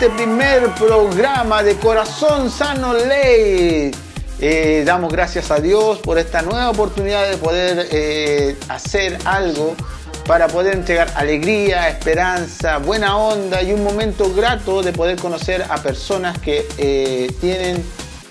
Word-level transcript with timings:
este 0.00 0.10
primer 0.10 0.72
programa 0.76 1.60
de 1.64 1.74
Corazón 1.74 2.52
Sano 2.52 2.94
Ley. 2.94 3.90
Eh, 4.38 4.84
damos 4.86 5.12
gracias 5.12 5.50
a 5.50 5.58
Dios 5.58 5.98
por 5.98 6.20
esta 6.20 6.40
nueva 6.40 6.70
oportunidad 6.70 7.28
de 7.28 7.36
poder 7.36 7.88
eh, 7.90 8.56
hacer 8.68 9.18
algo 9.24 9.74
para 10.24 10.46
poder 10.46 10.76
entregar 10.76 11.10
alegría, 11.16 11.88
esperanza, 11.88 12.78
buena 12.78 13.16
onda 13.16 13.60
y 13.60 13.72
un 13.72 13.82
momento 13.82 14.32
grato 14.32 14.82
de 14.84 14.92
poder 14.92 15.18
conocer 15.18 15.64
a 15.68 15.78
personas 15.78 16.38
que 16.38 16.64
eh, 16.78 17.34
tienen 17.40 17.84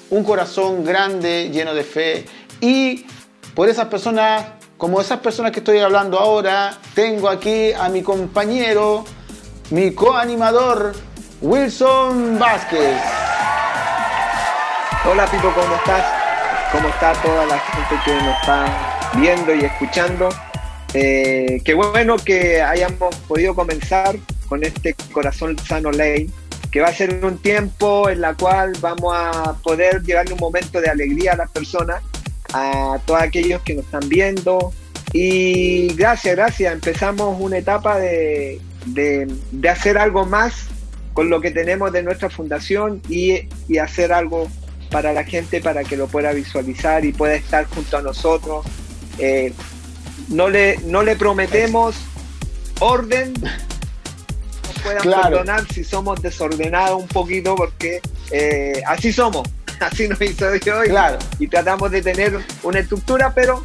un 0.10 0.24
corazón 0.24 0.86
grande, 0.86 1.50
lleno 1.52 1.74
de 1.74 1.84
fe 1.84 2.26
y 2.62 3.06
por 3.54 3.68
esas 3.68 3.88
personas, 3.88 4.46
como 4.78 5.02
esas 5.02 5.20
personas 5.20 5.52
que 5.52 5.60
estoy 5.60 5.80
hablando 5.80 6.18
ahora, 6.18 6.78
tengo 6.96 7.28
aquí 7.28 7.74
a 7.74 7.90
mi 7.90 8.04
compañero, 8.04 9.04
mi 9.70 9.92
coanimador, 9.92 10.94
Wilson 11.42 12.40
Vázquez. 12.40 13.00
Hola 15.06 15.26
Pipo, 15.28 15.52
¿cómo 15.54 15.76
estás? 15.76 16.04
¿Cómo 16.72 16.90
está 16.90 17.14
toda 17.22 17.46
la 17.46 17.60
gente 17.60 17.96
que 18.04 18.14
nos 18.16 18.40
está 18.40 19.12
viendo 19.16 19.54
y 19.54 19.66
escuchando? 19.66 20.30
Eh, 20.96 21.62
qué 21.64 21.76
bueno 21.76 22.18
que 22.18 22.62
hayamos 22.62 23.16
podido 23.28 23.54
comenzar 23.54 24.16
con 24.50 24.64
este 24.64 24.96
Corazón 25.12 25.56
Sano 25.60 25.92
Ley, 25.92 26.28
que 26.72 26.82
va 26.82 26.88
a 26.88 26.94
ser 26.94 27.24
un 27.24 27.38
tiempo 27.38 28.10
en 28.10 28.22
la 28.22 28.34
cual 28.34 28.74
vamos 28.82 29.14
a 29.16 29.54
poder 29.64 30.02
llevarle 30.02 30.34
un 30.34 30.40
momento 30.40 30.82
de 30.82 30.90
alegría 30.90 31.34
a 31.34 31.38
las 31.38 31.52
personas, 31.52 32.02
a 32.54 32.98
todos 33.06 33.22
aquellos 33.22 33.62
que 33.62 33.76
nos 33.76 33.86
están 33.86 34.10
viendo. 34.10 34.74
Y 35.14 35.94
gracias, 35.94 36.36
gracias. 36.36 36.74
Empezamos 36.74 37.38
una 37.40 37.60
etapa 37.60 38.00
de, 38.00 38.60
de, 38.88 39.28
de 39.52 39.70
hacer 39.70 40.00
algo 40.00 40.26
más 40.26 40.68
con 41.18 41.32
lo 41.32 41.42
que 41.42 41.50
tenemos 41.50 41.92
de 41.92 42.04
nuestra 42.04 42.30
fundación 42.30 43.02
y, 43.10 43.50
y 43.68 43.80
hacer 43.80 44.14
algo 44.14 44.48
para 44.92 45.14
la 45.14 45.24
gente 45.24 45.62
para 45.62 45.84
que 45.84 45.98
lo 45.98 46.06
pueda 46.06 46.32
visualizar 46.32 47.04
y 47.06 47.12
pueda 47.12 47.34
estar 47.34 47.66
junto 47.66 47.98
a 47.98 48.04
nosotros. 48.04 48.64
Eh, 49.18 49.52
no, 50.28 50.48
le, 50.48 50.78
no 50.86 51.02
le 51.02 51.16
prometemos 51.16 51.96
orden, 52.82 53.34
nos 53.42 54.84
puedan 54.84 55.24
perdonar 55.24 55.66
si 55.74 55.84
somos 55.84 56.22
desordenados 56.22 57.02
un 57.02 57.08
poquito 57.08 57.56
porque 57.56 58.00
eh, 58.30 58.84
así 58.86 59.12
somos, 59.12 59.50
así 59.80 60.08
nos 60.08 60.22
hizo 60.22 60.46
hoy 60.46 60.60
claro. 60.60 61.18
y 61.40 61.48
tratamos 61.48 61.90
de 61.90 62.04
tener 62.04 62.38
una 62.62 62.78
estructura, 62.78 63.34
pero 63.34 63.64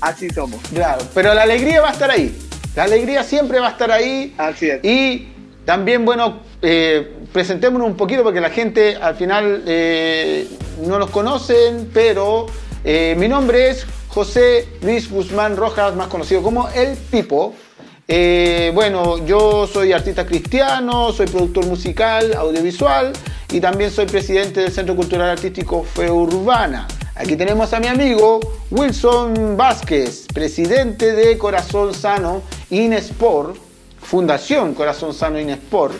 así 0.00 0.30
somos. 0.30 0.60
Claro, 0.72 1.04
pero 1.12 1.34
la 1.34 1.42
alegría 1.42 1.80
va 1.80 1.88
a 1.88 1.92
estar 1.94 2.12
ahí, 2.12 2.32
la 2.76 2.84
alegría 2.84 3.24
siempre 3.24 3.58
va 3.58 3.66
a 3.66 3.70
estar 3.72 3.90
ahí. 3.90 4.32
Así 4.38 4.70
es. 4.70 4.84
Y 4.84 5.32
también, 5.66 6.04
bueno, 6.04 6.42
eh, 6.68 7.12
presentémonos 7.32 7.86
un 7.86 7.96
poquito 7.96 8.24
porque 8.24 8.40
la 8.40 8.50
gente 8.50 8.96
al 8.96 9.14
final 9.14 9.62
eh, 9.68 10.48
no 10.84 10.98
nos 10.98 11.10
conocen, 11.10 11.88
pero 11.94 12.46
eh, 12.82 13.14
mi 13.16 13.28
nombre 13.28 13.70
es 13.70 13.86
José 14.08 14.66
Luis 14.82 15.08
Guzmán 15.08 15.56
Rojas, 15.56 15.94
más 15.94 16.08
conocido 16.08 16.42
como 16.42 16.68
El 16.70 16.96
Pipo. 16.96 17.54
Bueno, 18.08 19.24
yo 19.24 19.68
soy 19.68 19.92
artista 19.92 20.26
cristiano, 20.26 21.12
soy 21.12 21.28
productor 21.28 21.66
musical, 21.66 22.34
audiovisual 22.34 23.12
y 23.52 23.60
también 23.60 23.92
soy 23.92 24.06
presidente 24.06 24.62
del 24.62 24.72
Centro 24.72 24.96
Cultural 24.96 25.30
Artístico 25.30 25.84
Fe 25.84 26.10
Urbana. 26.10 26.88
Aquí 27.14 27.36
tenemos 27.36 27.72
a 27.74 27.78
mi 27.78 27.86
amigo 27.86 28.40
Wilson 28.72 29.56
Vázquez, 29.56 30.26
presidente 30.34 31.12
de 31.12 31.38
Corazón 31.38 31.94
Sano 31.94 32.42
Inesport, 32.70 33.56
Fundación 34.00 34.74
Corazón 34.74 35.14
Sano 35.14 35.38
Inesport. 35.38 35.94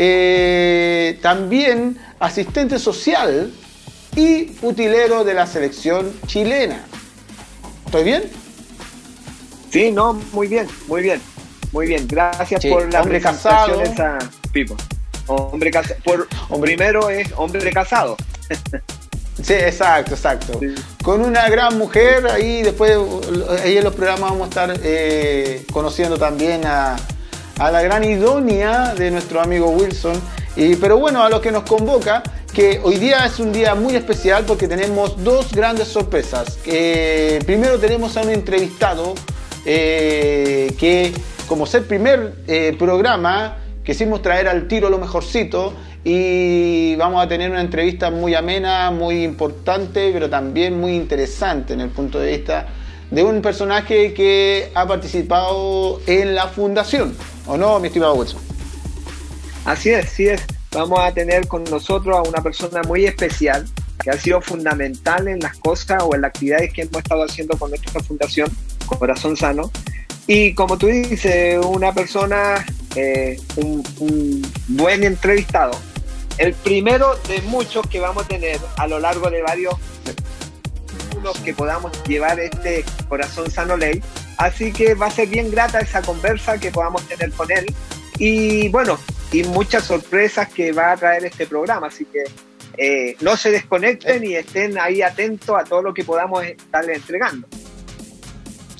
Eh, 0.00 1.18
también 1.22 1.98
asistente 2.20 2.78
social 2.78 3.52
y 4.14 4.52
utilero 4.62 5.24
de 5.24 5.34
la 5.34 5.44
selección 5.44 6.12
chilena. 6.28 6.84
¿Estoy 7.84 8.04
bien? 8.04 8.30
Sí, 9.72 9.90
no, 9.90 10.12
muy 10.32 10.46
bien, 10.46 10.68
muy 10.86 11.02
bien, 11.02 11.20
muy 11.72 11.88
bien. 11.88 12.06
Gracias 12.06 12.62
Sí, 12.62 12.70
por 12.70 12.92
la 12.92 13.00
hombre 13.02 13.18
presentación 13.18 13.80
casado. 13.80 13.82
esa, 13.82 14.18
Pipo. 14.52 14.76
Hombre 15.26 15.72
casado. 15.72 15.96
Por, 16.04 16.28
primero 16.60 17.10
es 17.10 17.32
hombre 17.36 17.72
casado. 17.72 18.16
Sí, 19.42 19.52
exacto, 19.52 20.14
exacto. 20.14 20.60
Sí. 20.60 20.76
Con 21.02 21.24
una 21.24 21.48
gran 21.48 21.76
mujer, 21.76 22.24
ahí 22.28 22.62
después, 22.62 22.96
ahí 23.64 23.78
en 23.78 23.84
los 23.84 23.96
programas 23.96 24.30
vamos 24.30 24.46
a 24.46 24.48
estar 24.48 24.80
eh, 24.80 25.64
conociendo 25.72 26.18
también 26.18 26.64
a, 26.64 26.94
a 27.58 27.70
la 27.72 27.82
gran 27.82 28.04
idónea 28.04 28.94
de 28.94 29.10
nuestro 29.10 29.40
amigo 29.40 29.70
Wilson. 29.70 30.20
Y, 30.56 30.76
pero 30.76 30.98
bueno, 30.98 31.22
a 31.22 31.28
lo 31.28 31.40
que 31.40 31.50
nos 31.50 31.64
convoca, 31.64 32.22
que 32.52 32.80
hoy 32.82 32.96
día 32.96 33.24
es 33.26 33.38
un 33.38 33.52
día 33.52 33.74
muy 33.74 33.94
especial 33.96 34.44
porque 34.46 34.68
tenemos 34.68 35.22
dos 35.22 35.52
grandes 35.52 35.88
sorpresas. 35.88 36.58
Eh, 36.66 37.40
primero 37.46 37.78
tenemos 37.78 38.16
a 38.16 38.22
un 38.22 38.30
entrevistado 38.30 39.14
eh, 39.64 40.72
que, 40.78 41.12
como 41.46 41.66
ser 41.66 41.86
primer 41.86 42.34
eh, 42.46 42.74
programa, 42.78 43.58
quisimos 43.84 44.22
traer 44.22 44.48
al 44.48 44.68
tiro 44.68 44.88
lo 44.88 44.98
mejorcito 44.98 45.74
y 46.04 46.94
vamos 46.96 47.24
a 47.24 47.28
tener 47.28 47.50
una 47.50 47.60
entrevista 47.60 48.10
muy 48.10 48.34
amena, 48.34 48.90
muy 48.90 49.24
importante, 49.24 50.10
pero 50.12 50.30
también 50.30 50.80
muy 50.80 50.94
interesante 50.94 51.74
en 51.74 51.80
el 51.80 51.90
punto 51.90 52.20
de 52.20 52.36
vista 52.36 52.66
de 53.10 53.24
un 53.24 53.40
personaje 53.42 54.12
que 54.12 54.70
ha 54.74 54.86
participado 54.86 56.00
en 56.06 56.34
la 56.34 56.46
fundación. 56.46 57.14
¿O 57.48 57.56
no, 57.56 57.80
mi 57.80 57.88
estimado 57.88 58.14
Wilson? 58.14 58.40
Así 59.64 59.90
es, 59.90 60.06
así 60.06 60.28
es. 60.28 60.42
Vamos 60.72 61.00
a 61.00 61.12
tener 61.12 61.48
con 61.48 61.64
nosotros 61.64 62.16
a 62.16 62.22
una 62.22 62.42
persona 62.42 62.82
muy 62.82 63.06
especial 63.06 63.66
que 64.02 64.10
ha 64.10 64.18
sido 64.18 64.40
fundamental 64.40 65.26
en 65.26 65.40
las 65.40 65.56
cosas 65.56 66.02
o 66.04 66.14
en 66.14 66.20
las 66.20 66.28
actividades 66.28 66.72
que 66.72 66.82
hemos 66.82 66.98
estado 66.98 67.24
haciendo 67.24 67.58
con 67.58 67.70
nuestra 67.70 68.00
fundación, 68.02 68.50
Corazón 68.86 69.36
Sano. 69.36 69.70
Y 70.26 70.54
como 70.54 70.78
tú 70.78 70.86
dices, 70.86 71.58
una 71.64 71.92
persona, 71.92 72.64
eh, 72.94 73.40
un, 73.56 73.82
un 73.98 74.52
buen 74.68 75.02
entrevistado. 75.02 75.72
El 76.36 76.52
primero 76.52 77.16
de 77.28 77.40
muchos 77.42 77.86
que 77.88 77.98
vamos 77.98 78.24
a 78.24 78.28
tener 78.28 78.60
a 78.76 78.86
lo 78.86 79.00
largo 79.00 79.30
de 79.30 79.42
varios 79.42 79.74
que 81.44 81.52
podamos 81.52 81.92
llevar 82.04 82.38
este 82.40 82.84
Corazón 83.08 83.50
Sano 83.50 83.76
Ley. 83.76 84.02
Así 84.38 84.72
que 84.72 84.94
va 84.94 85.06
a 85.06 85.10
ser 85.10 85.28
bien 85.28 85.50
grata 85.50 85.80
esa 85.80 86.00
conversa 86.00 86.58
que 86.58 86.70
podamos 86.70 87.06
tener 87.08 87.30
con 87.32 87.50
él. 87.50 87.66
Y 88.18 88.68
bueno, 88.68 88.98
y 89.32 89.42
muchas 89.44 89.84
sorpresas 89.84 90.48
que 90.48 90.72
va 90.72 90.92
a 90.92 90.96
traer 90.96 91.24
este 91.24 91.46
programa. 91.46 91.88
Así 91.88 92.04
que 92.06 92.24
eh, 92.76 93.16
no 93.20 93.36
se 93.36 93.50
desconecten 93.50 94.24
y 94.24 94.36
estén 94.36 94.78
ahí 94.78 95.02
atentos 95.02 95.56
a 95.58 95.64
todo 95.64 95.82
lo 95.82 95.92
que 95.92 96.04
podamos 96.04 96.44
estarle 96.44 96.94
entregando. 96.94 97.48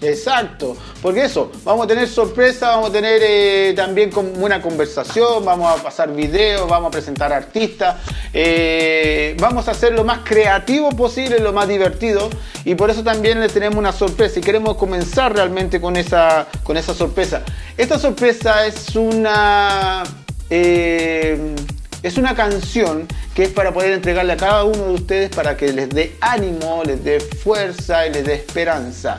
Exacto, 0.01 0.77
porque 1.03 1.25
eso, 1.25 1.51
vamos 1.65 1.87
a 1.87 1.89
tener 1.89 2.07
sorpresa, 2.09 2.69
vamos 2.69 2.91
a 2.91 2.93
tener 2.93 3.21
eh, 3.21 3.73
también 3.75 4.11
como 4.11 4.31
una 4.45 4.63
conversación, 4.63 5.45
vamos 5.45 5.77
a 5.77 5.83
pasar 5.83 6.15
videos, 6.15 6.69
vamos 6.69 6.89
a 6.89 6.91
presentar 6.93 7.33
artistas, 7.33 7.97
eh, 8.33 9.37
vamos 9.41 9.67
a 9.67 9.73
hacer 9.73 9.93
lo 9.93 10.05
más 10.05 10.21
creativo 10.21 10.91
posible, 10.91 11.41
lo 11.41 11.53
más 11.53 11.67
divertido 11.67 12.31
y 12.65 12.77
por 12.77 12.91
eso 12.91 13.03
también 13.03 13.41
les 13.41 13.53
tenemos 13.53 13.77
una 13.77 13.91
sorpresa 13.91 14.39
y 14.39 14.43
queremos 14.43 14.77
comenzar 14.77 15.35
realmente 15.35 15.81
con 15.81 15.97
esa, 15.97 16.47
con 16.63 16.77
esa 16.77 16.95
sorpresa. 16.95 17.43
Esta 17.77 17.99
sorpresa 17.99 18.67
es 18.67 18.95
una... 18.95 20.05
eh, 20.49 21.57
es 22.01 22.17
una 22.17 22.37
canción 22.37 23.09
que 23.35 23.43
es 23.43 23.49
para 23.49 23.73
poder 23.73 23.93
entregarle 23.93 24.33
a 24.33 24.37
cada 24.37 24.63
uno 24.63 24.85
de 24.87 24.95
ustedes 24.95 25.31
para 25.31 25.57
que 25.57 25.73
les 25.73 25.89
dé 25.89 26.17
ánimo, 26.21 26.85
les 26.85 27.03
dé 27.03 27.19
fuerza 27.19 28.07
y 28.07 28.13
les 28.13 28.25
dé 28.25 28.35
esperanza. 28.35 29.19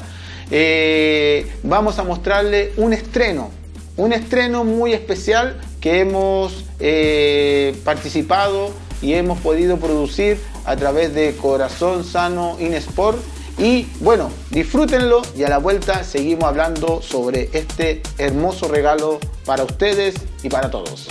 Eh, 0.51 1.51
vamos 1.63 1.99
a 1.99 2.03
mostrarle 2.03 2.73
un 2.77 2.93
estreno, 2.93 3.51
un 3.97 4.13
estreno 4.13 4.63
muy 4.63 4.93
especial 4.93 5.59
que 5.79 5.99
hemos 5.99 6.65
eh, 6.79 7.75
participado 7.83 8.71
y 9.01 9.13
hemos 9.13 9.39
podido 9.39 9.77
producir 9.77 10.39
a 10.65 10.75
través 10.75 11.13
de 11.13 11.35
Corazón 11.35 12.03
Sano 12.03 12.57
Inesport. 12.59 13.19
Y 13.57 13.87
bueno, 13.99 14.31
disfrútenlo 14.51 15.21
y 15.37 15.43
a 15.43 15.49
la 15.49 15.57
vuelta 15.57 16.03
seguimos 16.03 16.45
hablando 16.45 17.01
sobre 17.01 17.49
este 17.53 18.01
hermoso 18.17 18.67
regalo 18.67 19.19
para 19.45 19.63
ustedes 19.63 20.15
y 20.43 20.49
para 20.49 20.71
todos. 20.71 21.07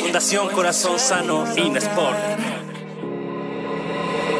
Fundación 0.00 0.48
Corazón 0.48 0.98
Sano 0.98 1.44
Inesport. 1.56 2.77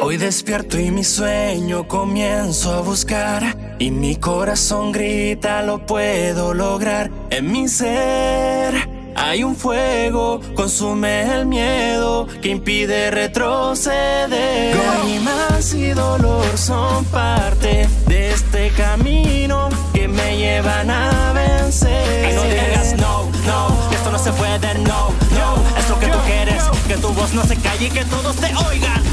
Hoy 0.01 0.17
despierto 0.17 0.79
y 0.79 0.91
mi 0.91 1.03
sueño 1.03 1.87
comienzo 1.87 2.73
a 2.73 2.81
buscar 2.81 3.75
y 3.79 3.91
mi 3.91 4.15
corazón 4.15 4.91
grita 4.91 5.61
lo 5.61 5.85
puedo 5.85 6.53
lograr 6.53 7.11
en 7.29 7.51
mi 7.51 7.67
ser. 7.67 8.89
Hay 9.15 9.43
un 9.43 9.55
fuego, 9.55 10.39
consume 10.55 11.23
el 11.35 11.45
miedo 11.45 12.27
que 12.41 12.49
impide 12.49 13.11
retroceder. 13.11 14.75
Lágrimas 14.77 15.73
y 15.73 15.89
dolor 15.89 16.57
son 16.57 17.03
parte 17.05 17.87
de 18.07 18.31
este 18.31 18.69
camino 18.71 19.69
que 19.93 20.07
me 20.07 20.37
llevan 20.37 20.89
a 20.89 21.33
vencer. 21.33 22.25
Ay, 22.25 22.35
no 22.35 22.43
digas 22.43 22.95
no, 22.97 23.29
no, 23.45 24.19
se 24.19 24.31
puede, 24.33 24.73
no, 24.79 25.13
no. 25.31 25.77
Es 25.77 25.89
lo 25.89 25.99
que 25.99 26.07
tú 26.07 26.17
quieres, 26.25 26.63
que 26.87 26.95
tu 26.95 27.09
voz 27.09 27.33
no 27.33 27.43
se 27.43 27.55
calle 27.57 27.87
y 27.87 27.89
que 27.89 28.05
todos 28.05 28.35
te 28.35 28.47
oigan. 28.55 29.08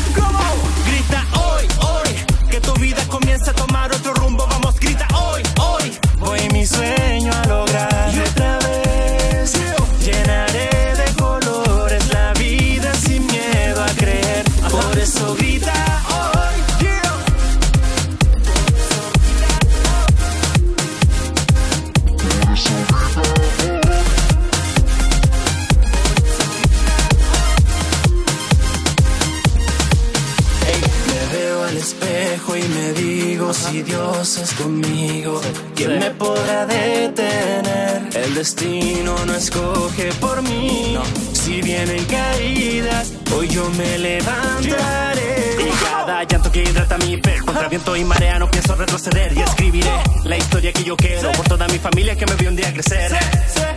Viento 47.86 47.96
y 47.96 48.04
marea 48.04 48.38
no 48.38 48.50
pienso 48.50 48.74
retroceder 48.74 49.32
y 49.36 49.40
escribiré 49.40 49.90
la 50.24 50.36
historia 50.36 50.72
que 50.72 50.82
yo 50.82 50.96
quiero 50.96 51.30
por 51.32 51.46
toda 51.46 51.68
mi 51.68 51.78
familia 51.78 52.16
que 52.16 52.26
me 52.26 52.34
vio 52.34 52.48
un 52.48 52.56
día 52.56 52.72
crecer. 52.72 53.12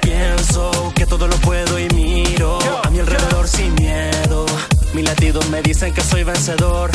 Pienso 0.01 0.91
que 0.95 1.05
todo 1.05 1.27
lo 1.27 1.35
puedo 1.37 1.77
y 1.77 1.87
miro 1.89 2.59
a 2.83 2.89
mi 2.89 2.99
alrededor 2.99 3.47
sin 3.47 3.73
miedo. 3.75 4.45
Mis 4.93 5.05
latidos 5.05 5.47
me 5.49 5.61
dicen 5.61 5.93
que 5.93 6.01
soy 6.01 6.23
vencedor. 6.23 6.91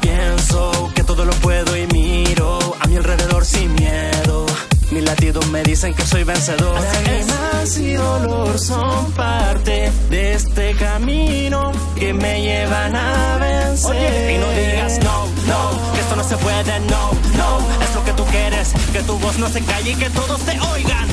Pienso 0.00 0.90
que 0.94 1.02
todo 1.02 1.24
lo 1.24 1.32
puedo 1.34 1.76
y 1.76 1.86
miro 1.88 2.76
a 2.78 2.86
mi 2.88 2.96
alrededor 2.96 3.44
sin 3.44 3.74
miedo. 3.74 4.46
Mis 4.90 5.04
latidos 5.04 5.46
me 5.48 5.62
dicen 5.62 5.94
que 5.94 6.04
soy 6.04 6.24
vencedor. 6.24 6.80
Lágrimas 6.80 7.78
y 7.78 7.92
dolor 7.94 8.58
son 8.58 9.12
parte 9.12 9.92
de 10.10 10.34
este 10.34 10.74
camino 10.74 11.70
que 11.98 12.12
me 12.12 12.42
llevan 12.42 12.96
a 12.96 13.36
vencer. 13.38 14.30
y 14.32 14.38
no 14.38 14.50
digas 14.50 14.98
no, 15.02 15.26
no, 15.46 15.99
esto 16.10 16.16
no 16.16 16.28
se 16.28 16.36
puede, 16.38 16.80
no, 16.80 17.10
no. 17.36 17.84
Es 17.84 17.94
lo 17.94 18.04
que 18.04 18.12
tú 18.12 18.24
quieres, 18.24 18.72
que 18.92 19.00
tu 19.02 19.16
voz 19.18 19.38
no 19.38 19.48
se 19.48 19.60
calle 19.62 19.92
y 19.92 19.94
que 19.94 20.10
todos 20.10 20.40
te 20.40 20.58
oigan. 20.72 21.06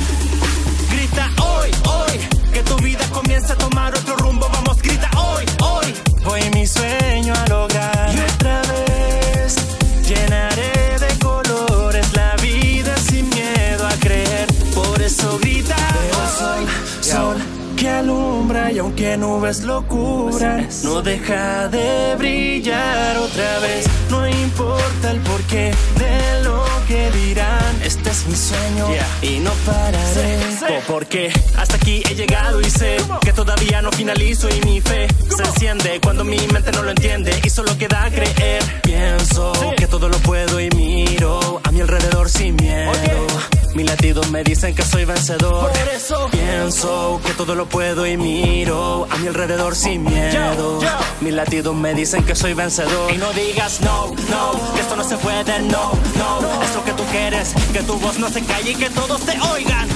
Grita 0.89 1.29
hoy, 1.39 1.69
hoy, 1.85 2.19
que 2.51 2.63
tu 2.63 2.75
vida 2.77 3.05
comience 3.11 3.53
a 3.53 3.55
tomar 3.55 3.93
otro 3.93 4.15
rumbo. 4.15 4.49
Vamos, 4.51 4.81
grita 4.81 5.09
hoy, 5.15 5.45
hoy. 5.61 5.93
Voy 6.23 6.41
mi 6.55 6.65
sueño 6.65 7.33
a 7.35 7.47
lograr. 7.47 8.15
Y 8.15 8.19
otra 8.21 8.61
vez 8.73 9.55
llenaré 10.07 10.97
de 10.99 11.19
colores 11.19 12.07
la 12.13 12.35
vida 12.41 12.97
sin 12.97 13.29
miedo 13.29 13.85
a 13.85 13.93
creer. 13.99 14.47
Por 14.73 14.99
eso 14.99 15.37
grita 15.39 15.75
hoy. 15.75 16.65
Sol 17.01 17.37
que 17.75 17.87
alumbra 17.87 18.71
y 18.71 18.79
aunque 18.79 19.15
nubes 19.15 19.63
lo 19.63 19.87
cubran, 19.87 20.67
no 20.83 21.03
deja 21.03 21.67
de 21.67 22.15
brillar 22.17 23.17
otra 23.17 23.59
vez. 23.59 23.85
No 24.09 24.27
importa 24.27 24.76
de 25.57 26.43
lo 26.43 26.63
que 26.87 27.11
dirán. 27.11 27.81
Este 27.83 28.09
es 28.09 28.25
mi 28.27 28.35
sueño 28.35 28.87
y 29.21 29.39
no 29.39 29.51
pararé. 29.65 30.37
Oh, 30.69 30.81
porque 30.87 31.31
hasta 31.57 31.75
aquí 31.75 32.03
he 32.09 32.15
llegado 32.15 32.61
y 32.61 32.69
sé 32.69 32.97
que 33.21 33.33
todavía 33.33 33.81
no 33.81 33.91
finalizo 33.91 34.49
y 34.49 34.61
mi 34.65 34.81
fe 34.81 35.07
se 35.35 35.43
enciende 35.43 35.99
cuando 36.01 36.23
mi 36.23 36.39
mente 36.47 36.71
no 36.71 36.83
lo 36.83 36.91
entiende 36.91 37.39
y 37.43 37.49
solo 37.49 37.77
queda 37.77 38.09
creer. 38.09 38.63
Pienso 38.83 39.51
que 39.75 39.87
todo 39.87 40.09
lo 40.09 40.17
puedo 40.19 40.59
y 40.59 40.69
miro 40.71 41.61
a 41.63 41.71
mi 41.71 41.81
alrededor 41.81 42.29
sin 42.29 42.55
miedo. 42.55 42.91
Mis 43.77 43.85
latidos 43.85 44.31
me 44.31 44.43
dicen 44.43 44.73
que 44.73 44.81
soy 44.81 45.05
vencedor. 45.05 45.69
Por 45.69 45.89
eso 45.89 46.27
pienso 46.31 47.21
que 47.23 47.31
todo 47.33 47.53
lo 47.53 47.69
puedo 47.69 48.07
y 48.07 48.17
miro 48.17 49.07
a 49.07 49.17
mi 49.17 49.27
alrededor 49.27 49.75
sin 49.75 50.03
miedo. 50.03 50.79
Mis 51.21 51.31
latidos 51.31 51.75
me 51.75 51.93
dicen 51.93 52.23
que 52.23 52.35
soy 52.35 52.55
vencedor. 52.55 53.13
Y 53.13 53.19
no 53.19 53.31
digas 53.33 53.79
no, 53.81 54.07
no, 54.31 54.73
que 54.73 54.81
esto 54.81 54.95
no 54.95 55.03
se 55.03 55.15
puede, 55.17 55.59
no, 55.59 55.91
no. 56.17 56.63
Es 56.63 56.73
lo 56.73 56.83
que 56.85 56.93
tú 56.93 57.03
quieres, 57.11 57.53
que 57.71 57.83
tu 57.83 57.99
voz 57.99 58.17
no 58.17 58.29
se 58.29 58.41
calle 58.41 58.71
y 58.71 58.75
que 58.75 58.89
todos 58.89 59.21
te 59.21 59.39
oigan. 59.39 59.87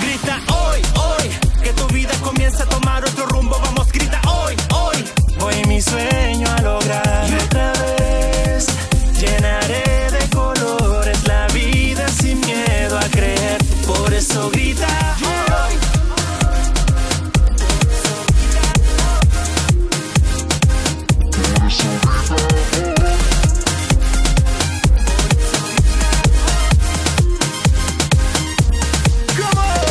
Grita 0.00 0.40
hoy, 0.54 0.80
hoy, 0.94 1.30
que 1.64 1.72
tu 1.72 1.88
vida 1.88 2.12
comience 2.22 2.62
a 2.62 2.66
tomar 2.66 3.04
otro 3.04 3.26
rumbo. 3.26 3.58
Vamos, 3.60 3.90
grita 3.90 4.20
hoy, 4.28 4.54
hoy. 4.72 5.04
Voy 5.40 5.64
mi 5.66 5.82
sueño 5.82 6.46
a 6.48 6.62
lograr. 6.62 7.28
Y 7.28 7.34
otra 7.42 7.72
vez 7.72 8.68
llenaré 9.18 10.10
de 10.12 10.28
sin 10.30 10.93
miedo 12.94 12.98
a 12.98 13.08
creer. 13.10 13.58
Por 13.86 14.12
eso 14.12 14.50
grita 14.50 14.86
hoy. 15.20 15.74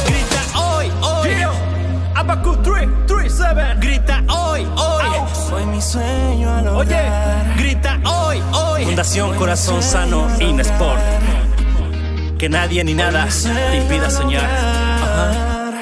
Grita 0.05 0.59
hoy, 0.59 0.91
hoy. 1.01 1.29
Abacu 2.15 2.55
337. 2.57 3.79
Grita 3.79 4.23
hoy, 4.29 4.67
hoy. 4.75 5.05
Soy 5.49 5.65
mi 5.65 5.81
sueño 5.81 6.49
a 6.51 6.61
lograr. 6.61 7.55
grita 7.57 7.99
hoy, 8.05 8.41
hoy. 8.53 8.85
Fundación 8.85 9.35
Corazón 9.35 9.81
Sano 9.81 10.27
Inesport. 10.39 11.52
Que 12.43 12.49
nadie 12.49 12.83
ni 12.83 12.93
nada 12.93 13.29
te 13.71 13.77
impida 13.77 14.09
soñar. 14.09 14.43
Ajá. 14.43 15.79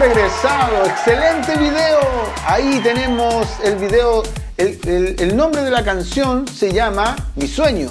Regresado, 0.00 0.86
excelente 0.86 1.56
video. 1.56 1.98
Ahí 2.46 2.80
tenemos 2.84 3.46
el 3.64 3.76
video, 3.76 4.22
el, 4.56 4.78
el- 4.86 5.16
el 5.18 5.36
nombre 5.36 5.62
de 5.62 5.70
la 5.72 5.82
canción 5.84 6.46
se 6.46 6.72
llama 6.72 7.16
Mi 7.34 7.48
Sueño. 7.48 7.90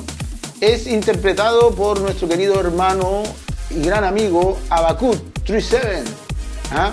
Es 0.61 0.87
interpretado 0.87 1.71
por 1.75 1.99
nuestro 1.99 2.27
querido 2.29 2.59
hermano 2.61 3.23
y 3.69 3.81
gran 3.81 4.03
amigo 4.05 4.57
Abacut 4.69 5.17
37. 5.45 6.26
¿Ah? 6.71 6.91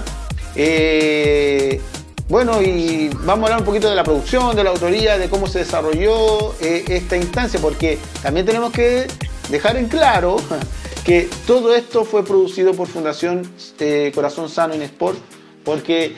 Eh, 0.57 1.81
bueno, 2.29 2.63
y 2.63 3.09
vamos 3.09 3.29
a 3.29 3.53
hablar 3.53 3.59
un 3.61 3.65
poquito 3.67 3.91
de 3.91 3.97
la 3.97 4.05
producción, 4.05 4.57
de 4.57 4.65
la 4.65 4.71
autoría, 4.71 5.19
de 5.19 5.29
cómo 5.29 5.47
se 5.47 5.61
desarrolló 5.61 6.55
eh, 6.61 6.85
esta 6.89 7.17
instancia, 7.17 7.61
porque 7.61 7.99
también 8.23 8.47
tenemos 8.47 8.73
que 8.73 9.07
dejar 9.51 9.77
en 9.77 9.89
claro 9.89 10.37
que 11.05 11.29
todo 11.47 11.75
esto 11.75 12.05
fue 12.05 12.25
producido 12.25 12.73
por 12.75 12.89
Fundación 12.89 13.43
eh, 13.79 14.11
Corazón 14.15 14.49
Sano 14.49 14.75
en 14.75 14.83
Sport, 14.83 15.19
porque 15.65 16.17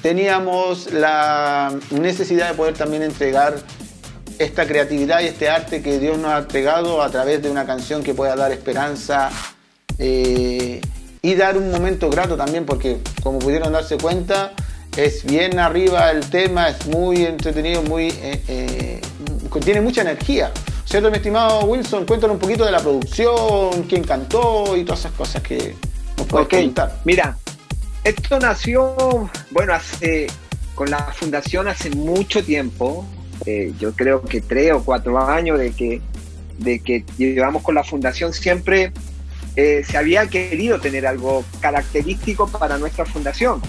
teníamos 0.00 0.92
la 0.92 1.74
necesidad 1.90 2.50
de 2.50 2.54
poder 2.54 2.74
también 2.74 3.02
entregar 3.02 3.56
esta 4.38 4.64
creatividad 4.64 5.20
y 5.22 5.26
este 5.26 5.48
arte 5.48 5.82
que 5.82 5.98
Dios 5.98 6.18
nos 6.18 6.30
ha 6.30 6.38
entregado 6.38 7.02
a 7.02 7.10
través 7.10 7.42
de 7.42 7.50
una 7.50 7.66
canción 7.66 8.04
que 8.04 8.14
pueda 8.14 8.36
dar 8.36 8.52
esperanza 8.52 9.30
y 11.22 11.34
dar 11.34 11.56
un 11.56 11.70
momento 11.70 12.10
grato 12.10 12.36
también, 12.36 12.64
porque 12.64 12.98
como 13.22 13.38
pudieron 13.38 13.72
darse 13.72 13.98
cuenta, 13.98 14.52
es 14.96 15.24
bien 15.24 15.58
arriba 15.58 16.10
el 16.10 16.28
tema, 16.28 16.68
es 16.68 16.86
muy 16.86 17.24
entretenido, 17.24 17.82
muy 17.82 18.08
eh, 18.08 18.42
eh, 18.48 19.00
tiene 19.64 19.80
mucha 19.80 20.02
energía. 20.02 20.52
¿Cierto, 20.84 21.10
mi 21.10 21.16
estimado 21.16 21.66
Wilson? 21.66 22.06
Cuéntanos 22.06 22.34
un 22.34 22.40
poquito 22.40 22.64
de 22.64 22.72
la 22.72 22.80
producción, 22.80 23.82
quién 23.88 24.02
cantó 24.02 24.76
y 24.76 24.84
todas 24.84 25.00
esas 25.00 25.12
cosas 25.12 25.42
que 25.42 25.74
nos 26.16 26.26
puedes 26.26 26.46
Ok, 26.46 26.54
contar. 26.54 26.96
Mira, 27.04 27.36
esto 28.04 28.38
nació, 28.38 29.30
bueno, 29.50 29.74
hace, 29.74 30.28
con 30.74 30.90
la 30.90 30.98
fundación 31.12 31.68
hace 31.68 31.90
mucho 31.90 32.42
tiempo, 32.42 33.06
eh, 33.44 33.72
yo 33.78 33.92
creo 33.92 34.22
que 34.22 34.40
tres 34.40 34.72
o 34.72 34.82
cuatro 34.82 35.18
años 35.18 35.58
de 35.58 35.72
que, 35.72 36.00
de 36.58 36.80
que 36.80 37.04
llevamos 37.18 37.62
con 37.62 37.74
la 37.74 37.84
fundación, 37.84 38.32
siempre 38.32 38.92
eh, 39.58 39.82
se 39.84 39.98
había 39.98 40.28
querido 40.28 40.78
tener 40.78 41.04
algo 41.04 41.44
característico 41.58 42.46
para 42.46 42.78
nuestra 42.78 43.04
fundación. 43.04 43.60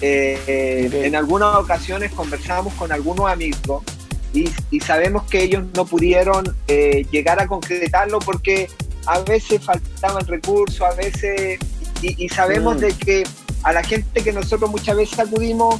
Eh, 0.00 0.40
eh. 0.46 1.02
En 1.04 1.14
algunas 1.14 1.56
ocasiones 1.56 2.10
conversamos 2.12 2.72
con 2.72 2.90
algunos 2.90 3.30
amigos 3.30 3.84
y, 4.32 4.48
y 4.70 4.80
sabemos 4.80 5.24
que 5.24 5.42
ellos 5.42 5.64
no 5.74 5.84
pudieron 5.84 6.56
eh, 6.68 7.04
llegar 7.10 7.38
a 7.38 7.46
concretarlo 7.46 8.18
porque 8.20 8.70
a 9.04 9.20
veces 9.20 9.62
faltaban 9.62 10.26
recursos, 10.26 10.80
a 10.80 10.94
veces, 10.94 11.58
y, 12.00 12.24
y 12.24 12.28
sabemos 12.30 12.76
Mm. 12.76 12.80
de 12.80 12.92
que 12.94 13.24
a 13.62 13.74
la 13.74 13.82
gente 13.82 14.22
que 14.24 14.32
nosotros 14.32 14.70
muchas 14.70 14.96
veces 14.96 15.18
acudimos 15.18 15.76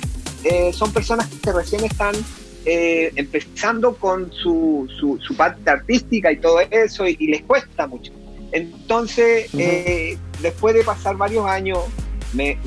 son 0.72 0.92
personas 0.92 1.28
que 1.42 1.50
recién 1.50 1.84
están 1.84 2.14
empezando 2.64 3.96
con 3.96 4.30
su, 4.32 4.86
su, 4.96 5.36
parte 5.36 5.68
artística 5.68 6.30
y 6.30 6.36
todo 6.36 6.60
eso, 6.60 7.06
y, 7.08 7.16
les 7.26 7.42
cuesta 7.42 7.86
mucho. 7.88 8.12
Entonces, 8.52 9.48
eh, 9.58 10.18
después 10.40 10.74
de 10.74 10.84
pasar 10.84 11.16
varios 11.16 11.46
años, 11.46 11.78
me, 12.32 12.58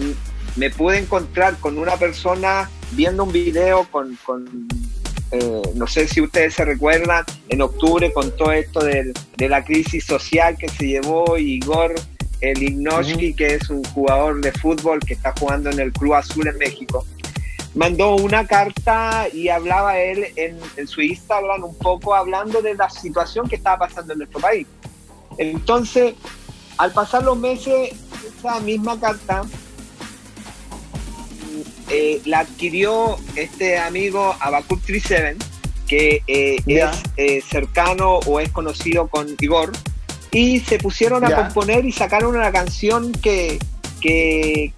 me, 0.56 0.70
pude 0.70 1.00
encontrar 1.00 1.58
con 1.58 1.78
una 1.78 1.98
persona 1.98 2.70
viendo 2.92 3.24
un 3.24 3.32
video 3.32 3.88
con, 3.92 4.18
con 4.26 4.68
eh, 5.32 5.62
no 5.76 5.88
sé 5.88 6.08
si 6.08 6.22
ustedes 6.22 6.56
se 6.56 6.66
recuerdan, 6.66 7.24
en 7.50 7.62
octubre 7.62 8.12
con 8.12 8.36
todo 8.36 8.52
esto 8.52 8.84
de, 8.84 9.14
de 9.38 9.50
la 9.50 9.64
crisis 9.64 10.06
social 10.06 10.58
que 10.58 10.68
se 10.70 10.88
llevó 10.88 11.38
Igor 11.38 11.96
el 12.42 12.64
Ignoshki, 12.64 13.34
que 13.34 13.56
es 13.56 13.70
un 13.70 13.84
jugador 13.84 14.42
de 14.42 14.52
fútbol 14.52 15.00
que 15.00 15.14
está 15.14 15.34
jugando 15.38 15.70
en 15.70 15.80
el 15.80 15.92
Club 15.92 16.14
Azul 16.14 16.48
en 16.48 16.58
México. 16.58 17.06
Mandó 17.76 18.16
una 18.16 18.48
carta 18.48 19.28
y 19.32 19.50
hablaba 19.50 20.00
él 20.00 20.26
en, 20.36 20.88
su 20.88 21.02
Instagram 21.02 21.64
un 21.64 21.78
poco 21.78 22.16
hablando 22.16 22.62
de 22.62 22.74
la 22.76 22.90
situación 22.90 23.48
que 23.48 23.56
estaba 23.58 23.88
pasando 23.88 24.14
en 24.14 24.20
nuestro 24.20 24.40
país. 24.40 24.66
Entonces, 25.40 26.16
al 26.78 26.92
pasar 26.92 27.24
los 27.24 27.38
meses, 27.38 27.92
esa 28.38 28.60
misma 28.60 29.00
carta 29.00 29.44
eh, 31.90 32.22
la 32.26 32.40
adquirió 32.40 33.18
este 33.36 33.80
amigo 33.80 34.36
Abacus 34.40 34.82
37, 34.84 35.38
que 35.88 36.22
eh, 36.28 36.58
es 36.68 36.90
eh, 37.18 37.42
cercano 37.42 38.20
o 38.20 38.40
es 38.40 38.52
conocido 38.52 39.08
con 39.08 39.36
Igor, 39.40 39.72
y 40.32 40.60
se 40.60 40.78
pusieron 40.78 41.26
a 41.26 41.34
componer 41.34 41.86
y 41.86 41.92
sacaron 41.92 42.36
una 42.36 42.52
canción 42.52 43.12
que, 43.14 43.58
que, 44.02 44.72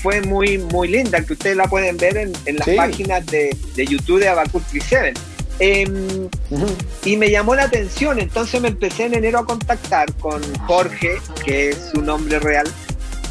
fue 0.00 0.22
muy, 0.22 0.58
muy 0.58 0.88
linda, 0.88 1.24
que 1.24 1.34
ustedes 1.34 1.56
la 1.56 1.66
pueden 1.66 1.96
ver 1.96 2.16
en, 2.16 2.56
las 2.56 2.68
páginas 2.68 3.26
de, 3.26 3.50
YouTube 3.76 4.20
de 4.20 4.28
Abacus 4.28 4.62
37. 4.68 5.33
Em, 5.60 6.28
y 7.04 7.16
me 7.16 7.30
llamó 7.30 7.54
la 7.54 7.64
atención, 7.64 8.18
entonces 8.18 8.60
me 8.60 8.68
empecé 8.68 9.06
en 9.06 9.14
enero 9.14 9.38
a 9.38 9.46
contactar 9.46 10.12
con 10.14 10.42
Jorge, 10.66 11.18
que 11.44 11.70
es 11.70 11.90
su 11.92 12.02
nombre 12.02 12.40
real, 12.40 12.66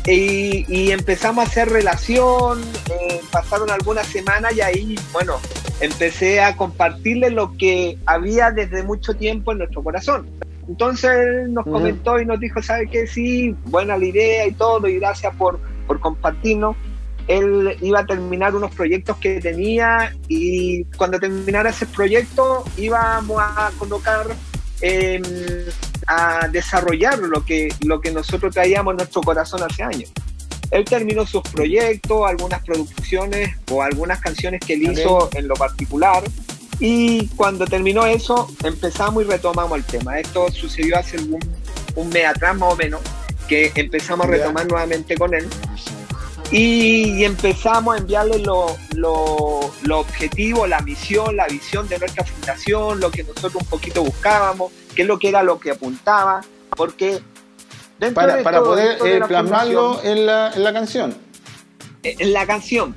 y, 0.06 0.92
empezamos 0.92 1.46
a 1.46 1.48
hacer 1.48 1.70
relación, 1.70 2.62
eh, 2.90 3.22
pasaron 3.32 3.72
algunas 3.72 4.06
semanas 4.08 4.54
y 4.56 4.62
ahí, 4.62 5.00
bueno, 5.14 5.36
empecé 5.80 6.42
a 6.42 6.58
compartirle 6.58 7.30
lo 7.30 7.56
que 7.58 7.98
había 8.06 8.52
desde 8.52 8.84
mucho 8.84 9.14
tiempo 9.14 9.54
en 9.54 9.60
nuestro 9.60 9.82
corazón. 9.82 10.28
Entonces 10.68 11.12
él 11.12 11.54
nos 11.54 11.66
comentó 11.66 12.20
y 12.20 12.26
nos 12.26 12.40
dijo, 12.40 12.62
¿sabe 12.62 12.90
qué? 12.90 13.08
Sí, 13.08 13.56
buena 13.66 13.98
la 13.98 14.06
idea 14.06 14.46
y 14.46 14.54
todo, 14.54 14.88
y 14.88 15.00
gracias 15.00 15.34
por, 15.36 15.60
por 15.88 16.00
compartirnos. 16.00 16.76
Él 17.28 17.78
iba 17.82 18.02
a 18.02 18.06
terminar 18.06 18.56
unos 18.56 18.74
proyectos 18.76 19.18
que 19.18 19.40
tenía 19.40 20.16
y 20.28 20.84
cuando 20.98 21.20
terminara 21.20 21.70
ese 21.70 21.86
proyecto 21.86 22.64
íbamos 22.78 23.42
a 23.42 23.72
colocar, 23.78 24.28
em, 24.82 25.22
a 26.08 26.48
desarrollar 26.50 27.20
lo 27.20 27.46
que, 27.46 27.74
lo 27.86 28.02
que 28.02 28.12
nosotros 28.12 28.54
traíamos 28.54 28.94
en 28.94 28.98
nuestro 28.98 29.22
corazón 29.22 29.64
hace 29.64 29.84
años. 29.84 30.12
Él 30.72 30.86
terminó 30.86 31.26
sus 31.26 31.44
proyectos, 31.44 32.28
algunas 32.28 32.64
producciones 32.64 33.56
o 33.72 33.84
algunas 33.84 34.20
canciones 34.20 34.60
que 34.60 34.74
él 34.74 34.92
hizo 34.92 35.30
en 35.34 35.48
lo 35.48 35.54
particular 35.54 36.24
y 36.80 37.28
cuando 37.36 37.66
terminó 37.66 38.06
eso, 38.06 38.50
empezamos 38.64 39.24
y 39.24 39.28
retomamos 39.28 39.78
el 39.78 39.84
tema. 39.86 40.20
Esto 40.20 40.52
sucedió 40.52 40.98
hace 40.98 41.18
un, 41.18 41.40
un 41.96 42.10
mes 42.10 42.26
atrás 42.26 42.58
más 42.58 42.74
o 42.74 42.76
menos, 42.76 43.02
que 43.48 43.72
empezamos 43.76 44.26
a 44.26 44.30
retomar 44.30 44.68
nuevamente 44.68 45.16
con 45.16 45.34
él. 45.34 45.48
Y, 46.54 47.24
empezamos 47.24 47.96
a 47.96 47.98
enviarle 47.98 48.38
lo, 48.38 48.78
lo, 48.96 49.72
lo, 49.82 50.00
objetivo, 50.00 50.68
la 50.68 50.82
misión, 50.82 51.36
la 51.36 51.48
visión 51.48 51.88
de 51.88 51.98
nuestra 51.98 52.24
fundación, 52.24 53.00
lo 53.00 53.10
que 53.10 53.24
nosotros 53.24 53.56
un 53.56 53.66
poquito 53.66 54.04
buscábamos, 54.04 54.72
qué 54.96 55.02
es 55.02 55.08
lo 55.08 55.18
que 55.18 55.30
era 55.30 55.42
lo 55.42 55.60
que 55.60 55.72
apuntaba, 55.72 56.42
porque 56.78 57.20
dentro 57.98 58.14
para, 58.14 58.36
de 58.36 58.44
para 58.44 58.62
poder 58.62 59.00
eh, 59.04 59.22
plasmarlo 59.28 60.00
en 60.04 60.28
la, 60.28 60.54
en 60.54 60.64
la 60.64 60.74
canción. 60.74 61.18
En 62.04 62.34
la 62.34 62.46
canción. 62.46 62.96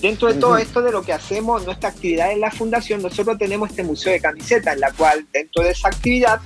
Dentro 0.00 0.32
de 0.32 0.40
todo 0.40 0.56
esto 0.56 0.80
de 0.80 0.92
lo 0.92 1.02
que 1.02 1.12
hacemos, 1.12 1.62
nuestra 1.66 1.90
actividad 1.90 2.32
en 2.32 2.40
la 2.40 2.50
fundación, 2.50 3.02
nosotros 3.02 3.36
tenemos 3.36 3.68
este 3.68 3.82
museo 3.82 4.12
de 4.12 4.20
camisetas, 4.20 4.74
en 4.74 4.80
la 4.80 4.92
cual 4.92 5.26
dentro 5.30 5.62
de 5.62 5.72
esa 5.72 5.88
actividad 5.88 6.40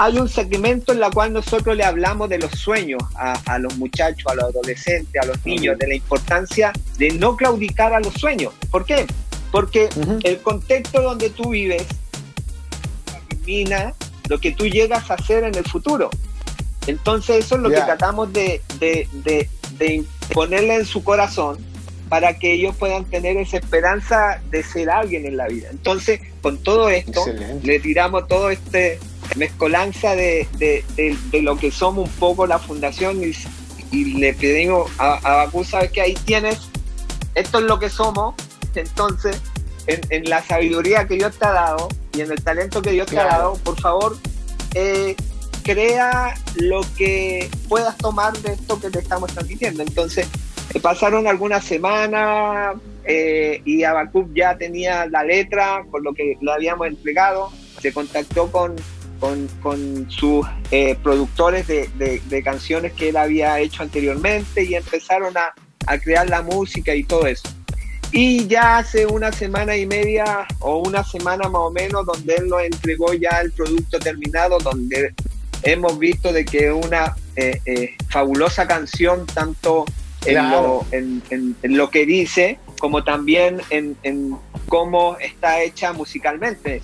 hay 0.00 0.16
un 0.16 0.30
segmento 0.30 0.92
en 0.92 1.00
la 1.00 1.10
cual 1.10 1.34
nosotros 1.34 1.76
le 1.76 1.84
hablamos 1.84 2.30
de 2.30 2.38
los 2.38 2.52
sueños 2.52 3.02
a, 3.14 3.58
los 3.58 3.76
muchachos, 3.76 4.24
a 4.32 4.34
los 4.34 4.44
adolescentes, 4.44 5.22
a 5.22 5.26
los 5.26 5.44
niños, 5.44 5.76
de 5.76 5.88
la 5.88 5.94
importancia 5.94 6.72
de 6.96 7.10
no 7.10 7.36
claudicar 7.36 7.92
a 7.92 8.00
los 8.00 8.14
sueños. 8.14 8.54
¿Por 8.70 8.86
qué? 8.86 9.06
Porque 9.52 9.90
el 10.22 10.38
contexto 10.40 11.02
donde 11.02 11.28
tú 11.28 11.50
vives 11.50 11.84
determina 13.28 13.92
lo 14.30 14.40
que 14.40 14.52
tú 14.52 14.66
llegas 14.66 15.10
a 15.10 15.14
hacer 15.14 15.44
en 15.44 15.54
el 15.54 15.64
futuro. 15.64 16.08
Entonces 16.86 17.44
eso 17.44 17.56
es 17.56 17.60
lo 17.60 17.68
que 17.68 17.82
tratamos 17.82 18.32
de, 18.32 18.62
de, 18.78 19.06
de 19.22 20.04
ponerle 20.32 20.76
en 20.76 20.86
su 20.86 21.04
corazón 21.04 21.58
para 22.08 22.38
que 22.38 22.54
ellos 22.54 22.74
puedan 22.74 23.04
tener 23.04 23.36
esa 23.36 23.58
esperanza 23.58 24.40
de 24.50 24.62
ser 24.62 24.88
alguien 24.88 25.26
en 25.26 25.36
la 25.36 25.46
vida. 25.46 25.68
Entonces, 25.70 26.22
con 26.40 26.56
todo 26.56 26.88
esto, 26.88 27.22
le 27.62 27.80
tiramos 27.80 28.26
todo 28.28 28.48
este 28.48 28.98
mezcolanza 29.36 30.14
de, 30.14 30.46
lo 31.32 31.56
que 31.56 31.70
somos 31.70 32.08
un 32.08 32.14
poco 32.16 32.46
la 32.46 32.58
fundación 32.58 33.22
y, 33.22 33.34
le 33.92 34.34
pedimos 34.34 34.88
a, 34.98 35.14
a 35.16 35.36
Bakú, 35.44 35.64
sabes 35.64 35.90
que 35.90 36.00
ahí 36.00 36.14
tienes, 36.24 36.58
esto 37.34 37.58
es 37.58 37.64
lo 37.64 37.80
que 37.80 37.90
somos, 37.90 38.34
entonces, 38.74 39.40
en, 39.86 40.24
la 40.28 40.42
sabiduría 40.42 41.06
que 41.06 41.14
Dios 41.14 41.36
te 41.36 41.46
ha 41.46 41.52
dado 41.52 41.88
y 42.14 42.20
en 42.20 42.30
el 42.30 42.42
talento 42.42 42.82
que 42.82 42.92
Dios 42.92 43.06
te 43.08 43.18
ha 43.18 43.26
dado, 43.26 43.54
por 43.64 43.80
favor, 43.80 44.16
eh, 44.74 45.16
crea 45.62 46.34
lo 46.56 46.82
que 46.96 47.50
puedas 47.68 47.96
tomar 47.96 48.36
de 48.38 48.52
esto 48.52 48.80
que 48.80 48.90
te 48.90 49.00
estamos 49.00 49.32
transmitiendo. 49.32 49.82
Entonces, 49.82 50.28
pasaron 50.82 51.26
algunas 51.26 51.64
semanas 51.64 52.76
eh, 53.04 53.60
y 53.64 53.82
Abacuc 53.82 54.32
ya 54.34 54.56
tenía 54.56 55.06
la 55.06 55.24
letra 55.24 55.84
con 55.90 56.02
lo 56.04 56.14
que 56.14 56.36
le 56.40 56.52
habíamos 56.52 56.86
entregado. 56.86 57.50
Se 57.80 57.92
contactó 57.92 58.50
con, 58.50 58.76
con, 59.20 60.10
sus 60.10 60.46
eh, 60.70 60.96
productores 61.02 61.66
de, 61.66 62.42
canciones 62.42 62.92
que 62.94 63.10
él 63.10 63.16
había 63.16 63.60
hecho 63.60 63.82
anteriormente 63.82 64.64
y 64.64 64.74
empezaron 64.74 65.36
a, 65.36 65.54
a 65.86 65.98
crear 65.98 66.28
la 66.28 66.42
música 66.42 66.94
y 66.94 67.04
todo 67.04 67.26
eso. 67.26 67.48
Y 68.12 68.48
ya 68.48 68.78
hace 68.78 69.06
una 69.06 69.30
semana 69.30 69.76
y 69.76 69.86
media 69.86 70.46
o 70.58 70.78
una 70.78 71.04
semana 71.04 71.48
más 71.48 71.62
o 71.62 71.70
menos 71.70 72.04
donde 72.04 72.34
él 72.34 72.48
nos 72.48 72.62
entregó 72.62 73.12
ya 73.14 73.40
el 73.40 73.52
producto 73.52 74.00
terminado, 74.00 74.58
donde 74.58 75.14
hemos 75.62 75.98
visto 75.98 76.32
de 76.32 76.44
que 76.44 76.72
una 76.72 77.14
eh, 77.36 77.94
fabulosa 78.08 78.66
canción, 78.66 79.26
tanto 79.26 79.84
en, 80.26 81.76
lo, 81.76 81.90
que 81.90 82.06
dice, 82.06 82.58
como 82.78 83.04
también 83.04 83.60
en, 83.70 84.36
cómo 84.68 85.16
está 85.18 85.62
hecha 85.62 85.92
musicalmente. 85.92 86.82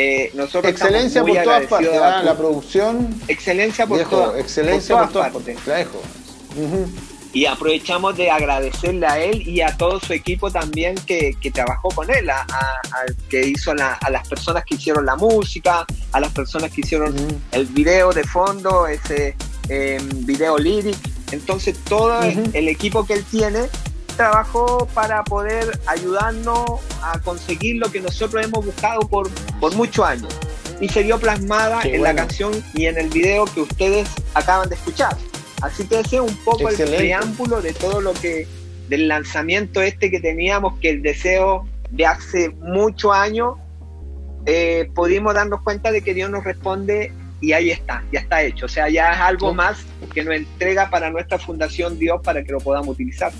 Eh, 0.00 0.30
nosotros 0.34 0.70
excelencia 0.70 1.24
por 1.24 1.42
todas 1.42 1.66
partes, 1.66 1.90
¿ah? 2.00 2.22
la 2.24 2.36
producción. 2.36 3.20
Excelencia 3.26 3.84
por, 3.84 3.98
excelencia 4.38 4.96
por 4.96 5.10
todas, 5.10 5.32
partes. 5.32 5.58
Y 7.32 7.46
aprovechamos 7.46 8.16
de 8.16 8.30
agradecerle 8.30 9.06
a 9.06 9.18
él 9.18 9.46
y 9.46 9.60
a 9.60 9.76
todo 9.76 9.98
su 9.98 10.12
equipo 10.12 10.52
también 10.52 10.94
que, 11.04 11.36
trabajó 11.52 11.88
con 11.88 12.08
él, 12.10 12.30
a, 12.30 12.46
que 13.28 13.44
hizo 13.44 13.72
a 13.72 14.10
las 14.10 14.28
personas 14.28 14.64
que 14.64 14.76
hicieron 14.76 15.04
la 15.04 15.16
música, 15.16 15.84
a 16.12 16.20
las 16.20 16.32
personas 16.32 16.70
que 16.70 16.82
hicieron 16.82 17.14
el 17.50 17.66
video 17.66 18.12
de 18.12 18.22
fondo, 18.22 18.86
ese 18.86 19.34
eh, 19.68 19.98
video 20.24 20.58
lyric 20.58 20.96
entonces 21.32 21.76
todo 21.84 22.20
el 22.22 22.68
equipo 22.68 23.06
que 23.06 23.14
él 23.14 23.24
tiene 23.30 23.68
trabajó 24.18 24.86
para 24.94 25.22
poder 25.24 25.78
ayudarnos 25.86 26.80
a 27.02 27.18
conseguir 27.20 27.76
lo 27.76 27.90
que 27.90 28.00
nosotros 28.00 28.44
hemos 28.44 28.66
buscado 28.66 29.00
por, 29.08 29.30
por 29.60 29.74
muchos 29.76 30.04
años. 30.04 30.36
Y 30.80 30.88
se 30.88 31.04
dio 31.04 31.18
plasmada 31.18 31.80
en 31.84 32.02
la 32.02 32.14
canción 32.14 32.52
y 32.74 32.86
en 32.86 32.98
el 32.98 33.08
video 33.08 33.46
que 33.46 33.60
ustedes 33.62 34.08
acaban 34.34 34.68
de 34.68 34.74
escuchar. 34.74 35.16
Así 35.62 35.86
que 35.86 36.00
ese 36.00 36.16
es 36.16 36.22
un 36.22 36.36
poco 36.38 36.68
el 36.68 36.76
preámbulo 36.76 37.62
de 37.62 37.72
todo 37.72 38.00
lo 38.00 38.12
que, 38.12 38.46
del 38.88 39.08
lanzamiento 39.08 39.80
este 39.82 40.10
que 40.10 40.20
teníamos, 40.20 40.78
que 40.80 40.90
el 40.90 41.02
deseo 41.02 41.66
de 41.90 42.06
hace 42.06 42.50
muchos 42.50 43.12
años, 43.12 43.56
eh, 44.46 44.90
pudimos 44.94 45.34
darnos 45.34 45.62
cuenta 45.62 45.92
de 45.92 46.02
que 46.02 46.12
Dios 46.12 46.28
nos 46.28 46.42
responde 46.44 47.12
y 47.40 47.52
ahí 47.52 47.70
está, 47.70 48.02
ya 48.12 48.20
está 48.20 48.42
hecho. 48.42 48.66
O 48.66 48.68
sea, 48.68 48.88
ya 48.88 49.12
es 49.12 49.18
algo 49.20 49.54
más 49.54 49.78
que 50.12 50.24
nos 50.24 50.34
entrega 50.34 50.90
para 50.90 51.10
nuestra 51.10 51.38
fundación 51.38 51.98
Dios 51.98 52.20
para 52.22 52.42
que 52.42 52.50
lo 52.50 52.58
podamos 52.58 52.88
utilizar. 52.88 53.32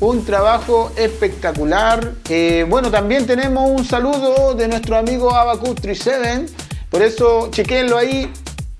Un 0.00 0.24
trabajo 0.24 0.90
espectacular. 0.96 2.12
Eh, 2.28 2.66
bueno, 2.68 2.90
también 2.90 3.26
tenemos 3.26 3.70
un 3.70 3.84
saludo 3.84 4.54
de 4.54 4.68
nuestro 4.68 4.96
amigo 4.96 5.34
Abacus 5.34 5.76
37. 5.76 6.46
Por 6.90 7.02
eso, 7.02 7.48
chequenlo 7.50 7.96
ahí. 7.96 8.30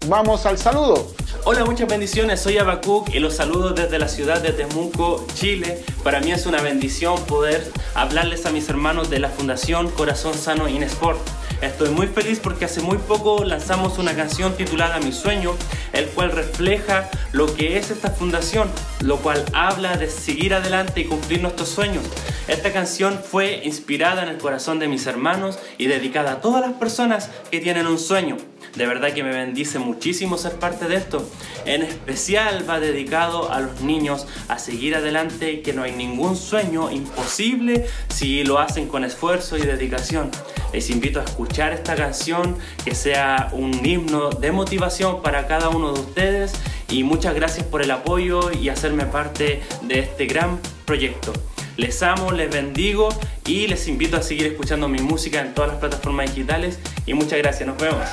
Vamos 0.09 0.45
al 0.45 0.59
saludo. 0.59 1.15
Hola, 1.45 1.65
muchas 1.65 1.89
bendiciones. 1.89 2.41
Soy 2.41 2.59
Abacuc 2.59 3.15
y 3.15 3.19
los 3.19 3.37
saludo 3.37 3.71
desde 3.71 3.99
la 3.99 4.09
ciudad 4.09 4.41
de 4.41 4.51
Temuco, 4.53 5.27
Chile. 5.35 5.83
Para 6.03 6.21
mí 6.21 6.33
es 6.33 6.47
una 6.47 6.61
bendición 6.61 7.23
poder 7.25 7.71
hablarles 7.95 8.47
a 8.47 8.51
mis 8.51 8.69
hermanos 8.69 9.11
de 9.11 9.19
la 9.19 9.29
Fundación 9.29 9.91
Corazón 9.91 10.35
Sano 10.35 10.69
Inesport. 10.69 11.21
Estoy 11.65 11.89
muy 11.89 12.09
feliz 12.09 12.41
porque 12.41 12.67
hace 12.67 12.83
muy 12.83 12.99
poco 12.99 13.43
lanzamos 13.43 13.99
una 13.99 14.15
canción 14.15 14.55
titulada 14.55 15.01
Mi 15.01 15.13
Sueño, 15.13 15.55
el 15.95 16.05
cual 16.09 16.31
refleja 16.31 17.09
lo 17.33 17.47
que 17.55 17.79
es 17.79 17.91
esta 17.91 18.11
fundación, 18.11 18.69
lo 19.01 19.17
cual 19.17 19.43
habla 19.55 19.97
de 19.97 20.11
seguir 20.11 20.53
adelante 20.53 21.01
y 21.01 21.05
cumplir 21.07 21.41
nuestros 21.41 21.71
sueños. 21.71 22.05
Esta 22.49 22.71
canción 22.71 23.19
fue 23.19 23.63
inspirada 23.65 24.23
en 24.23 24.29
el 24.29 24.37
corazón 24.37 24.79
de 24.79 24.89
mis 24.89 25.07
hermanos 25.07 25.59
y 25.79 25.87
dedicada 25.87 26.33
a 26.33 26.41
todas 26.43 26.61
las 26.61 26.75
personas 26.75 27.31
que 27.51 27.61
tienen 27.61 27.87
un 27.87 27.99
sueño. 27.99 28.37
De 28.77 28.87
verdad 28.87 29.13
que 29.13 29.23
me 29.23 29.31
bendice 29.31 29.79
muchísimo 29.79 30.37
ser 30.37 30.59
parte 30.59 30.89
de 30.89 30.97
esto. 30.97 31.29
En 31.65 31.83
especial 31.83 32.69
va 32.69 32.81
dedicado 32.81 33.53
a 33.53 33.61
los 33.61 33.81
niños 33.83 34.27
a 34.49 34.59
seguir 34.59 34.97
adelante, 34.97 35.63
que 35.63 35.73
no 35.73 35.85
hay 35.85 35.93
ningún 35.93 36.37
sueño 36.37 36.91
imposible 36.91 37.87
si 38.09 38.43
lo 38.43 38.59
hacen 38.59 38.89
con 38.89 39.05
esfuerzo 39.05 39.57
y 39.57 39.63
dedicación. 39.63 40.31
Les 40.73 40.91
invito 40.91 41.21
a 41.21 41.25
escuchar 41.25 41.73
esta 41.73 41.95
canción, 41.95 42.57
que 42.85 42.97
sea 42.97 43.51
un 43.53 43.87
himno 43.87 44.31
de 44.31 44.51
motivación 44.51 45.23
para 45.23 45.47
cada 45.47 45.69
uno 45.69 45.93
de 45.93 46.01
ustedes 46.01 46.53
y 46.89 47.05
muchas 47.05 47.35
gracias 47.35 47.65
por 47.67 47.81
el 47.81 47.93
apoyo 47.93 48.51
y 48.51 48.71
hacerme 48.71 49.07
parte 49.07 49.63
de 49.83 50.01
este 50.01 50.27
gran 50.27 50.59
proyecto. 50.85 51.33
Les 51.77 52.03
amo, 52.05 52.31
les 52.31 52.51
bendigo 52.51 53.09
y 53.47 53.67
les 53.67 53.89
invito 53.89 54.17
a 54.17 54.23
seguir 54.23 54.47
escuchando 54.47 54.89
mi 54.89 55.01
música 55.01 55.41
en 55.41 55.55
todas 55.55 55.73
las 55.73 55.81
plataformas 55.81 56.33
digitales 56.33 56.79
y 57.05 57.15
muchas 57.15 57.39
gracias, 57.39 57.67
nos 57.67 57.77
vemos. 57.79 58.07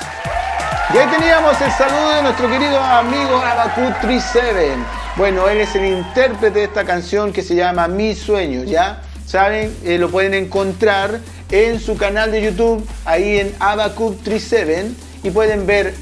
Y 0.92 0.98
ahí 0.98 1.08
teníamos 1.16 1.62
el 1.62 1.72
saludo 1.72 2.16
de 2.16 2.24
nuestro 2.24 2.50
querido 2.50 2.80
amigo 2.80 3.38
Abacu 3.38 3.94
37. 4.02 4.74
Bueno, 5.16 5.48
él 5.48 5.62
es 5.62 5.76
el 5.76 5.86
intérprete 5.86 6.60
de 6.60 6.64
esta 6.66 6.86
canción 6.86 7.32
que 7.32 7.44
se 7.44 7.56
llama 7.56 7.88
Mi 7.88 8.16
Sueño, 8.16 8.64
¿ya? 8.64 9.04
¿Saben? 9.28 9.76
Eh, 9.86 10.00
lo 10.00 10.10
pueden 10.10 10.34
encontrar 10.34 11.20
en 11.52 11.80
su 11.80 11.98
canal 11.98 12.32
de 12.32 12.42
YouTube, 12.42 12.84
ahí 13.06 13.40
en 13.40 13.54
Abacuc 13.60 14.24
37, 14.24 14.92
y 15.24 15.30
pueden 15.30 15.68
ver 15.68 15.94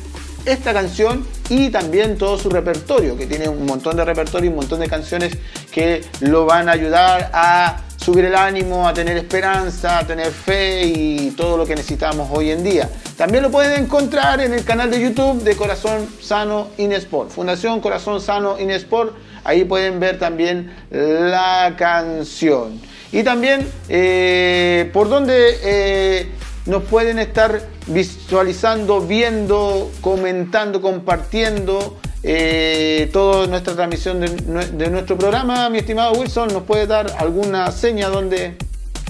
esta 0.46 0.74
canción 0.74 1.28
y 1.50 1.70
también 1.70 2.18
todo 2.18 2.38
su 2.38 2.50
repertorio, 2.50 3.18
que 3.18 3.26
tiene 3.26 3.50
un 3.50 3.66
montón 3.66 3.98
de 3.98 4.06
repertorio 4.06 4.46
y 4.46 4.50
un 4.50 4.56
montón 4.56 4.80
de 4.80 4.88
canciones 4.88 5.38
que 5.72 6.04
lo 6.22 6.46
van 6.46 6.70
a 6.70 6.74
ayudar 6.74 7.30
a 7.34 7.82
subir 7.98 8.26
el 8.26 8.36
ánimo, 8.36 8.88
a 8.88 8.94
tener 8.94 9.18
esperanza, 9.18 10.00
a 10.00 10.08
tener 10.08 10.32
fe 10.32 10.84
y 10.86 11.32
todo 11.32 11.58
lo 11.58 11.66
que 11.66 11.76
necesitamos 11.76 12.30
hoy 12.32 12.52
en 12.52 12.64
día. 12.64 12.90
También 13.18 13.44
lo 13.44 13.52
pueden 13.52 13.84
encontrar 13.84 14.40
en 14.42 14.54
el 14.54 14.64
canal 14.64 14.90
de 14.90 15.02
YouTube 15.02 15.44
de 15.44 15.56
Corazón 15.56 16.08
Sano 16.22 16.70
Inesport, 16.78 17.30
Fundación 17.30 17.82
Corazón 17.82 18.22
Sano 18.22 18.58
Inesport. 18.58 19.14
Ahí 19.44 19.66
pueden 19.66 20.00
ver 20.00 20.18
también 20.18 20.74
la 20.90 21.76
canción. 21.78 22.80
Y 23.12 23.24
también 23.24 23.68
eh, 23.90 24.90
por 24.94 25.10
donde 25.10 25.58
eh, 25.64 26.32
nos 26.66 26.84
pueden 26.84 27.20
estar 27.20 27.62
visualizando, 27.88 29.02
viendo, 29.02 29.92
comentando, 30.02 30.82
compartiendo 30.82 31.98
eh, 32.24 33.10
toda 33.14 33.48
nuestra 33.48 33.76
transmisión 33.76 34.20
de, 34.20 34.90
nuestro 34.90 35.18
programa. 35.18 35.70
Mi 35.70 35.80
estimado 35.80 36.14
Wilson, 36.14 36.54
¿nos 36.54 36.64
puede 36.64 36.88
dar 36.88 37.12
alguna 37.18 37.72
seña 37.72 38.10
donde... 38.10 38.56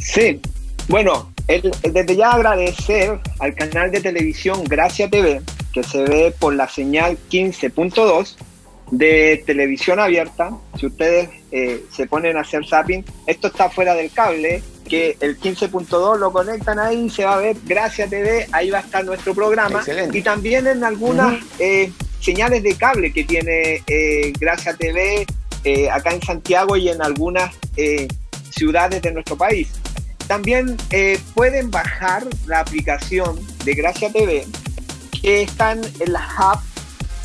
Sí, 0.02 0.40
bueno, 0.88 1.32
desde 1.48 2.16
ya 2.16 2.32
agradecer 2.32 3.20
al 3.40 3.54
canal 3.56 3.92
de 3.92 4.02
televisión 4.02 4.64
Gracia 4.64 5.10
TV, 5.10 5.42
que 5.74 5.84
se 5.84 6.04
ve 6.04 6.34
por 6.38 6.54
la 6.54 6.70
señal 6.70 7.18
15.2 7.30 8.36
de 8.92 9.44
televisión 9.46 10.00
abierta. 10.00 10.52
Si 10.80 10.86
ustedes 10.86 11.30
eh, 11.52 11.84
se 11.92 12.08
ponen 12.08 12.38
a 12.38 12.42
hacer 12.42 12.66
zapping, 12.66 13.04
esto 13.28 13.48
está 13.48 13.70
fuera 13.70 13.94
del 13.96 14.12
cable, 14.12 14.64
que 14.90 15.16
el 15.22 15.40
15.2 15.40 16.18
lo 16.18 16.34
conectan 16.34 16.80
ahí, 16.80 17.10
se 17.10 17.24
va 17.24 17.36
a 17.36 17.38
ver 17.38 17.56
Gracia 17.66 18.08
TV, 18.08 18.48
ahí 18.52 18.70
va 18.70 18.80
a 18.80 18.82
estar 18.82 19.06
nuestro 19.06 19.34
programa. 19.34 19.82
Y 20.12 20.22
también 20.22 20.68
en 20.68 20.84
algunas 20.84 21.42
eh, 21.60 21.92
señales 22.20 22.64
de 22.64 22.76
cable 22.76 23.14
que 23.14 23.24
tiene 23.24 23.84
eh, 23.88 24.34
Gracia 24.40 24.74
TV 24.74 25.26
acá 25.92 26.12
en 26.12 26.22
Santiago 26.22 26.76
y 26.78 26.90
en 26.90 27.02
algunas 27.02 27.54
ciudades 28.50 29.02
de 29.02 29.12
nuestro 29.12 29.38
país. 29.38 29.70
También 30.28 30.78
pueden 31.36 31.70
bajar 31.70 32.26
la 32.48 32.62
aplicación 32.62 33.40
de 33.66 33.74
Gracia 33.74 34.12
TV 34.12 34.46
que 35.22 35.44
están 35.44 35.82
en 36.00 36.14
la 36.14 36.28
app 36.38 36.69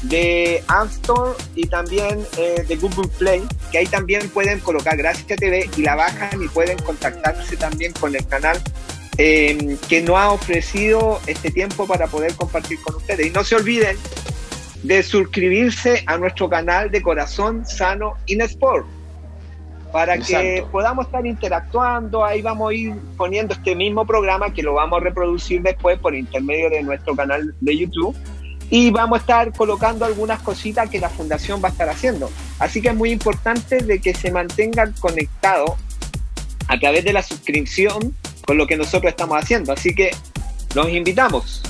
de 0.04 0.62
App 0.68 0.90
Store 0.90 1.32
y 1.54 1.66
también 1.66 2.24
eh, 2.36 2.64
de 2.66 2.76
Google 2.76 3.08
Play, 3.18 3.42
que 3.70 3.78
ahí 3.78 3.86
también 3.86 4.28
pueden 4.28 4.60
colocar 4.60 4.96
Gracias 4.96 5.26
TV 5.26 5.68
y 5.76 5.82
la 5.82 5.94
bajan 5.94 6.42
y 6.42 6.48
pueden 6.48 6.78
contactarse 6.78 7.56
también 7.56 7.92
con 7.92 8.14
el 8.14 8.26
canal 8.26 8.60
em, 9.16 9.76
que 9.88 10.02
nos 10.02 10.16
ha 10.16 10.30
ofrecido 10.30 11.20
este 11.26 11.50
tiempo 11.50 11.86
para 11.86 12.06
poder 12.06 12.34
compartir 12.34 12.80
con 12.82 12.96
ustedes. 12.96 13.26
Y 13.26 13.30
no 13.30 13.44
se 13.44 13.56
olviden 13.56 13.96
de 14.82 15.02
suscribirse 15.02 16.04
a 16.06 16.18
nuestro 16.18 16.48
canal 16.48 16.90
de 16.90 17.00
Corazón 17.00 17.64
Sano 17.64 18.14
Inesport 18.26 18.86
para 19.90 20.18
que 20.18 20.64
podamos 20.72 21.06
estar 21.06 21.24
interactuando. 21.24 22.24
Ahí 22.24 22.42
vamos 22.42 22.70
a 22.70 22.74
ir 22.74 22.94
poniendo 23.16 23.54
este 23.54 23.76
mismo 23.76 24.04
programa 24.04 24.52
que 24.52 24.62
lo 24.62 24.74
vamos 24.74 25.00
a 25.00 25.04
reproducir 25.04 25.62
después 25.62 25.98
por 26.00 26.14
intermedio 26.14 26.68
de 26.68 26.82
nuestro 26.82 27.14
canal 27.14 27.54
de 27.60 27.78
YouTube 27.78 28.14
y 28.70 28.90
vamos 28.90 29.18
a 29.18 29.20
estar 29.20 29.52
colocando 29.52 30.04
algunas 30.04 30.40
cositas 30.40 30.88
que 30.88 30.98
la 30.98 31.08
fundación 31.08 31.62
va 31.62 31.68
a 31.68 31.72
estar 31.72 31.88
haciendo. 31.88 32.30
Así 32.58 32.80
que 32.80 32.88
es 32.88 32.94
muy 32.94 33.10
importante 33.10 33.78
de 33.78 34.00
que 34.00 34.14
se 34.14 34.30
mantengan 34.30 34.92
conectados 35.00 35.72
a 36.68 36.78
través 36.78 37.04
de 37.04 37.12
la 37.12 37.22
suscripción 37.22 38.14
con 38.46 38.56
lo 38.56 38.66
que 38.66 38.76
nosotros 38.76 39.10
estamos 39.10 39.42
haciendo. 39.42 39.72
Así 39.72 39.94
que 39.94 40.10
los 40.74 40.88
invitamos. 40.88 41.62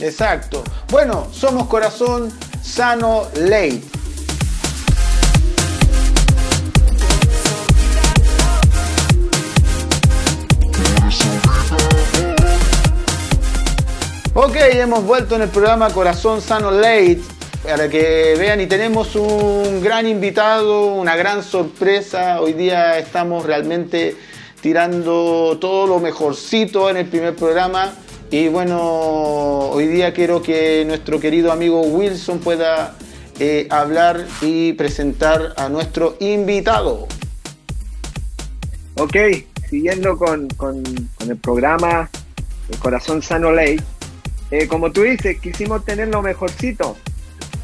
Exacto. 0.00 0.62
Bueno, 0.90 1.28
somos 1.32 1.66
Corazón 1.66 2.32
Sano 2.62 3.28
Ley. 3.34 3.82
Ok, 14.38 14.56
hemos 14.56 15.02
vuelto 15.02 15.34
en 15.36 15.40
el 15.40 15.48
programa 15.48 15.88
Corazón 15.88 16.42
Sano 16.42 16.70
Late 16.70 17.22
para 17.64 17.88
que 17.88 18.34
vean 18.38 18.60
y 18.60 18.66
tenemos 18.66 19.16
un 19.16 19.80
gran 19.82 20.06
invitado, 20.06 20.88
una 20.88 21.16
gran 21.16 21.42
sorpresa. 21.42 22.42
Hoy 22.42 22.52
día 22.52 22.98
estamos 22.98 23.46
realmente 23.46 24.14
tirando 24.60 25.56
todo 25.58 25.86
lo 25.86 26.00
mejorcito 26.00 26.90
en 26.90 26.98
el 26.98 27.06
primer 27.06 27.34
programa 27.34 27.94
y 28.30 28.48
bueno, 28.48 28.78
hoy 29.70 29.86
día 29.86 30.12
quiero 30.12 30.42
que 30.42 30.84
nuestro 30.86 31.18
querido 31.18 31.50
amigo 31.50 31.80
Wilson 31.80 32.38
pueda 32.40 32.94
eh, 33.38 33.66
hablar 33.70 34.26
y 34.42 34.74
presentar 34.74 35.54
a 35.56 35.70
nuestro 35.70 36.14
invitado. 36.20 37.08
Ok, 38.98 39.16
siguiendo 39.70 40.18
con, 40.18 40.46
con 40.58 40.84
el 41.26 41.36
programa 41.38 42.10
Corazón 42.82 43.22
Sano 43.22 43.50
Late 43.50 43.95
eh, 44.50 44.66
como 44.68 44.92
tú 44.92 45.02
dices, 45.02 45.40
quisimos 45.40 45.84
tener 45.84 46.08
lo 46.08 46.22
mejorcito, 46.22 46.96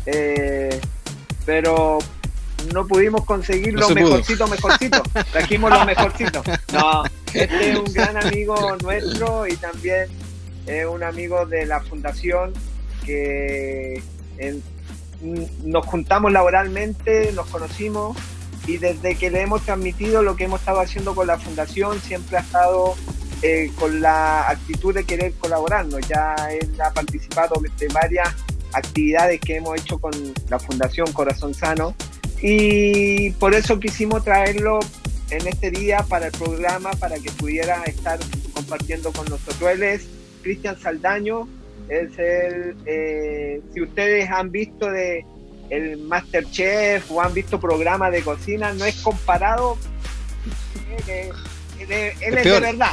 eh, 0.06 0.80
pero 1.46 1.98
no 2.72 2.86
pudimos 2.86 3.24
conseguir 3.24 3.74
lo 3.74 3.88
mejorcito, 3.90 4.46
mejorcito. 4.46 5.02
Trajimos 5.32 5.70
lo 5.70 5.84
mejorcito. 5.84 6.42
No, 6.72 7.04
este 7.32 7.70
es 7.70 7.78
un 7.78 7.92
gran 7.92 8.16
amigo 8.16 8.76
nuestro 8.82 9.46
y 9.46 9.56
también 9.56 10.06
es 10.66 10.86
un 10.86 11.02
amigo 11.02 11.46
de 11.46 11.66
la 11.66 11.80
fundación 11.80 12.52
que 13.04 14.02
nos 15.64 15.86
juntamos 15.86 16.32
laboralmente, 16.32 17.32
nos 17.32 17.46
conocimos 17.46 18.16
y 18.66 18.78
desde 18.78 19.16
que 19.16 19.30
le 19.30 19.42
hemos 19.42 19.62
transmitido 19.62 20.22
lo 20.22 20.36
que 20.36 20.44
hemos 20.44 20.60
estado 20.60 20.80
haciendo 20.80 21.14
con 21.14 21.26
la 21.26 21.38
fundación 21.38 22.00
siempre 22.00 22.36
ha 22.36 22.40
estado 22.40 22.94
eh, 23.42 23.70
con 23.78 24.00
la 24.00 24.48
actitud 24.48 24.94
de 24.94 25.04
querer 25.04 25.32
colaborarnos. 25.34 26.00
Ya 26.08 26.34
él 26.50 26.70
ha 26.80 26.92
participado 26.92 27.60
de 27.60 27.88
varias 27.88 28.28
actividades 28.72 29.40
que 29.40 29.56
hemos 29.56 29.80
hecho 29.80 29.98
con 29.98 30.12
la 30.48 30.58
Fundación 30.58 31.12
Corazón 31.12 31.52
Sano 31.52 31.94
y 32.40 33.30
por 33.32 33.54
eso 33.54 33.78
quisimos 33.78 34.24
traerlo 34.24 34.80
en 35.30 35.46
este 35.46 35.70
día 35.70 36.04
para 36.08 36.26
el 36.26 36.32
programa, 36.32 36.90
para 36.92 37.18
que 37.18 37.30
pudiera 37.32 37.82
estar 37.84 38.18
compartiendo 38.52 39.12
con 39.12 39.26
nosotros. 39.28 39.70
Él 39.70 39.82
es 39.82 40.06
Cristian 40.42 40.78
Saldaño, 40.78 41.48
es 41.88 42.18
el, 42.18 42.76
eh, 42.86 43.60
si 43.72 43.82
ustedes 43.82 44.30
han 44.30 44.50
visto 44.50 44.90
de 44.90 45.24
el 45.70 45.98
Masterchef 45.98 47.10
o 47.10 47.22
han 47.22 47.32
visto 47.32 47.58
programas 47.58 48.12
de 48.12 48.22
cocina, 48.22 48.74
no 48.74 48.84
es 48.84 48.96
comparado, 48.96 49.78
él, 51.08 51.32
es 52.20 52.44
de 52.44 52.60
verdad, 52.60 52.92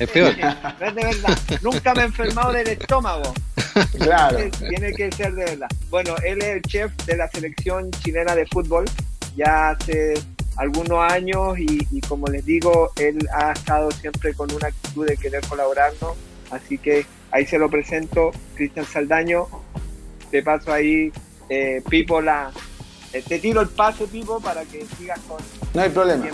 es 0.00 0.10
peor. 0.10 0.34
No 0.80 0.86
es 0.86 0.94
de 0.94 1.04
verdad. 1.04 1.38
Nunca 1.62 1.94
me 1.94 2.02
he 2.02 2.04
enfermado 2.06 2.52
del 2.52 2.68
estómago. 2.68 3.32
Claro. 3.98 4.38
Tiene 4.68 4.92
que 4.92 5.12
ser 5.12 5.32
de 5.34 5.44
verdad. 5.44 5.68
Bueno, 5.90 6.16
él 6.24 6.38
es 6.42 6.48
el 6.48 6.62
chef 6.62 6.92
de 7.06 7.16
la 7.16 7.28
selección 7.28 7.90
chilena 7.92 8.34
de 8.34 8.44
fútbol 8.46 8.84
ya 9.36 9.70
hace 9.70 10.14
algunos 10.56 11.10
años 11.10 11.58
y, 11.58 12.00
como 12.02 12.26
les 12.26 12.44
digo, 12.44 12.92
él 12.96 13.18
ha 13.32 13.52
estado 13.52 13.90
siempre 13.90 14.34
con 14.34 14.52
una 14.52 14.68
actitud 14.68 15.06
de 15.06 15.16
querer 15.16 15.40
colaborarnos, 15.46 16.16
así 16.50 16.76
que 16.76 17.06
ahí 17.30 17.46
se 17.46 17.58
lo 17.58 17.70
presento, 17.70 18.30
Cristian 18.54 18.84
Saldaño, 18.84 19.46
te 20.30 20.42
paso 20.42 20.72
ahí, 20.72 21.12
eh, 21.48 21.82
Pipo, 21.88 22.20
la, 22.20 22.50
te 23.10 23.38
tiro 23.38 23.60
el 23.60 23.68
paso, 23.68 24.06
Pipo, 24.06 24.40
para 24.40 24.64
que 24.64 24.86
sigas 24.98 25.18
con 25.28 25.38
no 25.72 25.82
hay 25.82 25.90
problema. 25.90 26.26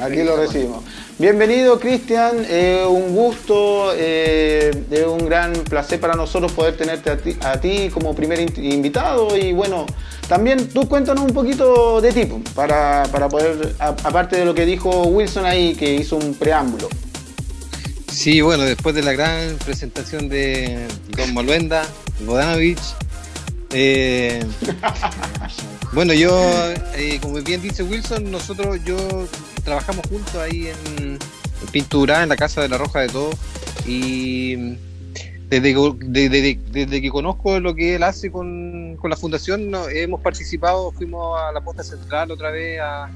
Aquí 0.00 0.22
lo 0.22 0.36
recibimos. 0.36 0.84
Bienvenido, 1.18 1.80
Cristian. 1.80 2.44
Eh, 2.48 2.84
un 2.88 3.12
gusto, 3.12 3.92
eh, 3.92 4.84
es 4.88 5.06
un 5.06 5.26
gran 5.26 5.52
placer 5.64 5.98
para 5.98 6.14
nosotros 6.14 6.52
poder 6.52 6.76
tenerte 6.76 7.10
a 7.40 7.60
ti, 7.60 7.90
como 7.92 8.14
primer 8.14 8.40
invitado. 8.40 9.36
Y 9.36 9.52
bueno, 9.52 9.86
también 10.28 10.68
tú 10.68 10.88
cuéntanos 10.88 11.24
un 11.24 11.32
poquito 11.32 12.00
de 12.00 12.12
ti, 12.12 12.28
para, 12.54 13.02
para 13.10 13.28
poder, 13.28 13.74
aparte 13.80 14.36
de 14.36 14.44
lo 14.44 14.54
que 14.54 14.64
dijo 14.64 15.06
Wilson 15.06 15.44
ahí, 15.44 15.74
que 15.74 15.92
hizo 15.94 16.16
un 16.16 16.34
preámbulo. 16.34 16.88
Sí, 18.12 18.42
bueno, 18.42 18.62
después 18.62 18.94
de 18.94 19.02
la 19.02 19.12
gran 19.12 19.56
presentación 19.64 20.28
de 20.28 20.86
Don 21.16 21.34
Molvenda, 21.34 21.84
Bodanovich, 22.20 22.78
eh, 23.74 24.44
Bueno, 25.94 26.12
yo, 26.12 26.32
eh, 26.96 27.18
como 27.22 27.40
bien 27.42 27.62
dice 27.62 27.84
Wilson, 27.84 28.28
nosotros, 28.30 28.78
yo 28.84 29.28
trabajamos 29.62 30.04
juntos 30.08 30.34
ahí 30.34 30.66
en, 30.66 31.18
pintura, 31.70 32.24
en 32.24 32.28
la 32.28 32.36
casa 32.36 32.62
de 32.62 32.68
la 32.68 32.78
Roja 32.78 33.00
de 33.00 33.08
Todo, 33.08 33.30
y 33.86 34.76
desde, 35.48 36.58
desde, 36.72 37.00
que 37.00 37.10
conozco 37.10 37.60
lo 37.60 37.76
que 37.76 37.94
él 37.94 38.02
hace 38.02 38.32
con, 38.32 38.98
la 39.04 39.16
fundación, 39.16 39.70
hemos 39.92 40.20
participado, 40.20 40.90
fuimos 40.90 41.40
a 41.40 41.52
la 41.52 41.60
posta 41.60 41.84
central 41.84 42.32
otra 42.32 42.50
vez 42.50 42.80
a, 42.80 43.08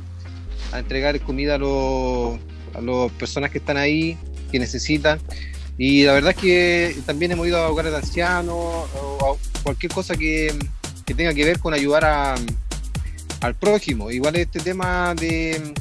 entregar 0.78 1.18
comida 1.20 1.56
a, 1.56 1.58
los, 1.58 2.38
a 2.74 2.80
las 2.80 3.10
personas 3.12 3.50
que 3.50 3.58
están 3.58 3.76
ahí, 3.76 4.16
que 4.52 4.60
necesitan. 4.60 5.18
Y 5.78 6.02
la 6.04 6.12
verdad 6.12 6.32
es 6.32 6.36
que 6.36 6.96
también 7.06 7.32
hemos 7.32 7.46
ido 7.46 7.56
a 7.58 7.70
hogares 7.70 7.92
de 7.92 7.98
ancianos 7.98 8.56
o 8.56 9.38
a 9.38 9.62
cualquier 9.62 9.92
cosa 9.92 10.16
que, 10.16 10.52
que 11.06 11.14
tenga 11.14 11.32
que 11.32 11.44
ver 11.44 11.60
con 11.60 11.72
ayudar 11.72 12.04
a, 12.04 12.34
al 13.40 13.54
prójimo. 13.54 14.10
Igual 14.10 14.36
este 14.36 14.58
tema 14.58 15.14
de, 15.14 15.72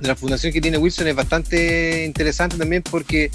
la 0.00 0.16
fundación 0.16 0.52
que 0.52 0.60
tiene 0.60 0.78
Wilson 0.78 1.08
es 1.08 1.14
bastante 1.14 2.04
interesante 2.04 2.56
también 2.56 2.82
porque 2.82 3.30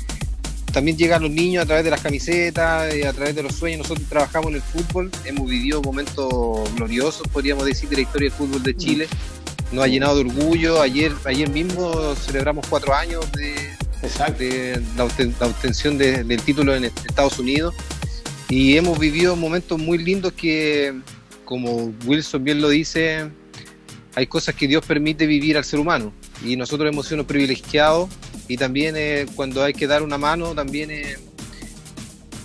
también 0.73 0.97
llegan 0.97 1.21
los 1.21 1.31
niños 1.31 1.63
a 1.63 1.65
través 1.65 1.83
de 1.83 1.91
las 1.91 2.01
camisetas, 2.01 2.95
y 2.95 3.03
a 3.03 3.11
través 3.11 3.35
de 3.35 3.43
los 3.43 3.55
sueños. 3.55 3.79
Nosotros 3.79 4.07
trabajamos 4.07 4.49
en 4.49 4.55
el 4.55 4.61
fútbol, 4.61 5.11
hemos 5.25 5.49
vivido 5.49 5.81
momentos 5.81 6.73
gloriosos, 6.75 7.27
podríamos 7.27 7.65
decir, 7.65 7.89
de 7.89 7.97
la 7.97 8.01
historia 8.03 8.29
del 8.29 8.37
fútbol 8.37 8.63
de 8.63 8.75
Chile. 8.75 9.07
Nos 9.71 9.83
ha 9.83 9.87
llenado 9.87 10.15
de 10.15 10.21
orgullo. 10.21 10.81
Ayer, 10.81 11.11
ayer 11.25 11.49
mismo 11.49 12.15
celebramos 12.15 12.65
cuatro 12.69 12.93
años 12.93 13.29
de, 13.33 13.55
de 14.37 14.81
la, 14.97 15.05
obtención 15.05 15.97
del 15.97 16.41
título 16.41 16.75
en 16.75 16.85
Estados 16.85 17.39
Unidos. 17.39 17.73
Y 18.49 18.75
hemos 18.75 18.99
vivido 18.99 19.35
momentos 19.35 19.79
muy 19.79 19.97
lindos 19.97 20.33
que, 20.33 20.93
como 21.45 21.93
Wilson 22.05 22.43
bien 22.43 22.61
lo 22.61 22.69
dice, 22.69 23.29
hay 24.15 24.27
cosas 24.27 24.55
que 24.55 24.67
Dios 24.67 24.85
permite 24.85 25.25
vivir 25.25 25.57
al 25.57 25.63
ser 25.63 25.79
humano 25.79 26.11
y 26.43 26.55
nosotros 26.57 26.91
hemos 26.91 27.07
sido 27.07 27.25
privilegiados 27.25 28.09
y 28.47 28.57
también 28.57 28.95
eh, 28.97 29.25
cuando 29.35 29.63
hay 29.63 29.73
que 29.73 29.87
dar 29.87 30.03
una 30.03 30.17
mano 30.17 30.53
también 30.53 30.91
eh, 30.91 31.15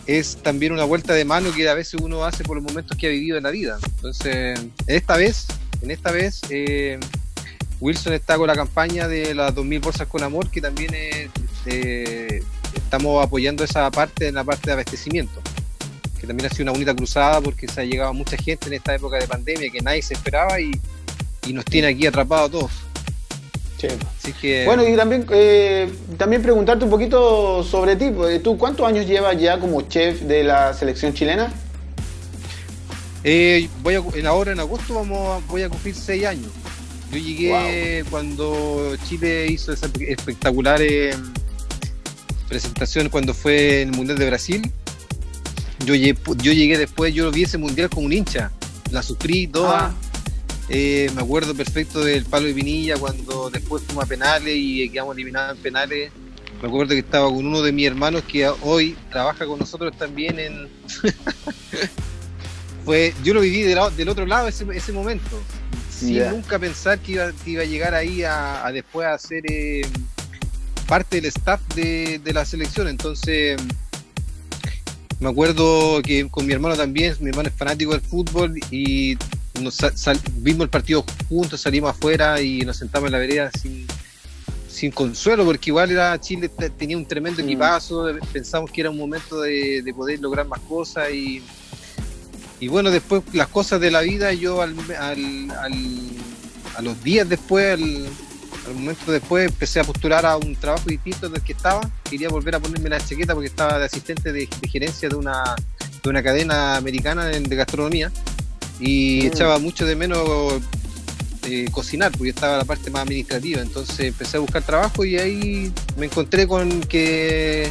es 0.06 0.36
también 0.36 0.72
una 0.72 0.84
vuelta 0.84 1.12
de 1.14 1.24
mano 1.24 1.52
que 1.52 1.68
a 1.68 1.74
veces 1.74 2.00
uno 2.00 2.24
hace 2.24 2.44
por 2.44 2.56
los 2.56 2.64
momentos 2.64 2.96
que 2.96 3.08
ha 3.08 3.10
vivido 3.10 3.36
en 3.36 3.42
la 3.42 3.50
vida. 3.50 3.78
Entonces, 3.96 4.60
esta 4.86 5.16
vez, 5.16 5.48
en 5.82 5.90
esta 5.90 6.12
vez, 6.12 6.42
eh, 6.48 7.00
Wilson 7.80 8.12
está 8.12 8.36
con 8.36 8.46
la 8.46 8.54
campaña 8.54 9.08
de 9.08 9.34
las 9.34 9.52
2.000 9.52 9.80
bolsas 9.80 10.06
con 10.06 10.22
amor, 10.22 10.48
que 10.48 10.60
también 10.60 10.94
estamos 11.66 13.24
apoyando 13.24 13.64
esa 13.64 13.90
parte 13.90 14.28
en 14.28 14.34
la 14.34 14.44
parte 14.44 14.66
de 14.66 14.72
abastecimiento, 14.72 15.40
que 16.20 16.26
también 16.26 16.50
ha 16.50 16.54
sido 16.54 16.64
una 16.64 16.72
bonita 16.72 16.94
cruzada 16.94 17.40
porque 17.40 17.68
se 17.68 17.80
ha 17.80 17.84
llegado 17.84 18.12
mucha 18.14 18.36
gente 18.36 18.68
en 18.68 18.74
esta 18.74 18.94
época 18.94 19.18
de 19.18 19.26
pandemia 19.26 19.70
que 19.70 19.80
nadie 19.80 20.02
se 20.02 20.14
esperaba 20.14 20.60
y, 20.60 20.70
y 21.46 21.52
nos 21.52 21.64
tiene 21.64 21.88
aquí 21.88 22.06
atrapados 22.06 22.50
todos. 22.50 22.70
Bueno, 24.64 24.88
y 24.88 24.96
también, 24.96 25.26
eh, 25.30 25.92
también 26.16 26.42
preguntarte 26.42 26.84
un 26.84 26.90
poquito 26.90 27.62
sobre 27.62 27.96
ti. 27.96 28.10
Pues, 28.10 28.42
¿Tú 28.42 28.56
cuántos 28.56 28.86
años 28.86 29.06
llevas 29.06 29.38
ya 29.38 29.58
como 29.60 29.82
chef 29.82 30.22
de 30.22 30.44
la 30.44 30.72
selección 30.72 31.12
chilena? 31.12 31.52
Eh, 33.22 33.68
voy 33.82 33.96
a, 33.96 34.28
ahora 34.28 34.52
en 34.52 34.60
agosto 34.60 34.94
vamos 34.94 35.44
voy 35.48 35.62
a 35.62 35.68
cumplir 35.68 35.94
seis 35.94 36.24
años. 36.24 36.50
Yo 37.10 37.18
llegué 37.18 38.04
cuando 38.10 38.96
Chile 39.08 39.46
hizo 39.46 39.72
esa 39.72 39.88
espectacular 40.00 40.80
eh, 40.82 41.14
presentación 42.48 43.08
cuando 43.08 43.34
fue 43.34 43.82
el 43.82 43.92
Mundial 43.92 44.18
de 44.18 44.26
Brasil. 44.26 44.70
Yo 45.84 45.94
llegué, 45.94 46.18
yo 46.38 46.52
llegué 46.52 46.78
después, 46.78 47.12
yo 47.14 47.30
vi 47.30 47.42
ese 47.42 47.58
mundial 47.58 47.90
como 47.90 48.06
un 48.06 48.12
hincha. 48.12 48.50
La 48.90 49.02
sufrí 49.02 49.46
toda. 49.46 49.86
Ah. 49.86 49.94
Eh, 50.68 51.10
me 51.14 51.22
acuerdo 51.22 51.54
perfecto 51.54 52.02
del 52.02 52.24
palo 52.24 52.46
de 52.46 52.54
Pinilla 52.54 52.96
cuando 52.96 53.50
después 53.50 53.84
fuimos 53.84 54.04
a 54.04 54.08
penales 54.08 54.54
y 54.56 54.88
quedamos 54.88 55.14
eliminados 55.14 55.56
en 55.56 55.62
penales. 55.62 56.10
Me 56.60 56.68
acuerdo 56.68 56.94
que 56.94 57.00
estaba 57.00 57.28
con 57.28 57.46
uno 57.46 57.62
de 57.62 57.70
mis 57.70 57.86
hermanos 57.86 58.22
que 58.24 58.48
hoy 58.48 58.96
trabaja 59.10 59.46
con 59.46 59.58
nosotros 59.58 59.96
también 59.96 60.38
en. 60.38 60.68
Fue, 62.84 63.12
yo 63.24 63.34
lo 63.34 63.40
viví 63.40 63.62
del, 63.62 63.78
otro 64.08 64.26
lado 64.26 64.46
ese, 64.46 64.64
ese 64.72 64.92
momento, 64.92 65.42
sin 65.90 66.18
nunca 66.30 66.56
pensar 66.56 67.00
que 67.00 67.12
iba, 67.12 67.32
iba, 67.44 67.62
a 67.62 67.64
llegar 67.64 67.94
ahí 67.94 68.22
a, 68.22 68.70
después 68.72 69.08
a 69.08 69.18
ser 69.18 69.42
eh, 69.50 69.82
parte 70.86 71.16
del 71.16 71.26
staff 71.26 71.60
de, 71.74 72.20
de 72.22 72.32
la 72.32 72.44
selección. 72.44 72.88
Entonces, 72.88 73.60
me 75.18 75.30
acuerdo 75.30 76.02
que 76.02 76.28
con 76.28 76.46
mi 76.46 76.52
hermano 76.52 76.76
también, 76.76 77.14
mi 77.20 77.30
hermano 77.30 77.48
es 77.48 77.54
fanático 77.54 77.92
del 77.92 78.02
fútbol 78.02 78.54
y 78.70 79.16
vimos 80.38 80.62
el 80.62 80.68
partido 80.68 81.04
juntos, 81.28 81.60
salimos 81.60 81.90
afuera 81.90 82.40
y 82.40 82.60
nos 82.60 82.76
sentamos 82.76 83.06
en 83.06 83.12
la 83.12 83.18
vereda 83.18 83.50
sin, 83.60 83.86
sin 84.68 84.90
consuelo, 84.90 85.44
porque 85.44 85.70
igual 85.70 85.90
era 85.90 86.20
Chile 86.20 86.50
tenía 86.76 86.96
un 86.96 87.06
tremendo 87.06 87.42
mm. 87.42 87.46
equipazo, 87.46 88.06
pensamos 88.32 88.70
que 88.70 88.82
era 88.82 88.90
un 88.90 88.98
momento 88.98 89.40
de, 89.40 89.82
poder 89.96 90.20
lograr 90.20 90.46
más 90.46 90.60
cosas 90.60 91.10
y, 91.10 91.42
y 92.60 92.68
bueno, 92.68 92.90
después 92.90 93.22
las 93.32 93.48
cosas 93.48 93.80
de 93.80 93.90
la 93.90 94.02
vida, 94.02 94.32
yo 94.34 94.60
al, 94.60 94.74
a 96.76 96.82
los 96.82 97.02
días 97.02 97.26
después, 97.26 97.72
al, 97.72 98.06
momento 98.74 99.12
después, 99.12 99.46
empecé 99.46 99.80
a 99.80 99.84
postular 99.84 100.26
a 100.26 100.36
un 100.36 100.56
trabajo 100.56 100.88
distinto 100.88 101.28
del 101.28 101.42
que 101.42 101.52
estaba, 101.52 101.80
quería 102.08 102.28
volver 102.28 102.56
a 102.56 102.60
ponerme 102.60 102.88
la 102.88 103.00
chaqueta 103.00 103.34
porque 103.34 103.48
estaba 103.48 103.78
de 103.78 103.84
asistente 103.84 104.32
de, 104.32 104.48
gerencia 104.70 105.08
de 105.08 105.16
una, 105.16 105.54
de 106.02 106.10
una 106.10 106.22
cadena 106.22 106.76
americana 106.76 107.26
de 107.26 107.56
gastronomía 107.56 108.10
y 108.80 109.22
mm. 109.22 109.26
echaba 109.26 109.58
mucho 109.58 109.86
de 109.86 109.96
menos 109.96 110.60
eh, 111.48 111.66
cocinar, 111.70 112.10
porque 112.12 112.30
estaba 112.30 112.56
la 112.56 112.64
parte 112.64 112.90
más 112.90 113.02
administrativa. 113.02 113.62
Entonces 113.62 114.00
empecé 114.00 114.36
a 114.36 114.40
buscar 114.40 114.62
trabajo 114.62 115.04
y 115.04 115.16
ahí 115.16 115.72
me 115.96 116.06
encontré 116.06 116.46
con 116.46 116.80
que 116.80 117.70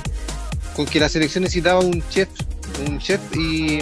con 0.76 0.86
que 0.86 1.00
la 1.00 1.08
selección 1.08 1.44
necesitaba 1.44 1.80
un 1.80 2.04
chef, 2.10 2.28
un 2.88 3.00
chef 3.00 3.22
y, 3.34 3.80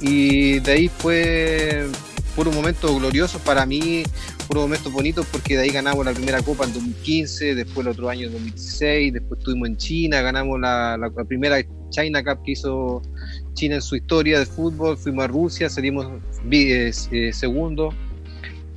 y 0.00 0.58
de 0.60 0.72
ahí 0.72 0.88
fue 0.88 1.86
por 2.34 2.48
un 2.48 2.54
momento 2.54 2.94
glorioso 2.96 3.38
para 3.38 3.66
mí, 3.66 4.02
por 4.46 4.58
un 4.58 4.64
momento 4.64 4.90
bonito 4.90 5.24
porque 5.30 5.56
de 5.56 5.62
ahí 5.62 5.70
ganamos 5.70 6.04
la 6.04 6.12
primera 6.12 6.42
copa 6.42 6.64
en 6.64 6.72
2015, 6.72 7.54
después 7.54 7.86
el 7.86 7.92
otro 7.92 8.08
año 8.08 8.26
en 8.26 8.32
2016, 8.32 9.12
después 9.12 9.38
estuvimos 9.38 9.68
en 9.68 9.76
China, 9.76 10.20
ganamos 10.20 10.60
la, 10.60 11.10
primera 11.26 11.58
China 11.90 12.22
Cup 12.22 12.42
que 12.44 12.52
hizo 12.52 13.02
China 13.54 13.76
en 13.76 13.82
su 13.82 13.96
historia 13.96 14.38
de 14.38 14.46
fútbol, 14.46 14.96
fuimos 14.96 15.24
a 15.24 15.28
Rusia, 15.28 15.70
salimos 15.70 16.06
eh, 16.50 16.92
eh, 17.10 17.32
segundo 17.32 17.94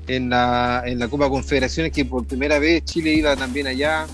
en 0.08 0.30
la, 0.30 0.84
en 0.86 1.00
la 1.00 1.08
Copa 1.08 1.30
Confederaciones, 1.30 1.92
que 1.92 2.06
por 2.06 2.26
primera 2.26 2.60
vez 2.60 2.84
Chile 2.86 3.14
iba 3.14 3.36
también 3.36 3.68
allá. 3.68 4.08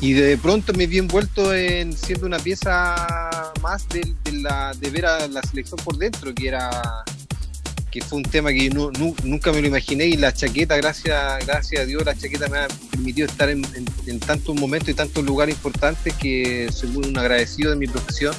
Y 0.00 0.14
de 0.14 0.36
pronto 0.36 0.72
me 0.72 0.86
vi 0.88 0.98
envuelto 0.98 1.54
en 1.54 1.92
siendo 1.92 2.26
una 2.26 2.38
pieza 2.38 3.52
más 3.62 3.88
de, 3.88 4.14
la, 4.32 4.74
de 4.74 4.90
ver 4.90 5.06
a 5.06 5.28
la 5.28 5.42
selección 5.42 5.78
por 5.84 5.96
dentro, 5.96 6.34
que 6.34 6.48
era 6.48 7.04
que 7.92 8.00
fue 8.00 8.18
un 8.18 8.24
tema 8.24 8.50
que 8.50 8.70
nunca 8.70 9.52
me 9.52 9.60
lo 9.60 9.68
imaginé 9.68 10.06
y 10.06 10.16
la 10.16 10.32
chaqueta, 10.32 10.76
gracias, 10.76 11.46
gracias 11.46 11.82
a 11.82 11.84
Dios, 11.84 12.04
la 12.04 12.16
chaqueta 12.16 12.48
me 12.48 12.58
ha 12.58 12.68
permitido 12.90 13.28
estar 13.28 13.48
en, 13.50 13.62
en 14.06 14.18
tantos 14.18 14.56
momentos 14.56 14.88
y 14.88 14.94
tantos 14.94 15.22
lugares 15.24 15.54
importantes 15.54 16.14
que 16.14 16.68
soy 16.72 16.88
muy 16.88 17.16
agradecido 17.16 17.70
de 17.70 17.76
mi 17.76 17.86
profesión 17.86 18.34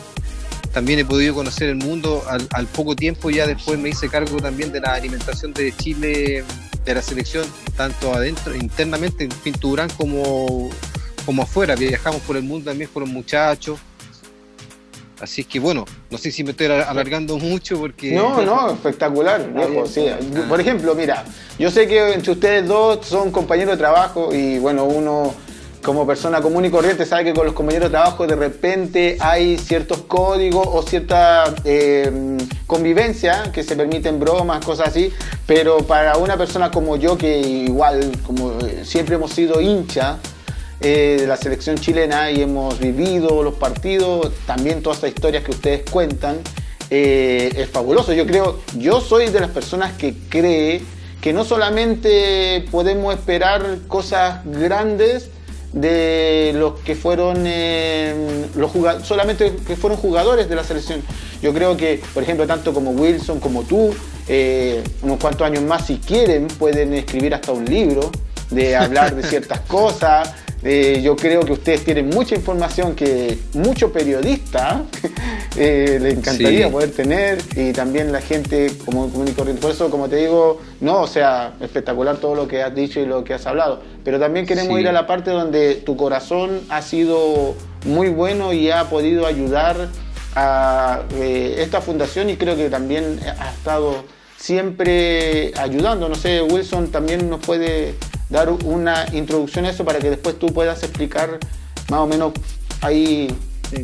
también 0.74 0.98
he 0.98 1.06
podido 1.06 1.36
conocer 1.36 1.70
el 1.70 1.76
mundo 1.76 2.24
al, 2.28 2.68
poco 2.68 2.96
tiempo, 2.96 3.30
ya 3.30 3.46
después 3.46 3.78
me 3.78 3.90
hice 3.90 4.10
cargo 4.10 4.38
también 4.38 4.72
de 4.72 4.82
la 4.82 4.96
alimentación 4.96 5.54
de 5.54 5.72
Chile, 5.78 6.44
de 6.84 6.96
la 6.96 7.02
selección, 7.04 7.46
tanto 7.78 8.12
adentro, 8.12 8.56
internamente 8.56 9.24
en 9.24 9.30
Pinturán 9.30 9.90
como, 9.92 10.72
como 11.28 11.44
afuera, 11.44 11.76
viajamos 11.76 12.22
por 12.24 12.38
el 12.38 12.44
mundo 12.44 12.72
también 12.72 12.90
con 12.92 13.02
los 13.02 13.10
muchachos. 13.12 13.80
Así 15.22 15.44
que 15.44 15.60
bueno, 15.60 15.86
no 16.10 16.18
sé 16.18 16.32
si 16.32 16.44
me 16.44 16.52
estoy 16.52 16.68
alargando 16.68 17.38
mucho 17.38 17.80
porque... 17.80 18.12
No, 18.12 18.42
no, 18.42 18.72
espectacular, 18.74 19.52
viejo, 19.54 19.86
sí. 19.86 20.08
Por 20.50 20.60
ejemplo, 20.60 20.96
mira, 20.96 21.24
yo 21.58 21.72
sé 21.72 21.88
que 21.88 22.14
entre 22.14 22.32
ustedes 22.32 22.68
dos 22.68 23.06
son 23.06 23.32
compañeros 23.32 23.74
de 23.74 23.78
trabajo 23.78 24.34
y 24.34 24.60
bueno, 24.60 24.86
uno 24.86 25.34
como 25.84 26.08
persona 26.08 26.42
común 26.42 26.66
y 26.66 26.70
corriente 26.70 27.06
sabe 27.06 27.26
que 27.26 27.34
con 27.34 27.46
los 27.46 27.54
compañeros 27.54 27.90
de 27.90 27.98
trabajo 27.98 28.26
de 28.26 28.36
repente 28.36 29.18
hay 29.20 29.58
ciertos 29.58 30.04
códigos 30.04 30.66
o 30.66 30.82
cierta 30.82 31.54
eh, 31.66 32.38
convivencia 32.66 33.52
que 33.54 33.64
se 33.64 33.76
permiten 33.76 34.20
bromas, 34.20 34.66
cosas 34.66 34.88
así, 34.88 35.12
pero 35.46 35.80
para 35.80 36.18
una 36.18 36.38
persona 36.38 36.72
como 36.72 36.96
yo 36.96 37.18
que 37.18 37.38
igual, 37.38 38.12
como 38.26 38.58
siempre 38.84 39.16
hemos 39.16 39.32
sido 39.32 39.60
hincha, 39.60 40.18
eh, 40.82 41.18
de 41.22 41.28
la 41.28 41.38
selección 41.38 41.78
chilena 41.78 42.32
y 42.32 42.42
hemos 42.42 42.80
vivido 42.80 43.42
los 43.42 43.54
partidos, 43.54 44.32
también 44.46 44.82
todas 44.82 44.98
estas 44.98 45.12
historias 45.12 45.44
que 45.44 45.52
ustedes 45.52 45.90
cuentan, 45.90 46.38
eh, 46.90 47.54
es 47.56 47.70
fabuloso. 47.70 48.12
Yo 48.14 48.26
creo, 48.26 48.60
yo 48.78 49.00
soy 49.00 49.30
de 49.30 49.40
las 49.40 49.52
personas 49.52 49.94
que 49.94 50.14
cree 50.30 50.82
que 51.22 51.32
no 51.32 51.46
solamente 51.46 52.66
podemos 52.70 53.14
esperar 53.14 53.80
cosas 53.88 54.42
grandes 54.46 55.30
de 55.72 56.52
los 56.56 56.80
que 56.82 56.96
fueron 56.96 57.46
eh, 57.48 58.46
los 58.56 58.72
solamente 59.04 59.56
que 59.66 59.76
fueron 59.76 59.98
jugadores 59.98 60.50
de 60.50 60.56
la 60.56 60.64
selección. 60.64 61.02
Yo 61.42 61.54
creo 61.54 61.78
que, 61.78 62.02
por 62.14 62.24
ejemplo, 62.24 62.46
tanto 62.46 62.74
como 62.74 62.92
Wilson 62.92 63.40
como 63.40 63.64
tú, 63.64 63.94
unos 65.02 65.20
cuantos 65.20 65.48
años 65.48 65.64
más, 65.64 65.88
si 65.88 65.98
quieren, 65.98 66.48
pueden 66.48 66.94
escribir 66.94 67.34
hasta 67.34 67.54
un 67.54 67.66
libro 67.66 68.12
de 68.54 68.76
hablar 68.76 69.16
de 69.16 69.24
ciertas 69.24 69.60
cosas, 69.68 70.34
eh, 70.66 71.02
yo 71.04 71.16
creo 71.16 71.42
que 71.42 71.52
ustedes 71.52 71.84
tienen 71.84 72.10
mucha 72.10 72.36
información 72.36 72.96
que 72.96 73.38
mucho 73.54 73.92
periodista 73.92 74.84
eh, 75.58 75.98
le 76.02 76.12
encantaría 76.12 76.72
poder 76.72 76.92
tener 76.92 77.40
y 77.56 77.74
también 77.74 78.12
la 78.12 78.22
gente 78.22 78.72
como 78.86 79.10
común 79.10 79.28
y 79.28 79.32
corriente. 79.32 79.62
Por 79.62 79.72
eso, 79.72 79.90
como 79.90 80.08
te 80.08 80.16
digo, 80.16 80.62
no, 80.80 81.02
o 81.02 81.08
sea, 81.08 81.54
espectacular 81.60 82.18
todo 82.18 82.36
lo 82.36 82.48
que 82.48 82.64
has 82.64 82.74
dicho 82.74 83.02
y 83.02 83.06
lo 83.06 83.24
que 83.26 83.34
has 83.34 83.46
hablado. 83.46 83.82
Pero 84.06 84.20
también 84.20 84.46
queremos 84.46 84.80
ir 84.80 84.88
a 84.88 84.94
la 84.94 85.06
parte 85.06 85.32
donde 85.32 85.76
tu 85.76 85.98
corazón 85.98 86.62
ha 86.70 86.82
sido 86.82 87.56
muy 87.86 88.08
bueno 88.08 88.54
y 88.54 88.72
ha 88.72 88.90
podido 88.90 89.28
ayudar 89.28 89.90
a 90.36 91.02
eh, 91.16 91.56
esta 91.60 91.82
fundación 91.82 92.30
y 92.30 92.38
creo 92.38 92.56
que 92.56 92.70
también 92.70 93.20
ha 93.38 93.52
estado 93.52 94.04
siempre 94.44 95.54
ayudando. 95.58 96.10
No 96.10 96.16
sé, 96.16 96.42
Wilson 96.42 96.92
también 96.92 97.30
nos 97.30 97.40
puede 97.40 97.96
dar 98.30 98.50
una 98.50 99.06
introducción 99.14 99.64
a 99.64 99.70
eso 99.70 99.86
para 99.86 100.00
que 100.00 100.10
después 100.10 100.38
tú 100.38 100.48
puedas 100.48 100.84
explicar 100.84 101.40
más 101.90 102.02
o 102.02 102.08
menos 102.08 102.34
ahí 102.82 103.34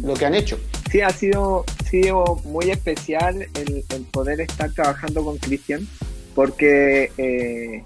lo 0.04 0.16
que 0.16 0.26
han 0.26 0.36
hecho. 0.36 0.60
Sí, 0.92 1.00
ha 1.00 1.12
sido, 1.12 1.64
sido 1.90 2.42
muy 2.44 2.72
especial 2.72 3.48
el, 3.54 3.86
poder 4.12 4.42
estar 4.42 4.70
trabajando 4.74 5.24
con 5.24 5.38
Cristian, 5.38 5.88
porque 6.36 7.12
eh, 7.18 7.84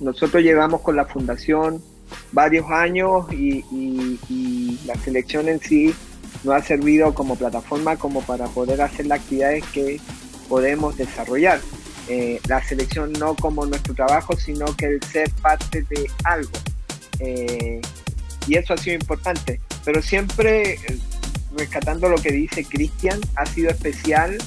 nosotros 0.00 0.42
llevamos 0.42 0.80
con 0.80 0.96
la 0.96 1.04
fundación 1.04 1.80
varios 2.32 2.68
años 2.68 3.32
y, 3.32 3.64
y, 3.70 4.80
la 4.86 4.96
selección 4.96 5.48
en 5.48 5.60
sí 5.60 5.94
nos 6.42 6.56
ha 6.56 6.62
servido 6.62 7.14
como 7.14 7.36
plataforma 7.36 7.96
como 7.96 8.22
para 8.22 8.46
poder 8.46 8.82
hacer 8.82 9.06
las 9.06 9.20
actividades 9.20 9.64
que 9.72 10.00
podemos 10.48 10.96
desarrollar. 10.96 11.60
Eh, 12.08 12.40
la 12.48 12.62
selección 12.62 13.12
no 13.12 13.34
como 13.34 13.64
nuestro 13.64 13.94
trabajo, 13.94 14.36
sino 14.36 14.66
que 14.76 14.86
el 14.86 15.02
ser 15.04 15.30
parte 15.40 15.82
de 15.82 16.10
algo. 16.24 16.50
Eh, 17.20 17.80
y 18.46 18.56
eso 18.56 18.74
ha 18.74 18.76
sido 18.76 18.96
importante. 18.96 19.60
Pero 19.84 20.02
siempre, 20.02 20.72
eh, 20.72 20.98
rescatando 21.56 22.08
lo 22.08 22.16
que 22.16 22.32
dice 22.32 22.64
Cristian, 22.64 23.20
ha 23.36 23.46
sido 23.46 23.70
especial 23.70 24.38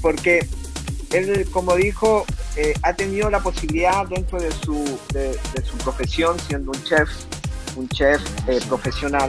porque 0.00 0.46
él, 1.12 1.46
como 1.50 1.76
dijo, 1.76 2.24
ha 2.82 2.94
tenido 2.94 3.28
la 3.28 3.40
posibilidad 3.40 4.06
dentro 4.06 4.40
de 4.40 4.50
su, 4.50 4.98
de, 5.12 5.38
su 5.62 5.76
profesión, 5.78 6.38
siendo 6.40 6.70
un 6.70 6.82
chef, 6.82 7.10
un 7.76 7.86
chef 7.90 8.22
profesional, 8.68 9.28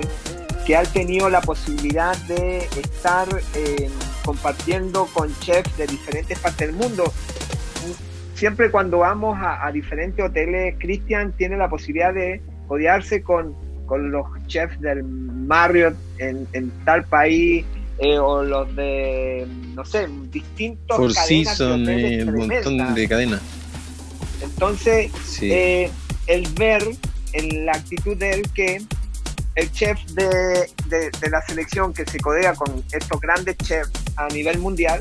que 0.66 0.78
ha 0.78 0.84
tenido 0.84 1.30
la 1.30 1.42
posibilidad 1.42 2.16
de 2.28 2.60
estar 2.82 3.28
compartiendo 4.28 5.08
con 5.14 5.34
chefs 5.40 5.78
de 5.78 5.88
diferentes 5.88 6.38
partes 6.38 6.68
del 6.68 6.76
mundo. 6.76 7.14
Siempre 8.36 8.70
cuando 8.70 8.98
vamos 8.98 9.38
a, 9.42 9.72
diferentes 9.72 10.24
hoteles, 10.24 10.76
Cristian 10.80 11.32
tiene 11.38 11.56
la 11.56 11.70
posibilidad 11.70 12.14
de 12.14 12.42
odiarse 12.68 13.24
con, 13.24 13.56
los 13.90 14.26
chefs 14.48 14.82
del 14.82 15.02
Marriott 15.02 15.96
en, 16.18 16.72
tal 16.84 17.06
país 17.06 17.64
eh, 18.00 18.20
o 18.20 18.44
los 18.44 18.76
de, 18.76 19.48
no 19.74 19.86
sé, 19.86 20.10
distintos 20.30 20.98
Four 20.98 21.14
Seasons, 21.14 21.88
eh, 21.88 22.26
un 22.28 22.36
montón 22.36 22.96
de 22.96 23.08
cadenas. 23.08 23.42
Entonces, 24.44 25.10
eh, 25.42 25.90
el 26.28 26.46
ver 26.50 26.84
en 27.32 27.66
la 27.66 27.72
actitud 27.72 28.18
de 28.18 28.32
él 28.32 28.44
que 28.54 28.82
el 29.58 29.72
chef 29.72 30.00
de, 30.12 30.70
de 30.88 31.30
la 31.30 31.42
selección 31.42 31.92
que 31.92 32.06
se 32.06 32.20
codea 32.20 32.54
con 32.54 32.84
estos 32.92 33.20
grandes 33.20 33.58
chefs 33.58 33.92
a 34.16 34.28
nivel 34.28 34.60
mundial, 34.60 35.00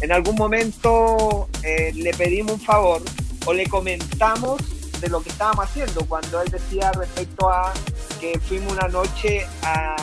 en 0.00 0.12
algún 0.12 0.36
momento 0.36 1.48
eh, 1.62 1.92
le 1.94 2.12
pedimos 2.14 2.54
un 2.54 2.60
favor 2.60 3.02
o 3.44 3.52
le 3.52 3.66
comentamos 3.66 4.58
de 5.00 5.08
lo 5.08 5.22
que 5.22 5.28
estábamos 5.28 5.66
haciendo 5.66 6.04
cuando 6.06 6.40
él 6.40 6.50
decía 6.50 6.90
respecto 6.92 7.50
a 7.50 7.72
que 8.20 8.38
fuimos 8.40 8.72
una 8.72 8.88
noche 8.88 9.46
a, 9.62 9.96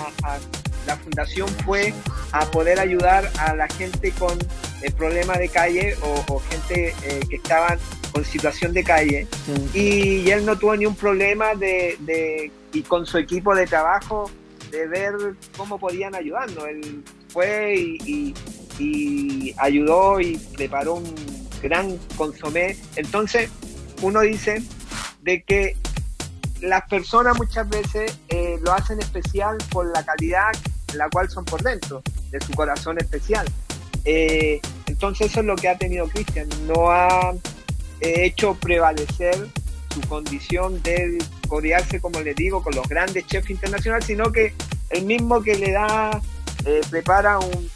la 0.86 0.96
fundación 0.96 1.50
fue 1.66 1.94
a 2.32 2.46
poder 2.46 2.80
ayudar 2.80 3.30
a 3.40 3.54
la 3.56 3.68
gente 3.68 4.12
con 4.12 4.38
el 4.82 4.94
problema 4.94 5.34
de 5.38 5.50
calle 5.50 5.96
o, 6.30 6.40
gente 6.50 6.94
eh, 7.04 7.20
que 7.30 7.36
estaban 7.36 7.78
con 8.18 8.26
situación 8.26 8.74
de 8.74 8.84
calle 8.84 9.28
y, 9.74 10.30
él 10.30 10.46
no 10.46 10.58
tuvo 10.58 10.76
ni 10.76 10.86
un 10.86 10.96
problema 10.96 11.54
de, 11.56 12.52
y 12.74 12.82
con 12.82 13.06
su 13.06 13.18
equipo 13.18 13.54
de 13.54 13.66
trabajo 13.68 14.30
de 14.72 14.88
ver 14.88 15.14
cómo 15.56 15.80
podían 15.80 16.16
ayudarnos 16.16 16.68
él 16.68 17.04
fue 17.30 17.76
y 17.76 18.34
y 18.80 19.56
ayudó 19.58 20.20
y 20.20 20.38
preparó 20.56 20.96
un 20.96 21.16
gran 21.62 21.98
consomé. 22.16 22.78
Entonces, 22.96 23.50
uno 24.02 24.22
dice 24.22 24.62
de 25.22 25.44
que 25.44 25.76
las 26.62 26.84
personas 26.88 27.38
muchas 27.38 27.68
veces 27.70 28.18
eh, 28.30 28.58
lo 28.62 28.74
hacen 28.74 29.00
especial 29.00 29.58
por 29.72 29.88
la 29.88 30.04
calidad 30.04 30.52
en 30.92 30.98
la 30.98 31.10
cual 31.10 31.30
son 31.30 31.46
por 31.46 31.62
dentro, 31.62 32.02
de 32.32 32.40
su 32.42 32.54
corazón 32.54 32.98
especial. 33.00 33.48
Eh, 34.06 34.62
entonces 34.86 35.32
eso 35.32 35.42
es 35.42 35.46
lo 35.46 35.56
que 35.56 35.68
ha 35.68 35.78
tenido 35.78 36.08
Cristian, 36.08 36.48
no 36.66 36.90
ha 36.90 37.34
hecho 38.02 38.56
prevalecer 38.56 39.48
su 39.94 40.02
condición 40.02 40.82
de 40.84 41.18
codearse, 41.48 42.00
como 42.00 42.20
le 42.22 42.34
digo, 42.34 42.62
con 42.62 42.76
los 42.76 42.88
grandes 42.88 43.26
chefs 43.26 43.50
internacionales, 43.50 44.06
sino 44.06 44.32
que 44.32 44.54
el 44.90 45.06
mismo 45.06 45.42
que 45.42 45.56
le 45.56 45.72
da, 45.72 46.22
prepara 46.90 47.40
un, 47.40 47.70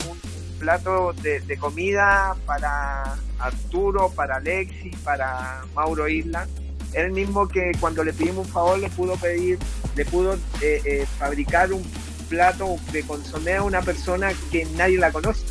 plato 0.61 1.13
de, 1.23 1.57
comida 1.57 2.35
para 2.45 3.17
Arturo, 3.39 4.11
para 4.11 4.35
Alexis, 4.35 4.95
para 5.03 5.65
Mauro 5.73 6.07
Isla. 6.07 6.47
Él 6.93 7.11
mismo 7.11 7.47
que 7.47 7.71
cuando 7.79 8.03
le 8.03 8.13
pedimos 8.13 8.45
un 8.45 8.53
favor 8.53 8.77
le 8.77 8.89
pudo 8.89 9.15
pedir, 9.15 9.57
le 9.95 10.05
pudo 10.05 10.35
eh, 10.61 10.81
eh, 10.85 11.05
fabricar 11.17 11.73
un 11.73 11.83
plato 12.29 12.77
de 12.91 13.01
consomé 13.03 13.55
a 13.55 13.63
una 13.63 13.81
persona 13.81 14.31
que 14.51 14.65
nadie 14.77 14.99
la 14.99 15.11
conoce, 15.11 15.45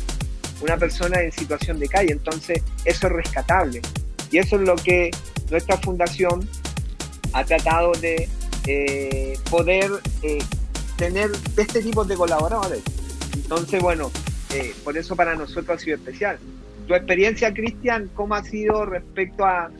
una 0.61 0.77
persona 0.77 1.19
en 1.21 1.31
situación 1.33 1.77
de 1.79 1.89
calle. 1.89 2.13
Entonces 2.13 2.63
eso 2.85 3.07
es 3.07 3.13
rescatable. 3.13 3.81
Y 4.31 4.37
eso 4.37 4.55
es 4.55 4.61
lo 4.61 4.75
que 4.75 5.11
nuestra 5.49 5.77
fundación 5.77 6.47
ha 7.33 7.43
tratado 7.43 7.91
de 7.93 8.29
eh, 8.67 9.37
poder 9.49 9.91
tener 10.97 11.31
de 11.31 11.61
este 11.61 11.81
tipo 11.81 12.05
de 12.05 12.15
colaboradores. 12.15 12.81
Entonces, 13.35 13.81
bueno, 13.81 14.11
eh, 14.53 14.73
por 14.83 14.97
eso 14.97 15.15
para 15.15 15.35
nosotros 15.35 15.69
ha 15.69 15.79
sido 15.79 15.97
especial. 15.97 16.37
Tu 16.87 16.95
experiencia, 16.95 17.53
Cristian, 17.53 18.09
¿cómo 18.15 18.35
ha 18.35 18.43
sido 18.43 18.85
respecto 18.85 19.45
a, 19.45 19.71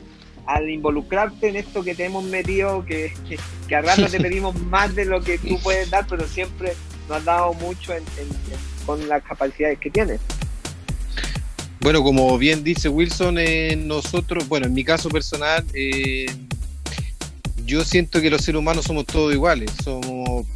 al 0.46 0.68
involucrarte 0.68 1.48
en 1.48 1.56
esto 1.56 1.82
que 1.82 1.94
te 1.94 2.04
hemos 2.04 2.24
metido, 2.24 2.84
que, 2.84 3.12
que, 3.68 3.76
a 3.76 3.82
rato 3.82 4.06
te 4.06 4.20
pedimos 4.20 4.60
más 4.62 4.94
de 4.94 5.04
lo 5.04 5.22
que 5.22 5.38
tú 5.38 5.58
puedes 5.62 5.90
dar, 5.90 6.06
pero 6.08 6.26
siempre 6.26 6.74
nos 7.08 7.18
has 7.18 7.24
dado 7.24 7.54
mucho 7.54 7.92
con 8.86 9.08
las 9.08 9.22
capacidades 9.22 9.78
que 9.78 9.90
tienes? 9.90 10.20
Bueno, 11.82 12.04
como 12.04 12.38
bien 12.38 12.62
dice 12.62 12.88
Wilson, 12.88 13.38
eh, 13.38 13.74
nosotros, 13.74 14.46
bueno, 14.48 14.66
en 14.66 14.72
mi 14.72 14.84
caso 14.84 15.08
personal, 15.08 15.64
eh, 15.74 16.26
yo 17.66 17.84
siento 17.84 18.20
que 18.20 18.30
los 18.30 18.42
seres 18.42 18.60
humanos 18.60 18.84
somos 18.84 19.04
todos 19.04 19.34
iguales. 19.34 19.68
Somos, 19.82 20.46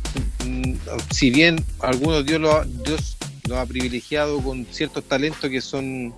mm, 0.44 0.74
si 1.10 1.30
bien 1.30 1.56
algunos 1.80 2.24
Dios, 2.24 2.40
lo, 2.40 2.64
Dios 2.64 3.16
nos 3.48 3.58
ha 3.58 3.66
privilegiado 3.66 4.40
con 4.40 4.66
ciertos 4.70 5.02
talentos 5.04 5.50
que 5.50 5.60
son 5.60 6.14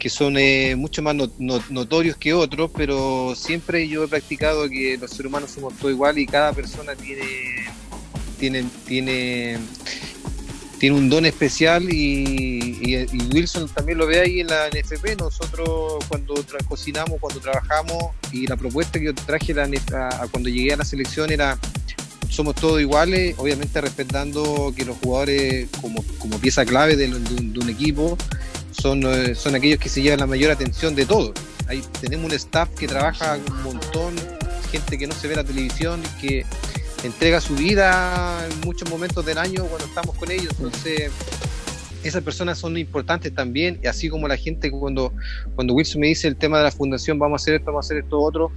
que 0.00 0.08
son 0.08 0.36
eh, 0.38 0.76
mucho 0.76 1.02
más 1.02 1.16
notorios 1.68 2.16
que 2.16 2.32
otros, 2.32 2.70
pero 2.76 3.34
siempre 3.36 3.88
yo 3.88 4.04
he 4.04 4.08
practicado 4.08 4.68
que 4.68 4.96
los 4.96 5.10
seres 5.10 5.26
humanos 5.26 5.50
somos 5.50 5.74
todos 5.76 5.92
iguales 5.92 6.22
y 6.22 6.26
cada 6.26 6.52
persona 6.52 6.94
tiene 6.94 7.24
tiene 8.38 8.64
tiene 8.86 9.58
tiene 10.78 10.96
un 10.96 11.08
don 11.08 11.26
especial 11.26 11.92
y, 11.92 13.06
Wilson 13.32 13.68
también 13.68 13.98
lo 13.98 14.06
ve 14.06 14.20
ahí 14.20 14.40
en 14.40 14.46
la 14.46 14.68
NFP. 14.68 15.18
Nosotros 15.18 16.04
cuando 16.08 16.34
cocinamos, 16.68 17.18
cuando 17.20 17.40
trabajamos 17.40 18.14
y 18.32 18.46
la 18.46 18.56
propuesta 18.56 18.98
que 18.98 19.06
yo 19.06 19.14
traje 19.14 19.54
a, 19.60 20.26
cuando 20.30 20.48
llegué 20.48 20.72
a 20.72 20.76
la 20.76 20.84
selección 20.84 21.30
era 21.30 21.58
somos 22.28 22.54
todos 22.54 22.80
iguales, 22.80 23.34
obviamente 23.38 23.80
respetando 23.80 24.72
que 24.76 24.84
los 24.84 24.96
jugadores 24.98 25.68
como, 25.80 26.04
como 26.18 26.38
pieza 26.38 26.64
clave 26.64 26.94
de, 26.94 27.08
un, 27.08 27.68
equipo 27.68 28.16
son, 28.70 29.02
eh, 29.06 29.34
son 29.34 29.54
aquellos 29.54 29.80
que 29.80 29.88
se 29.88 30.02
llevan 30.02 30.20
la 30.20 30.26
mayor 30.26 30.50
atención 30.50 30.94
de 30.94 31.06
todos. 31.06 31.32
Ahí 31.68 31.82
tenemos 32.00 32.26
un 32.26 32.32
staff 32.36 32.68
que 32.78 32.86
trabaja 32.86 33.38
un 33.50 33.62
montón, 33.62 34.14
gente 34.70 34.98
que 34.98 35.06
no 35.06 35.14
se 35.14 35.26
ve 35.26 35.36
la 35.36 35.44
televisión, 35.44 36.00
que 36.20 36.44
entrega 37.04 37.40
su 37.40 37.54
vida 37.54 38.46
en 38.50 38.60
muchos 38.60 38.88
momentos 38.90 39.24
del 39.24 39.38
año 39.38 39.64
cuando 39.66 39.86
estamos 39.86 40.16
con 40.16 40.30
ellos. 40.30 40.52
Entonces, 40.58 41.10
esas 42.04 42.22
personas 42.22 42.58
son 42.58 42.76
importantes 42.76 43.34
también, 43.34 43.80
y 43.82 43.86
así 43.86 44.08
como 44.08 44.28
la 44.28 44.36
gente 44.36 44.70
cuando, 44.70 45.12
cuando 45.54 45.74
Wilson 45.74 46.00
me 46.00 46.08
dice 46.08 46.28
el 46.28 46.36
tema 46.36 46.58
de 46.58 46.64
la 46.64 46.70
fundación, 46.70 47.18
vamos 47.18 47.40
a 47.40 47.42
hacer 47.42 47.54
esto, 47.54 47.66
vamos 47.66 47.84
a 47.84 47.86
hacer 47.86 47.98
esto 47.98 48.20
otro, 48.20 48.52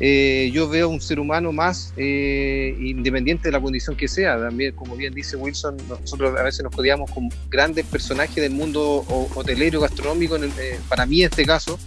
eh, 0.00 0.50
yo 0.52 0.68
veo 0.68 0.88
un 0.88 1.00
ser 1.00 1.20
humano 1.20 1.52
más 1.52 1.94
eh, 1.96 2.76
independiente 2.80 3.48
de 3.48 3.52
la 3.52 3.60
condición 3.60 3.96
que 3.96 4.08
sea. 4.08 4.38
También, 4.38 4.74
como 4.74 4.96
bien 4.96 5.14
dice 5.14 5.36
Wilson, 5.36 5.76
nosotros 5.88 6.38
a 6.38 6.42
veces 6.42 6.64
nos 6.64 6.74
codiamos 6.74 7.10
con 7.10 7.28
grandes 7.48 7.86
personajes 7.86 8.36
del 8.36 8.52
mundo 8.52 9.04
hotelero, 9.34 9.80
gastronómico, 9.80 10.36
eh, 10.36 10.80
para 10.88 11.06
mí 11.06 11.22
en 11.22 11.30
este 11.30 11.44
caso. 11.44 11.78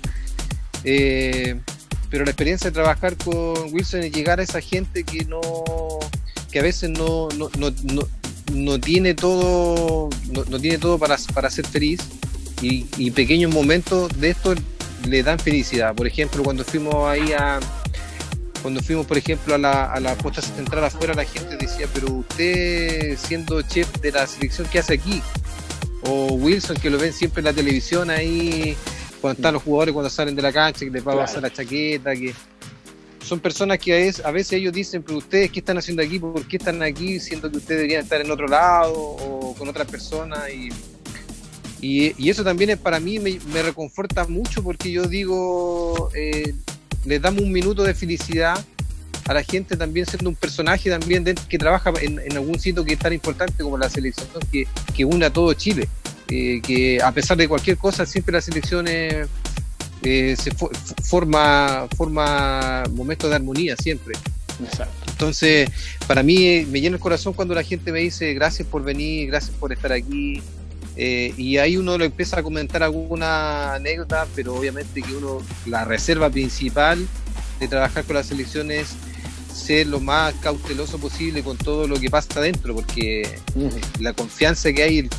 pero 2.09 2.23
la 2.23 2.31
experiencia 2.31 2.69
de 2.69 2.73
trabajar 2.73 3.17
con 3.17 3.73
Wilson 3.73 4.03
es 4.03 4.13
llegar 4.13 4.39
a 4.39 4.43
esa 4.43 4.61
gente 4.61 5.03
que 5.03 5.25
no 5.25 5.41
que 6.57 6.61
a 6.61 6.63
veces 6.63 6.89
no, 6.89 7.29
no, 7.37 7.51
no, 7.59 8.07
no 8.51 8.79
tiene 8.79 9.13
todo 9.13 10.09
no, 10.31 10.59
tiene 10.59 10.79
todo 10.79 10.97
para, 10.97 11.15
para 11.31 11.51
ser 11.51 11.67
feliz 11.67 11.99
y, 12.63 12.87
y 12.97 13.11
pequeños 13.11 13.53
momentos 13.53 14.09
de 14.19 14.31
esto 14.31 14.55
le 15.07 15.21
dan 15.21 15.37
felicidad. 15.37 15.93
Por 15.93 16.07
ejemplo, 16.07 16.41
cuando 16.41 16.63
fuimos 16.65 17.07
ahí 17.07 17.31
a, 17.33 17.59
cuando 18.63 18.81
fuimos, 18.81 19.05
por 19.05 19.19
ejemplo, 19.19 19.53
a 19.53 19.59
la, 19.59 19.93
a 19.93 19.99
la 19.99 20.15
posta 20.15 20.41
central 20.41 20.83
afuera, 20.83 21.13
la 21.13 21.25
gente 21.25 21.57
decía, 21.57 21.85
pero 21.93 22.11
usted 22.11 23.15
siendo 23.19 23.61
chef 23.61 23.87
de 24.01 24.11
la 24.11 24.25
selección, 24.25 24.67
¿qué 24.71 24.79
hace 24.79 24.95
aquí? 24.95 25.21
O 26.05 26.33
Wilson, 26.33 26.77
que 26.77 26.89
lo 26.89 26.97
ven 26.97 27.13
siempre 27.13 27.41
en 27.41 27.45
la 27.45 27.53
televisión 27.53 28.09
ahí, 28.09 28.75
cuando 29.21 29.37
están 29.37 29.53
los 29.53 29.61
jugadores, 29.61 29.93
cuando 29.93 30.09
salen 30.09 30.35
de 30.35 30.41
la 30.41 30.51
cancha, 30.51 30.79
que 30.79 30.89
les 30.89 31.07
va 31.07 31.13
a 31.13 31.17
pasar 31.17 31.43
la 31.43 31.53
chaqueta, 31.53 32.15
que 32.15 32.33
son 33.27 33.39
personas 33.39 33.77
que 33.77 34.11
a 34.23 34.31
veces 34.31 34.53
ellos 34.53 34.73
dicen, 34.73 35.03
pero 35.03 35.17
ustedes, 35.17 35.51
¿qué 35.51 35.59
están 35.59 35.77
haciendo 35.77 36.01
aquí? 36.01 36.17
¿Por 36.17 36.47
qué 36.47 36.57
están 36.57 36.81
aquí? 36.81 37.19
Siento 37.19 37.51
que 37.51 37.57
ustedes 37.57 37.81
deberían 37.81 38.03
estar 38.03 38.21
en 38.21 38.31
otro 38.31 38.47
lado 38.47 38.93
o 38.93 39.53
con 39.55 39.67
otras 39.67 39.87
personas. 39.87 40.39
Y, 40.49 40.69
y, 42.17 42.29
eso 42.29 42.43
también 42.43 42.69
es, 42.71 42.77
para 42.77 42.99
mí 42.99 43.19
me, 43.19 43.61
reconforta 43.61 44.25
mucho 44.27 44.63
porque 44.63 44.91
yo 44.91 45.03
digo, 45.03 46.09
eh, 46.15 46.53
les 47.05 47.21
damos 47.21 47.43
un 47.43 47.51
minuto 47.51 47.83
de 47.83 47.93
felicidad 47.93 48.63
a 49.25 49.33
la 49.33 49.43
gente 49.43 49.75
también 49.75 50.05
siendo 50.05 50.29
un 50.29 50.35
personaje 50.35 50.89
también 50.89 51.25
que 51.49 51.57
trabaja 51.57 51.91
en, 52.01 52.31
algún 52.31 52.57
sitio 52.59 52.85
que 52.85 52.93
es 52.93 52.99
tan 52.99 53.11
importante 53.11 53.61
como 53.61 53.77
la 53.77 53.89
selección 53.89 54.29
que, 54.49 54.65
que 54.95 55.03
une 55.03 55.25
a 55.25 55.33
todo 55.33 55.53
Chile. 55.53 55.89
Eh, 56.29 56.61
que 56.61 57.01
a 57.01 57.11
pesar 57.13 57.37
de 57.37 57.47
cualquier 57.47 57.77
cosa, 57.77 58.05
siempre 58.05 58.33
la 58.33 58.41
selección 58.41 58.87
eh, 60.03 60.35
se 60.37 60.51
forma, 61.03 61.87
forma 61.95 62.83
momentos 62.91 63.29
de 63.29 63.35
armonía, 63.35 63.75
siempre. 63.75 64.15
Entonces, 65.09 65.69
para 66.07 66.23
mí 66.23 66.65
me 66.69 66.81
llena 66.81 66.95
el 66.95 67.01
corazón 67.01 67.33
cuando 67.33 67.53
la 67.53 67.63
gente 67.63 67.91
me 67.91 67.99
dice 67.99 68.33
gracias 68.33 68.67
por 68.67 68.83
venir, 68.83 69.27
gracias 69.27 69.55
por 69.55 69.71
estar 69.71 69.91
aquí, 69.91 70.41
eh, 70.95 71.31
y 71.37 71.57
ahí 71.57 71.77
uno 71.77 71.95
lo 71.97 72.05
empieza 72.05 72.39
a 72.39 72.43
comentar 72.43 72.81
alguna 72.81 73.75
anécdota, 73.75 74.27
pero 74.35 74.55
obviamente 74.55 75.03
que 75.03 75.13
uno, 75.13 75.43
la 75.67 75.85
reserva 75.85 76.29
principal 76.29 77.07
de 77.59 77.67
trabajar 77.67 78.03
con 78.03 78.15
las 78.15 78.25
selecciones 78.25 78.95
ser 79.53 79.87
lo 79.87 79.99
más 79.99 80.33
cauteloso 80.35 80.97
posible 80.97 81.43
con 81.43 81.57
todo 81.57 81.87
lo 81.87 81.99
que 81.99 82.09
pasa 82.09 82.39
adentro, 82.39 82.73
porque 82.73 83.39
la 83.99 84.13
confianza 84.13 84.73
que 84.73 84.83
hay, 84.83 85.09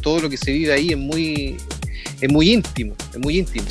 todo 0.00 0.20
lo 0.20 0.30
que 0.30 0.36
se 0.36 0.52
vive 0.52 0.72
ahí 0.72 0.90
es 0.90 0.98
muy, 0.98 1.56
es 2.20 2.30
muy 2.30 2.52
íntimo, 2.52 2.94
es 3.12 3.18
muy 3.18 3.38
íntimo. 3.38 3.66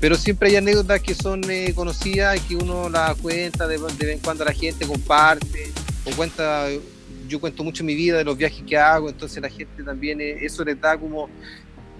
Pero 0.00 0.16
siempre 0.16 0.50
hay 0.50 0.56
anécdotas 0.56 1.00
que 1.00 1.14
son 1.14 1.42
eh, 1.50 1.72
conocidas 1.74 2.36
y 2.36 2.40
que 2.40 2.56
uno 2.56 2.88
las 2.88 3.16
cuenta 3.16 3.66
de, 3.68 3.78
de 3.78 4.06
vez 4.06 4.16
en 4.16 4.18
cuando 4.18 4.44
la 4.44 4.52
gente 4.52 4.86
comparte 4.86 5.70
o 6.04 6.10
cuenta 6.16 6.68
yo 7.32 7.40
cuento 7.40 7.64
mucho 7.64 7.82
mi 7.82 7.94
vida, 7.94 8.18
de 8.18 8.24
los 8.24 8.36
viajes 8.36 8.62
que 8.66 8.76
hago, 8.76 9.08
entonces 9.08 9.42
la 9.42 9.48
gente 9.48 9.82
también, 9.82 10.20
eh, 10.20 10.38
eso 10.42 10.64
les 10.64 10.78
da 10.80 10.96
como, 10.98 11.28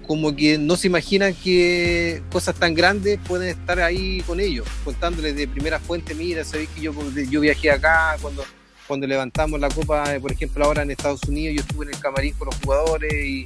como 0.07 0.35
que 0.37 0.59
no 0.59 0.77
se 0.77 0.89
imaginan 0.89 1.35
que 1.35 2.23
cosas 2.31 2.55
tan 2.55 2.75
grandes 2.75 3.19
pueden 3.27 3.49
estar 3.49 3.81
ahí 3.81 4.21
con 4.27 4.41
ellos, 4.41 4.67
contándoles 4.85 5.35
de 5.35 5.49
primera 5.49 5.79
fuente, 5.79 6.15
mira, 6.15 6.45
sabéis 6.45 6.69
que 6.71 6.83
yo, 6.83 6.93
yo 7.31 7.41
viajé 7.41 7.71
acá 7.71 8.17
cuando, 8.21 8.45
cuando 8.87 9.07
levantamos 9.07 9.59
la 9.59 9.71
copa, 9.71 10.05
por 10.21 10.33
ejemplo, 10.33 10.65
ahora 10.65 10.83
en 10.83 10.91
Estados 10.91 11.23
Unidos, 11.25 11.57
yo 11.57 11.61
estuve 11.63 11.87
en 11.87 11.95
el 11.95 12.01
camarín 12.01 12.35
con 12.35 12.47
los 12.47 12.57
jugadores 12.57 13.13
y, 13.13 13.45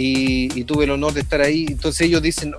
y, 0.00 0.64
tuve 0.64 0.84
el 0.84 0.92
honor 0.92 1.12
de 1.12 1.22
estar 1.22 1.40
ahí, 1.40 1.66
entonces 1.68 2.02
ellos 2.02 2.22
dicen, 2.22 2.54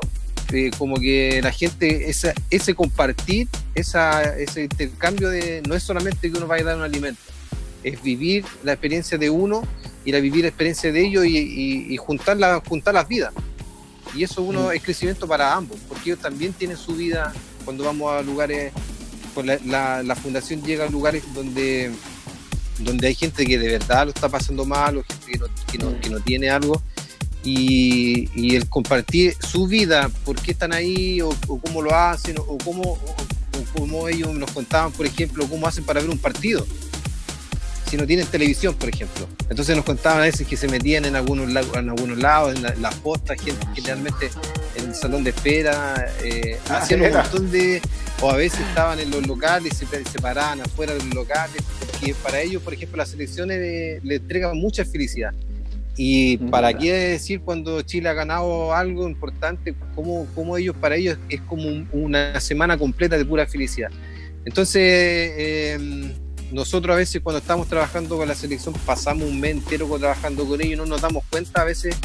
eh, 0.51 0.71
como 0.77 0.95
que 0.95 1.39
la 1.41 1.51
gente, 1.51 2.09
esa, 2.09 2.33
ese 2.49 2.75
compartir, 2.75 3.47
esa, 3.75 4.35
ese 4.35 4.63
intercambio 4.63 5.29
de, 5.29 5.61
no 5.65 5.73
es 5.73 5.83
solamente 5.83 6.29
que 6.29 6.37
uno 6.37 6.47
vaya 6.47 6.63
a 6.63 6.67
dar 6.67 6.77
un 6.77 6.83
alimento, 6.83 7.21
es 7.81 8.01
vivir 8.03 8.43
la 8.63 8.73
experiencia 8.73 9.17
de 9.17 9.29
uno, 9.29 9.63
ir 10.03 10.17
a 10.17 10.19
vivir 10.19 10.41
la 10.41 10.49
experiencia 10.49 10.91
de 10.91 11.05
ellos 11.05 11.25
y, 11.25 11.95
juntar, 11.97 12.37
juntar 12.67 12.93
las 12.93 13.07
vidas. 13.07 13.33
Y 14.13 14.23
eso 14.23 14.41
uno 14.41 14.67
mm. 14.67 14.71
es 14.73 14.83
crecimiento 14.83 15.25
para 15.25 15.55
ambos, 15.55 15.77
porque 15.87 16.09
ellos 16.09 16.19
también 16.19 16.51
tienen 16.51 16.75
su 16.75 16.93
vida 16.93 17.31
cuando 17.63 17.85
vamos 17.85 18.11
a 18.11 18.21
lugares, 18.21 18.73
pues 19.33 19.65
la, 19.65 20.17
fundación 20.21 20.61
llega 20.61 20.85
a 20.85 20.89
lugares 20.89 21.23
donde, 21.33 21.91
donde 22.79 23.07
hay 23.07 23.15
gente 23.15 23.45
que 23.45 23.57
de 23.57 23.77
verdad 23.77 24.05
lo 24.05 24.11
está 24.11 24.27
pasando 24.27 24.65
mal 24.65 24.97
o 24.97 25.03
gente 25.03 25.31
que 25.71 25.77
no, 25.77 26.01
que 26.01 26.09
no, 26.09 26.19
tiene 26.19 26.49
algo. 26.49 26.81
Y, 27.43 28.55
el 28.55 28.67
compartir 28.67 29.35
su 29.39 29.67
vida, 29.67 30.09
por 30.25 30.41
qué 30.41 30.51
están 30.51 30.73
ahí 30.73 31.21
o, 31.21 31.29
cómo 31.47 31.81
lo 31.81 31.95
hacen 31.95 32.37
o, 32.37 32.57
cómo, 32.57 32.93
o, 32.93 33.77
cómo 33.77 34.07
ellos 34.07 34.33
nos 34.33 34.51
contaban, 34.51 34.91
por 34.91 35.05
ejemplo, 35.05 35.47
cómo 35.47 35.67
hacen 35.67 35.83
para 35.83 36.01
ver 36.01 36.09
un 36.09 36.17
partido 36.17 36.65
si 37.89 37.97
no 37.97 38.05
tienen 38.05 38.27
televisión, 38.27 38.75
por 38.75 38.89
ejemplo. 38.89 39.27
Entonces 39.49 39.75
nos 39.75 39.83
contaban 39.83 40.19
a 40.19 40.25
veces 40.25 40.47
que 40.47 40.55
se 40.55 40.67
metían 40.67 41.05
en 41.05 41.15
algunos, 41.15 41.49
en 41.49 41.89
algunos 41.89 42.17
lados, 42.19 42.55
en 42.55 42.81
las 42.81 42.95
postas, 42.95 43.37
generalmente 43.73 44.29
en 44.75 44.89
el 44.89 44.95
salón 44.95 45.23
de 45.23 45.31
espera, 45.31 46.13
eh, 46.23 46.59
ah, 46.69 46.77
hacían 46.77 47.01
un 47.01 47.13
montón 47.13 47.51
de... 47.51 47.81
o 48.21 48.29
a 48.29 48.35
veces 48.35 48.59
estaban 48.59 48.99
en 48.99 49.09
los 49.09 49.25
locales, 49.25 49.75
se, 49.75 49.87
se 49.87 50.19
paraban 50.19 50.61
afuera 50.61 50.93
de 50.93 50.99
los 50.99 51.13
locales, 51.15 51.63
porque 51.79 52.13
para 52.21 52.41
ellos, 52.41 52.61
por 52.61 52.73
ejemplo, 52.75 52.97
las 52.97 53.09
selecciones 53.09 54.03
le 54.03 54.15
entregan 54.15 54.55
mucha 54.57 54.85
felicidad. 54.85 55.33
Y 56.01 56.37
para 56.37 56.73
qué 56.73 56.93
decir 56.93 57.41
cuando 57.41 57.81
Chile 57.81 58.07
ha 58.07 58.13
ganado 58.13 58.73
algo 58.73 59.05
importante, 59.05 59.75
como, 59.95 60.27
como 60.33 60.55
ellos, 60.55 60.73
para 60.79 60.95
ellos 60.95 61.17
es 61.27 61.41
como 61.41 61.85
una 61.91 62.39
semana 62.39 62.77
completa 62.77 63.17
de 63.17 63.25
pura 63.25 63.45
felicidad. 63.45 63.89
Entonces, 64.45 64.81
eh, 64.81 66.13
nosotros 66.53 66.93
a 66.93 66.97
veces 66.97 67.21
cuando 67.21 67.39
estamos 67.39 67.67
trabajando 67.67 68.15
con 68.15 68.29
la 68.29 68.35
selección 68.35 68.73
pasamos 68.85 69.27
un 69.27 69.41
mes 69.41 69.51
entero 69.51 69.89
trabajando 69.99 70.45
con 70.45 70.61
ellos 70.61 70.73
y 70.73 70.77
no 70.77 70.85
nos 70.85 71.01
damos 71.01 71.21
cuenta 71.29 71.63
a 71.63 71.65
veces 71.65 71.97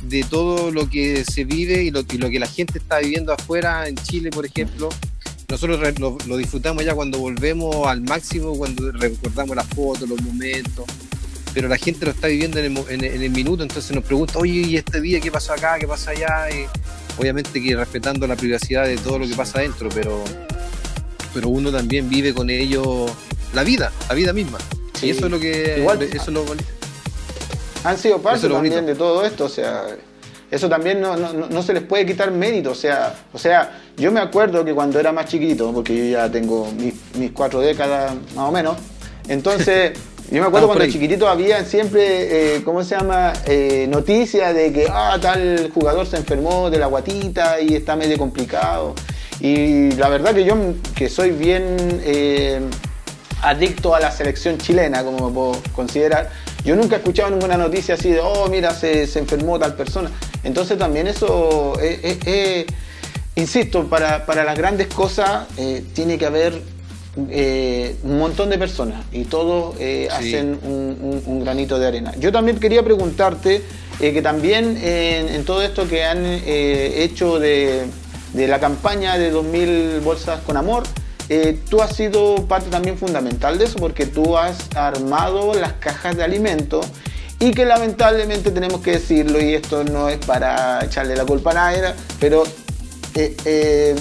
de 0.00 0.22
todo 0.22 0.70
lo 0.70 0.88
que 0.88 1.22
se 1.26 1.44
vive 1.44 1.82
y 1.82 1.90
lo, 1.90 2.04
lo 2.18 2.30
que 2.30 2.38
la 2.38 2.48
gente 2.48 2.78
está 2.78 3.00
viviendo 3.00 3.34
afuera, 3.34 3.86
en 3.86 3.96
Chile 3.96 4.30
por 4.30 4.46
ejemplo. 4.46 4.88
Nosotros 5.50 5.78
lo, 6.00 6.36
disfrutamos 6.38 6.86
ya 6.86 6.94
cuando 6.94 7.18
volvemos 7.18 7.86
al 7.86 8.00
máximo, 8.00 8.56
cuando 8.56 8.90
recordamos 8.92 9.54
las 9.54 9.66
fotos, 9.66 10.08
los 10.08 10.22
momentos, 10.22 10.86
pero 11.56 11.68
la 11.68 11.78
gente 11.78 12.04
lo 12.04 12.12
está 12.12 12.26
viviendo 12.26 12.58
en 12.58 13.02
el, 13.02 13.30
minuto, 13.30 13.62
entonces 13.62 13.90
nos 13.92 14.04
pregunta, 14.04 14.38
oye, 14.38 14.60
¿y 14.60 14.76
este 14.76 15.00
día 15.00 15.22
qué 15.22 15.32
pasó 15.32 15.54
acá? 15.54 15.78
¿Qué 15.78 15.88
pasa 15.88 16.10
allá? 16.10 16.48
obviamente 17.16 17.62
que 17.62 17.74
respetando 17.74 18.26
la 18.26 18.36
privacidad 18.36 18.84
de 18.84 18.98
todo 18.98 19.20
lo 19.20 19.26
que 19.26 19.34
pasa 19.34 19.60
adentro, 19.60 19.88
pero, 19.88 20.22
pero 21.32 21.48
uno 21.48 21.72
también 21.72 22.10
vive 22.10 22.34
con 22.34 22.50
ellos 22.50 23.10
la 23.54 23.64
vida, 23.64 23.90
la 24.06 24.14
vida 24.14 24.34
misma. 24.34 24.58
Y 25.00 25.08
eso 25.08 25.24
es 25.24 25.32
lo 25.32 25.40
que. 25.40 25.76
Igual, 25.78 26.02
eso 26.02 26.24
es 26.24 26.28
lo. 26.28 26.44
Han 27.84 27.96
sido 27.96 28.20
parte 28.20 28.50
también 28.50 28.84
de 28.84 28.94
todo 28.94 29.24
esto, 29.24 29.46
o 29.46 29.48
sea. 29.48 29.86
Eso 30.50 30.68
también 30.68 31.00
no, 31.00 31.16
no, 31.16 31.32
no, 31.32 31.62
se 31.62 31.72
les 31.72 31.84
puede 31.84 32.04
quitar 32.04 32.30
mérito, 32.32 32.72
o 32.72 32.74
sea, 32.74 33.14
o 33.32 33.38
sea, 33.38 33.80
yo 33.96 34.12
me 34.12 34.20
acuerdo 34.20 34.62
que 34.62 34.74
cuando 34.74 35.00
era 35.00 35.10
más 35.10 35.24
chiquito, 35.24 35.72
porque 35.72 35.96
yo 35.96 36.04
ya 36.04 36.30
tengo 36.30 36.70
mis, 36.72 36.94
mis 37.18 37.32
cuatro 37.32 37.60
décadas 37.60 38.14
más 38.34 38.48
o 38.48 38.52
menos, 38.52 38.76
entonces 39.26 39.98
Yo 40.30 40.40
me 40.40 40.48
acuerdo 40.48 40.66
cuando 40.66 40.86
chiquitito 40.86 41.28
había 41.28 41.64
siempre, 41.64 42.56
eh, 42.56 42.62
¿cómo 42.64 42.82
se 42.82 42.96
llama? 42.96 43.32
Eh, 43.46 43.86
noticias 43.88 44.52
de 44.52 44.72
que 44.72 44.88
ah, 44.90 45.16
tal 45.22 45.70
jugador 45.72 46.04
se 46.04 46.16
enfermó 46.16 46.68
de 46.68 46.78
la 46.78 46.86
guatita 46.86 47.60
y 47.60 47.74
está 47.74 47.94
medio 47.94 48.18
complicado. 48.18 48.96
Y 49.38 49.92
la 49.92 50.08
verdad 50.08 50.34
que 50.34 50.44
yo, 50.44 50.56
que 50.96 51.08
soy 51.08 51.30
bien 51.30 51.76
eh, 52.02 52.60
adicto 53.42 53.94
a 53.94 54.00
la 54.00 54.10
selección 54.10 54.58
chilena, 54.58 55.04
como 55.04 55.28
me 55.28 55.32
puedo 55.32 55.62
considerar, 55.72 56.28
Yo 56.64 56.74
nunca 56.74 56.96
he 56.96 56.98
escuchado 56.98 57.30
ninguna 57.30 57.56
noticia 57.56 57.94
así 57.94 58.10
de, 58.10 58.18
oh, 58.18 58.48
mira, 58.48 58.74
se, 58.74 59.04
enfermó 59.16 59.60
tal 59.60 59.76
persona. 59.76 60.10
Entonces 60.42 60.76
también 60.76 61.06
eso, 61.06 61.74
insisto, 63.36 63.84
para, 63.84 64.24
las 64.26 64.58
grandes 64.58 64.88
cosas 64.88 65.46
tiene 65.94 66.18
que 66.18 66.26
haber 66.26 66.60
un 67.16 68.18
montón 68.18 68.50
de 68.50 68.58
personas 68.58 69.04
y 69.10 69.24
todos 69.24 69.74
hacen 70.10 70.58
un, 70.62 71.42
granito 71.44 71.78
de 71.78 71.86
arena. 71.86 72.12
Yo 72.18 72.30
también 72.30 72.58
quería 72.58 72.82
preguntarte 72.82 73.62
que 73.98 74.22
también 74.22 74.76
en, 74.82 75.44
todo 75.44 75.62
esto 75.62 75.88
que 75.88 76.04
han 76.04 76.24
hecho 76.24 77.38
de, 77.38 77.86
de 78.34 78.48
la 78.48 78.60
campaña 78.60 79.18
de 79.18 79.32
2.000 79.32 80.02
bolsas 80.02 80.40
con 80.40 80.56
amor, 80.56 80.84
eh, 81.28 81.58
tú 81.68 81.82
has 81.82 81.96
sido 81.96 82.46
parte 82.46 82.70
también 82.70 82.96
fundamental 82.96 83.58
de 83.58 83.64
eso 83.64 83.78
porque 83.78 84.06
tú 84.06 84.38
has 84.38 84.68
armado 84.76 85.54
las 85.54 85.72
cajas 85.74 86.16
de 86.16 86.22
alimentos 86.22 86.86
y 87.40 87.50
que 87.50 87.64
lamentablemente 87.64 88.52
tenemos 88.52 88.80
que 88.80 88.92
decirlo 88.92 89.42
y 89.42 89.54
esto 89.54 89.82
no 89.82 90.08
es 90.08 90.18
para 90.18 90.84
echarle 90.84 91.16
la 91.16 91.24
culpa 91.24 91.50
a 91.50 91.54
nadie, 91.54 91.82
pero 92.20 92.44
eh, 93.14 93.36
eh, 93.44 93.96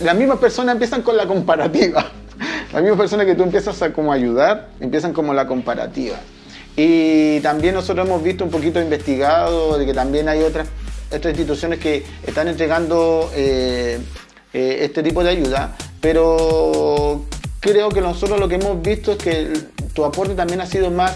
las 0.00 0.16
mismas 0.16 0.38
personas 0.38 0.74
empiezan 0.74 1.02
con 1.02 1.16
la 1.16 1.26
comparativa. 1.26 2.10
Las 2.72 2.82
mismas 2.82 2.98
personas 2.98 3.26
que 3.26 3.34
tú 3.34 3.42
empiezas 3.42 3.80
a 3.80 3.92
ayudar, 4.12 4.68
empiezan 4.80 5.12
como 5.12 5.32
la 5.32 5.46
comparativa. 5.46 6.16
Y 6.76 7.40
también 7.40 7.74
nosotros 7.74 8.06
hemos 8.06 8.22
visto 8.22 8.44
un 8.44 8.50
poquito 8.50 8.80
investigado 8.80 9.78
de 9.78 9.86
que 9.86 9.94
también 9.94 10.28
hay 10.28 10.42
otras 10.42 10.68
estas 11.10 11.30
instituciones 11.30 11.78
que 11.78 12.04
están 12.26 12.48
entregando 12.48 13.30
eh, 13.34 13.98
eh, 14.52 14.78
este 14.80 15.02
tipo 15.02 15.22
de 15.22 15.30
ayuda, 15.30 15.76
pero 16.00 17.24
creo 17.60 17.88
que 17.90 18.00
nosotros 18.00 18.40
lo 18.40 18.48
que 18.48 18.56
hemos 18.56 18.82
visto 18.82 19.12
es 19.12 19.18
que 19.18 19.52
tu 19.92 20.04
aporte 20.04 20.34
también 20.34 20.60
ha 20.60 20.66
sido 20.66 20.90
más 20.90 21.14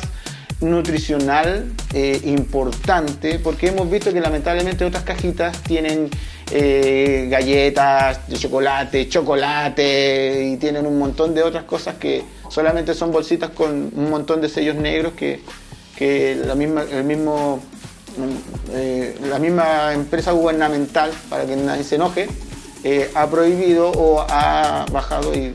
nutricional 0.60 1.72
eh, 1.94 2.20
importante 2.24 3.38
porque 3.38 3.68
hemos 3.68 3.90
visto 3.90 4.12
que 4.12 4.20
lamentablemente 4.20 4.84
otras 4.84 5.04
cajitas 5.04 5.60
tienen 5.62 6.10
galletas 6.50 8.28
de 8.28 8.36
chocolate, 8.36 9.08
chocolate 9.08 10.50
y 10.52 10.56
tienen 10.56 10.86
un 10.86 10.98
montón 10.98 11.34
de 11.34 11.42
otras 11.42 11.64
cosas 11.64 11.94
que 11.96 12.24
solamente 12.48 12.94
son 12.94 13.12
bolsitas 13.12 13.50
con 13.50 13.90
un 13.94 14.10
montón 14.10 14.40
de 14.40 14.48
sellos 14.48 14.74
negros 14.74 15.12
que, 15.12 15.40
que 15.96 16.34
la 16.44 16.54
misma, 16.54 16.82
el 16.90 17.04
mismo 17.04 17.60
eh, 18.72 19.16
la 19.28 19.38
misma 19.38 19.92
empresa 19.94 20.32
gubernamental, 20.32 21.10
para 21.28 21.46
que 21.46 21.56
nadie 21.56 21.84
se 21.84 21.94
enoje, 21.96 22.28
eh, 22.82 23.10
ha 23.14 23.28
prohibido 23.28 23.90
o 23.90 24.20
ha 24.20 24.86
bajado 24.90 25.32
y, 25.34 25.54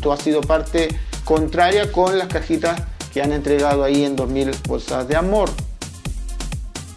tú 0.00 0.12
has 0.12 0.22
sido 0.22 0.40
parte 0.42 0.88
contraria 1.24 1.90
con 1.90 2.16
las 2.18 2.28
cajitas 2.28 2.80
que 3.12 3.20
han 3.20 3.32
entregado 3.32 3.82
ahí 3.82 4.04
en 4.04 4.16
2.000 4.16 4.54
bolsas 4.68 5.08
de 5.08 5.16
amor. 5.16 5.50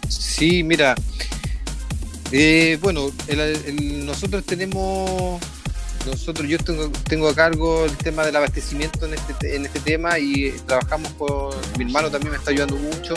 Sí, 0.08 0.62
mira, 0.62 0.94
eh, 2.32 2.78
bueno, 2.80 3.10
nosotros 4.04 4.44
tenemos, 4.44 5.40
nosotros 6.06 6.48
yo 6.48 6.58
tengo, 6.58 6.90
tengo, 7.08 7.28
a 7.28 7.34
cargo 7.34 7.84
el 7.84 7.96
tema 7.96 8.24
del 8.24 8.36
abastecimiento 8.36 9.06
en 9.06 9.14
este, 9.14 9.56
en 9.56 9.66
este 9.66 9.80
tema 9.80 10.18
y 10.18 10.50
trabajamos 10.66 11.12
con 11.12 11.54
mi 11.78 11.84
hermano 11.84 12.10
también 12.10 12.32
me 12.32 12.38
está 12.38 12.50
ayudando 12.50 12.76
mucho 12.76 13.14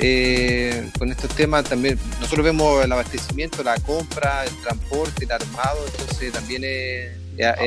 eh, 0.00 0.90
con 0.98 1.10
estos 1.10 1.30
temas 1.30 1.64
también 1.64 1.98
nosotros 2.20 2.44
vemos 2.44 2.84
el 2.84 2.90
abastecimiento, 2.90 3.62
la 3.62 3.78
compra, 3.80 4.44
el 4.44 4.62
transporte, 4.62 5.24
el 5.24 5.32
armado, 5.32 5.78
entonces 5.86 6.32
también 6.32 6.62
es, 6.64 7.12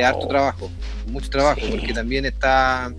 harto 0.04 0.26
oh. 0.26 0.28
trabajo, 0.28 0.72
mucho 1.08 1.30
trabajo, 1.30 1.62
porque 1.70 1.94
también 1.94 2.26
está, 2.26 2.94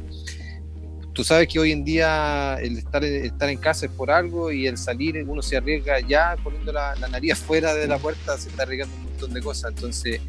tú 1.19 1.25
sabes 1.25 1.49
que 1.49 1.59
hoy 1.59 1.73
en 1.73 1.83
día 1.83 2.61
el 2.62 2.79
estar, 2.79 3.05
estar 3.05 3.49
en 3.49 3.59
casa 3.59 3.87
es 3.87 3.91
por 3.91 4.09
algo 4.09 4.53
y 4.53 4.69
el 4.69 4.79
salir 4.79 5.25
uno 5.27 5.43
se 5.43 5.57
arriesga 5.57 5.99
ya 5.99 6.37
poniendo 6.45 6.71
la, 6.71 6.95
la 6.95 7.09
nariz 7.09 7.39
fuera 7.47 7.75
de 7.75 7.89
la 7.89 7.99
puerta, 7.99 8.39
se 8.39 8.51
está 8.51 8.62
arriesgando 8.62 8.95
un 8.95 9.03
montón 9.03 9.33
de 9.33 9.43
cosas, 9.43 9.73
entonces 9.75 10.21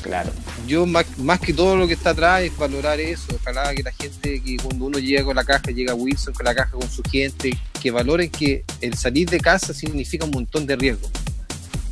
Claro. 0.00 0.30
Yo 0.68 0.86
más, 0.86 1.04
más, 1.18 1.40
que 1.40 1.52
todo 1.52 1.74
lo 1.74 1.88
que 1.88 1.94
está 1.94 2.10
atrás 2.10 2.42
es 2.42 2.56
valorar 2.56 3.00
eso. 3.00 3.26
Ojalá 3.34 3.74
que 3.74 3.82
la 3.82 3.90
gente, 3.90 4.40
que 4.40 4.56
cuando 4.58 4.84
uno 4.84 4.98
llega 5.00 5.24
con 5.24 5.34
la 5.34 5.42
caja, 5.42 5.72
llega 5.72 5.94
Wilson 5.94 6.32
con 6.32 6.44
la 6.44 6.54
caja 6.54 6.70
con 6.70 6.88
su 6.88 7.02
gente, 7.02 7.58
que 7.82 7.90
valoren 7.90 8.30
que 8.30 8.62
el 8.82 8.94
salir 8.94 9.28
de 9.28 9.40
casa 9.40 9.74
significa 9.74 10.26
un 10.26 10.30
montón 10.30 10.64
de 10.64 10.76
riesgo. 10.76 11.08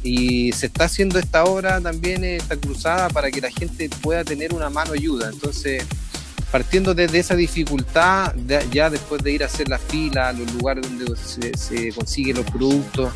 Y 0.05 0.53
se 0.53 0.67
está 0.67 0.85
haciendo 0.85 1.19
esta 1.19 1.45
hora 1.45 1.81
también 1.81 2.23
esta 2.23 2.57
cruzada 2.57 3.09
para 3.09 3.33
que 3.33 3.41
la 3.41 3.51
gente 3.51 3.89
pueda 4.01 4.23
tener 4.23 4.55
una 4.55 4.71
mano 4.71 4.93
ayuda. 4.93 5.31
Entonces, 5.33 5.83
partiendo 6.51 6.95
desde 6.95 7.19
esa 7.19 7.35
dificultad, 7.35 8.35
ya 8.71 8.91
después 8.91 9.23
de 9.23 9.33
ir 9.33 9.43
a 9.43 9.47
hacer 9.47 9.69
la 9.69 9.79
fila, 9.79 10.33
los 10.33 10.53
lugares 10.55 10.85
donde 10.89 11.17
se, 11.17 11.57
se 11.57 11.93
consiguen 11.93 12.37
los 12.37 12.47
productos, 12.51 13.13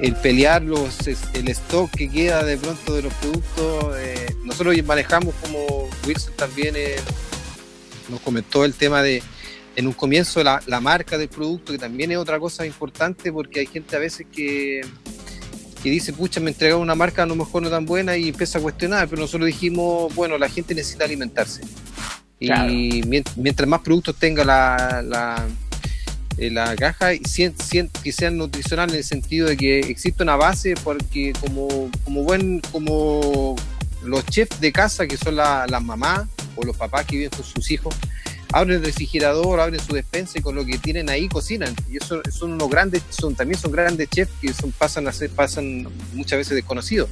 el 0.00 0.16
pelear 0.16 0.62
los, 0.62 1.06
el 1.06 1.48
stock 1.48 1.90
que 1.90 2.10
queda 2.10 2.44
de 2.44 2.56
pronto 2.56 2.94
de 2.94 3.02
los 3.02 3.14
productos. 3.14 3.96
Eh, 3.98 4.34
nosotros 4.44 4.76
manejamos 4.84 5.34
como 5.36 5.88
Wilson 6.06 6.34
también 6.36 6.74
eh, 6.76 6.96
nos 8.08 8.20
comentó 8.20 8.64
el 8.64 8.74
tema 8.74 9.02
de 9.02 9.22
en 9.76 9.86
un 9.86 9.92
comienzo 9.92 10.42
la, 10.44 10.62
la, 10.66 10.80
marca 10.80 11.16
del 11.16 11.28
producto, 11.28 11.72
que 11.72 11.78
también 11.78 12.10
es 12.12 12.18
otra 12.18 12.38
cosa 12.38 12.66
importante 12.66 13.32
porque 13.32 13.60
hay 13.60 13.66
gente 13.66 13.96
a 13.96 13.98
veces 13.98 14.26
que, 14.30 14.82
que 15.82 15.90
dice, 15.90 16.12
pucha, 16.12 16.40
me 16.40 16.50
entregaron 16.50 16.82
una 16.82 16.94
marca 16.94 17.22
a 17.22 17.26
lo 17.26 17.34
mejor 17.34 17.62
no 17.62 17.70
tan 17.70 17.86
buena 17.86 18.16
y 18.16 18.28
empieza 18.28 18.58
a 18.58 18.62
cuestionar, 18.62 19.08
pero 19.08 19.22
nosotros 19.22 19.46
dijimos, 19.46 20.14
bueno, 20.14 20.36
la 20.36 20.48
gente 20.48 20.74
necesita 20.74 21.04
alimentarse. 21.04 21.62
Y 22.42 23.02
mientras 23.36 23.68
más 23.68 23.80
productos 23.80 24.16
tenga 24.16 24.44
la, 24.44 25.46
la 26.36 26.76
caja 26.76 27.10
que 27.16 28.12
sean 28.12 28.36
nutricionales 28.36 28.92
en 28.94 28.98
el 28.98 29.04
sentido 29.04 29.48
de 29.48 29.56
que 29.56 29.80
existe 29.80 30.22
una 30.22 30.36
base 30.36 30.74
porque 30.82 31.32
como, 31.40 31.90
como 32.04 32.22
buen 32.22 32.60
como 32.72 33.56
los 34.04 34.24
chefs 34.26 34.60
de 34.60 34.72
casa 34.72 35.06
que 35.06 35.16
son 35.16 35.36
las 35.36 35.82
mamás 35.82 36.26
o 36.56 36.64
los 36.64 36.76
papás 36.76 37.06
que 37.06 37.16
viven 37.16 37.30
con 37.30 37.44
sus 37.44 37.70
hijos 37.70 37.94
abren 38.52 38.76
el 38.76 38.84
refrigerador, 38.84 39.60
abren 39.60 39.80
su 39.80 39.94
despensa 39.94 40.38
y 40.38 40.42
con 40.42 40.54
lo 40.54 40.64
que 40.64 40.78
tienen 40.78 41.08
ahí 41.08 41.28
cocinan. 41.28 41.74
Y 41.90 41.96
eso 41.96 42.20
son 42.30 42.52
unos 42.52 42.68
grandes, 42.68 43.02
son, 43.08 43.34
también 43.34 43.58
son 43.58 43.72
grandes 43.72 44.08
chefs 44.08 44.32
que 44.40 44.52
son, 44.52 44.70
pasan 44.72 45.08
a 45.08 45.12
ser, 45.12 45.30
pasan 45.30 45.88
muchas 46.12 46.38
veces 46.38 46.54
desconocidos. 46.54 47.08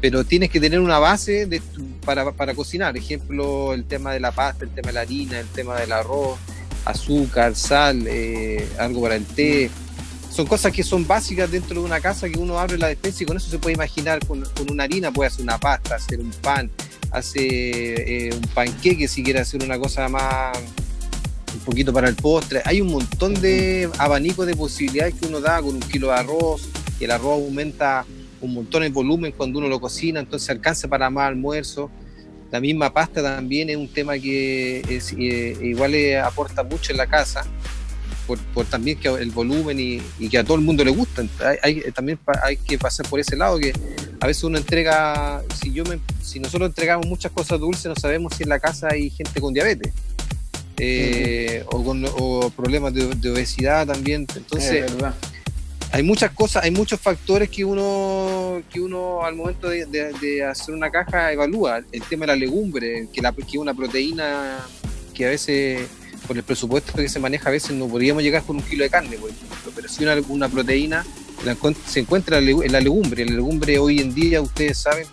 Pero 0.00 0.24
tienes 0.24 0.50
que 0.50 0.60
tener 0.60 0.80
una 0.80 0.98
base 0.98 1.46
de, 1.46 1.60
para, 2.04 2.32
para 2.32 2.54
cocinar. 2.54 2.96
Ejemplo, 2.96 3.74
el 3.74 3.84
tema 3.84 4.12
de 4.12 4.20
la 4.20 4.32
pasta, 4.32 4.64
el 4.64 4.70
tema 4.70 4.88
de 4.88 4.92
la 4.94 5.00
harina, 5.00 5.38
el 5.38 5.46
tema 5.48 5.78
del 5.78 5.92
arroz, 5.92 6.38
azúcar, 6.84 7.54
sal, 7.54 8.04
eh, 8.06 8.66
algo 8.78 9.02
para 9.02 9.16
el 9.16 9.24
té. 9.24 9.70
Son 10.30 10.46
cosas 10.46 10.72
que 10.72 10.82
son 10.82 11.06
básicas 11.06 11.50
dentro 11.50 11.80
de 11.80 11.86
una 11.86 12.00
casa 12.00 12.28
que 12.28 12.38
uno 12.38 12.58
abre 12.58 12.78
la 12.78 12.88
despensa 12.88 13.24
y 13.24 13.26
con 13.26 13.36
eso 13.36 13.50
se 13.50 13.58
puede 13.58 13.74
imaginar, 13.74 14.24
con, 14.26 14.44
una 14.70 14.84
harina 14.84 15.10
puede 15.10 15.28
hacer 15.28 15.42
una 15.42 15.58
pasta, 15.58 15.96
hacer 15.96 16.20
un 16.20 16.30
pan, 16.30 16.70
hace 17.10 18.28
eh, 18.28 18.34
un 18.34 18.42
panqueque 18.54 19.08
si 19.08 19.24
quiere 19.24 19.40
hacer 19.40 19.62
una 19.62 19.78
cosa 19.78 20.08
más, 20.08 20.56
un 21.52 21.60
poquito 21.60 21.92
para 21.92 22.08
el 22.08 22.14
postre. 22.14 22.62
Hay 22.64 22.80
un 22.80 22.92
montón 22.92 23.34
de 23.34 23.90
abanicos 23.98 24.46
de 24.46 24.54
posibilidades 24.54 25.14
que 25.14 25.26
uno 25.26 25.40
da 25.40 25.60
con 25.60 25.74
un 25.74 25.80
kilo 25.80 26.08
de 26.08 26.14
arroz, 26.14 26.68
y 27.00 27.04
el 27.04 27.10
arroz 27.10 27.42
aumenta 27.42 28.04
un 28.40 28.54
montón 28.54 28.82
el 28.82 28.92
volumen 28.92 29.32
cuando 29.36 29.58
uno 29.58 29.68
lo 29.68 29.80
cocina, 29.80 30.20
entonces 30.20 30.48
alcanza 30.50 30.88
para 30.88 31.10
más 31.10 31.28
almuerzo. 31.28 31.90
La 32.50 32.60
misma 32.60 32.92
pasta 32.92 33.22
también 33.22 33.70
es 33.70 33.76
un 33.76 33.88
tema 33.88 34.18
que 34.18 34.80
es, 34.88 35.12
eh, 35.12 35.56
igual 35.62 35.92
le 35.92 36.18
aporta 36.18 36.64
mucho 36.64 36.90
en 36.90 36.98
la 36.98 37.06
casa, 37.06 37.46
por, 38.26 38.64
también 38.66 38.98
que 38.98 39.08
el 39.08 39.30
volumen 39.30 39.78
y, 39.78 40.28
que 40.28 40.38
a 40.38 40.44
todo 40.44 40.56
el 40.56 40.62
mundo 40.62 40.84
le 40.84 40.90
gusta. 40.90 41.24
Hay, 41.62 41.82
también 41.94 42.18
hay 42.42 42.56
que 42.56 42.78
pasar 42.78 43.08
por 43.08 43.20
ese 43.20 43.36
lado 43.36 43.58
que 43.58 43.72
a 44.20 44.26
veces 44.26 44.44
uno 44.44 44.58
entrega, 44.58 45.42
si, 45.60 45.72
yo 45.72 45.84
si 46.22 46.40
nosotros 46.40 46.68
entregamos 46.68 47.06
muchas 47.06 47.32
cosas 47.32 47.58
dulces, 47.60 47.86
no 47.86 47.96
sabemos 47.96 48.34
si 48.36 48.44
en 48.44 48.48
la 48.48 48.58
casa 48.58 48.88
hay 48.90 49.10
gente 49.10 49.40
con 49.40 49.54
diabetes. 49.54 49.92
Eh, 50.82 51.62
o 51.66 51.84
con 51.84 52.02
problemas 52.56 52.94
de, 52.94 53.30
obesidad 53.30 53.86
también. 53.86 54.26
Entonces, 54.34 54.90
hay 55.92 56.02
muchas 56.02 56.30
cosas, 56.32 56.64
hay 56.64 56.70
muchos 56.70 57.00
factores 57.00 57.48
que 57.48 57.64
uno, 57.64 58.62
que 58.72 58.80
uno 58.80 59.24
al 59.24 59.34
momento 59.34 59.68
de, 59.68 60.44
hacer 60.44 60.74
una 60.74 60.90
caja 60.90 61.32
evalúa. 61.32 61.82
El 61.90 62.02
tema 62.02 62.26
de 62.26 62.28
la 62.28 62.36
legumbre, 62.36 63.08
que, 63.12 63.20
la, 63.20 63.32
que 63.32 63.58
una 63.58 63.74
proteína 63.74 64.58
que 65.14 65.26
a 65.26 65.30
veces, 65.30 65.88
por 66.26 66.36
el 66.36 66.42
presupuesto 66.42 66.92
que 66.92 67.08
se 67.08 67.18
maneja, 67.18 67.48
a 67.48 67.52
veces 67.52 67.72
no 67.72 67.88
podríamos 67.88 68.22
llegar 68.22 68.42
con 68.44 68.56
un 68.56 68.62
kilo 68.62 68.84
de 68.84 68.90
carne, 68.90 69.16
por 69.16 69.30
ejemplo, 69.30 69.72
pero 69.74 69.88
si 69.88 70.04
una, 70.04 70.14
una 70.28 70.48
proteína 70.48 71.04
se 71.86 72.00
encuentra 72.00 72.38
en 72.38 72.72
la 72.72 72.80
legumbre. 72.80 73.24
La 73.24 73.32
legumbre 73.32 73.78
hoy 73.78 74.00
en 74.00 74.14
día, 74.14 74.40
ustedes 74.40 74.78
saben, 74.78 75.06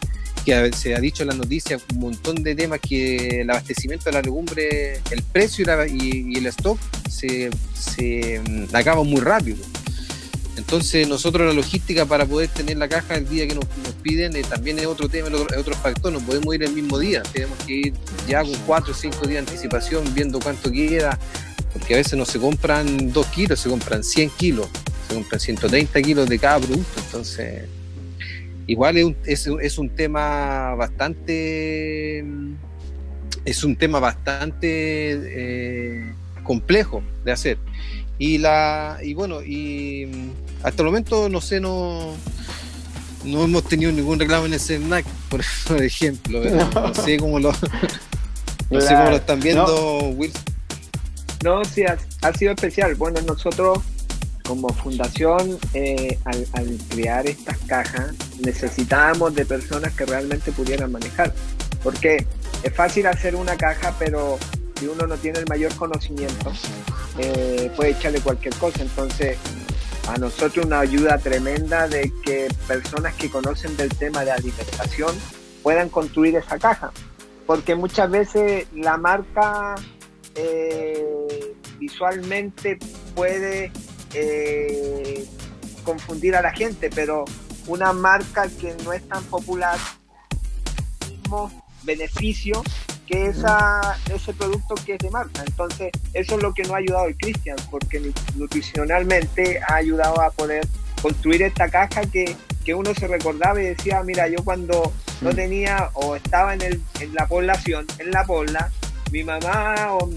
que 0.46 0.72
se 0.74 0.96
ha 0.96 1.00
dicho 1.00 1.24
en 1.24 1.30
las 1.30 1.38
noticias 1.38 1.82
un 1.92 2.00
montón 2.00 2.44
de 2.44 2.56
temas 2.56 2.80
que 2.80 3.42
el 3.42 3.50
abastecimiento 3.50 4.06
de 4.06 4.12
la 4.12 4.22
legumbre, 4.22 5.02
el 5.12 5.24
precio 5.24 5.66
y, 5.88 6.34
y 6.34 6.38
el 6.38 6.46
stock 6.48 6.80
se, 7.10 7.50
se 7.74 8.42
mm, 8.48 8.76
acaba 8.76 9.04
muy 9.04 9.22
rápido. 9.22 9.58
Entonces 10.68 11.08
nosotros 11.08 11.48
la 11.48 11.54
logística 11.54 12.06
para 12.06 12.26
poder 12.26 12.50
tener 12.50 12.76
la 12.76 12.90
caja 12.90 13.16
el 13.16 13.26
día 13.30 13.48
que 13.48 13.56
nos, 13.56 13.64
piden 14.04 14.36
eh, 14.36 14.42
también 14.42 14.78
es 14.80 14.86
otro 14.86 15.08
tema, 15.08 15.30
es 15.30 15.58
otro 15.58 15.74
factor, 15.76 16.12
no 16.12 16.20
podemos 16.20 16.54
ir 16.54 16.64
el 16.64 16.74
mismo 16.74 17.00
día, 17.00 17.24
tenemos 17.24 17.58
que 17.66 17.74
ir 17.74 17.94
ya 18.28 18.42
con 18.42 18.54
cuatro 18.66 18.92
o 18.92 18.94
cinco 18.94 19.26
días 19.26 19.46
de 19.46 19.50
anticipación 19.50 20.04
viendo 20.14 20.42
cuánto 20.42 20.70
queda, 20.70 21.18
porque 21.72 21.94
a 21.94 21.98
veces 21.98 22.20
no 22.20 22.26
se 22.26 22.38
compran 22.38 23.14
2 23.14 23.28
kilos, 23.28 23.62
se 23.62 23.70
compran 23.70 24.04
100 24.04 24.30
kilos, 24.32 24.68
se 25.08 25.14
compran 25.16 25.40
130 25.40 26.02
kilos 26.02 26.28
de 26.28 26.38
cada 26.38 26.60
producto, 26.60 27.00
entonces 27.00 27.64
igual 28.68 28.98
es 28.98 29.06
un, 29.06 29.16
es, 29.24 29.48
es 29.62 29.78
un 29.78 29.90
tema 29.90 30.76
bastante 30.76 32.26
es 33.46 33.64
un 33.64 33.78
tema 33.78 34.02
bastante 34.02 34.68
eh, 34.68 36.14
complejo 36.44 37.02
de 37.24 37.32
hacer. 37.32 37.58
Y 38.20 38.40
la 38.40 39.00
y 39.02 39.14
bueno 39.14 39.42
y 39.42 40.34
hasta 40.64 40.82
el 40.82 40.86
momento 40.86 41.30
no 41.30 41.42
sé 41.42 41.60
no 41.60 42.14
no 43.24 43.44
hemos 43.44 43.64
tenido 43.64 43.92
ningún 43.92 44.20
reclamo 44.20 44.46
en 44.46 44.54
ese 44.54 44.78
snack 44.78 45.06
por 45.30 45.42
ejemplo 45.82 46.42
no, 46.74 46.94
sé 46.94 47.18
cómo 47.18 47.40
lo 47.40 47.52
no 48.70 48.82
sé 48.82 48.96
cómo 48.96 49.10
lo 49.10 49.16
están 49.18 49.40
viendo 49.40 49.66
no. 49.66 50.08
Will 50.10 50.32
no 51.44 51.64
sí 51.66 51.84
ha, 51.84 51.98
ha 52.22 52.34
sido 52.34 52.52
especial 52.54 52.96
bueno 52.96 53.22
nosotros 53.22 53.80
como 54.48 54.70
fundación, 54.70 55.60
eh, 55.74 56.18
al, 56.24 56.48
al, 56.54 56.78
crear 56.90 57.28
estas 57.28 57.58
cajas, 57.68 58.14
necesitábamos 58.40 59.36
de 59.36 59.46
personas 59.46 59.94
que 59.94 60.06
realmente 60.06 60.52
pudieran 60.54 60.92
manejar. 60.92 61.34
Porque 61.84 62.26
es 62.64 62.74
fácil 62.74 63.08
hacer 63.08 63.36
una 63.36 63.58
caja, 63.58 63.94
pero 64.00 64.40
si 64.80 64.88
uno 64.88 65.06
no 65.06 65.18
tiene 65.18 65.40
el 65.40 65.46
mayor 65.48 65.76
conocimiento, 65.76 66.52
eh, 67.20 67.70
puede 67.76 67.92
echarle 67.92 68.22
cualquier 68.22 68.56
cosa. 68.56 68.82
Entonces, 68.82 69.38
a 70.08 70.18
nosotros 70.18 70.66
una 70.66 70.80
ayuda 70.80 71.18
tremenda 71.18 71.88
de 71.88 72.12
que 72.24 72.48
personas 72.68 73.14
que 73.16 73.30
conocen 73.30 73.76
del 73.76 73.90
tema 73.90 74.24
de 74.24 74.32
alimentación 74.32 75.14
puedan 75.64 75.90
construir 75.90 76.36
esa 76.36 76.58
caja. 76.58 76.92
Porque 77.46 77.76
muchas 77.76 78.10
veces 78.10 78.68
la 78.74 78.98
marca 78.98 79.76
eh, 80.36 81.56
visualmente 81.78 82.80
puede 83.16 83.72
eh, 84.14 85.26
confundir 85.84 86.36
a 86.36 86.42
la 86.42 86.52
gente, 86.52 86.90
pero 86.94 87.26
una 87.68 87.92
marca 87.92 88.48
que 88.48 88.76
no 88.84 88.94
es 88.94 89.06
tan 89.08 89.24
popular, 89.26 89.78
mismo 91.10 91.52
beneficio 91.84 92.64
que 93.08 93.28
esa, 93.28 93.98
ese 94.14 94.34
producto 94.34 94.76
que 94.86 94.94
es 94.94 95.00
de 95.00 95.10
marca. 95.10 95.44
Entonces, 95.46 95.92
eso 96.14 96.36
es 96.36 96.44
lo 96.44 96.54
que 96.54 96.64
nos 96.64 96.74
ha 96.74 96.78
ayudado 96.78 97.08
el 97.08 97.18
Christian, 97.18 97.56
porque 97.72 98.12
nutricionalmente 98.36 99.60
ha 99.68 99.76
ayudado 99.76 100.22
a 100.22 100.30
poder 100.32 100.68
construir 101.02 101.42
esta 101.44 101.70
caja 101.70 102.02
que, 102.02 102.36
que 102.66 102.76
uno 102.76 102.94
se 102.94 103.08
recordaba 103.08 103.62
y 103.62 103.68
decía, 103.68 104.04
mira, 104.04 104.28
yo 104.28 104.44
cuando 104.44 104.92
no 105.22 105.34
tenía 105.34 105.90
o 105.94 106.16
estaba 106.16 106.54
en, 106.54 106.62
el, 106.62 106.82
en 107.00 107.16
la 107.16 107.28
población, 107.28 107.88
en 108.00 108.12
la 108.12 108.26
pobla, 108.26 108.70
mi 109.12 109.24
mamá 109.24 109.94
o 109.94 110.10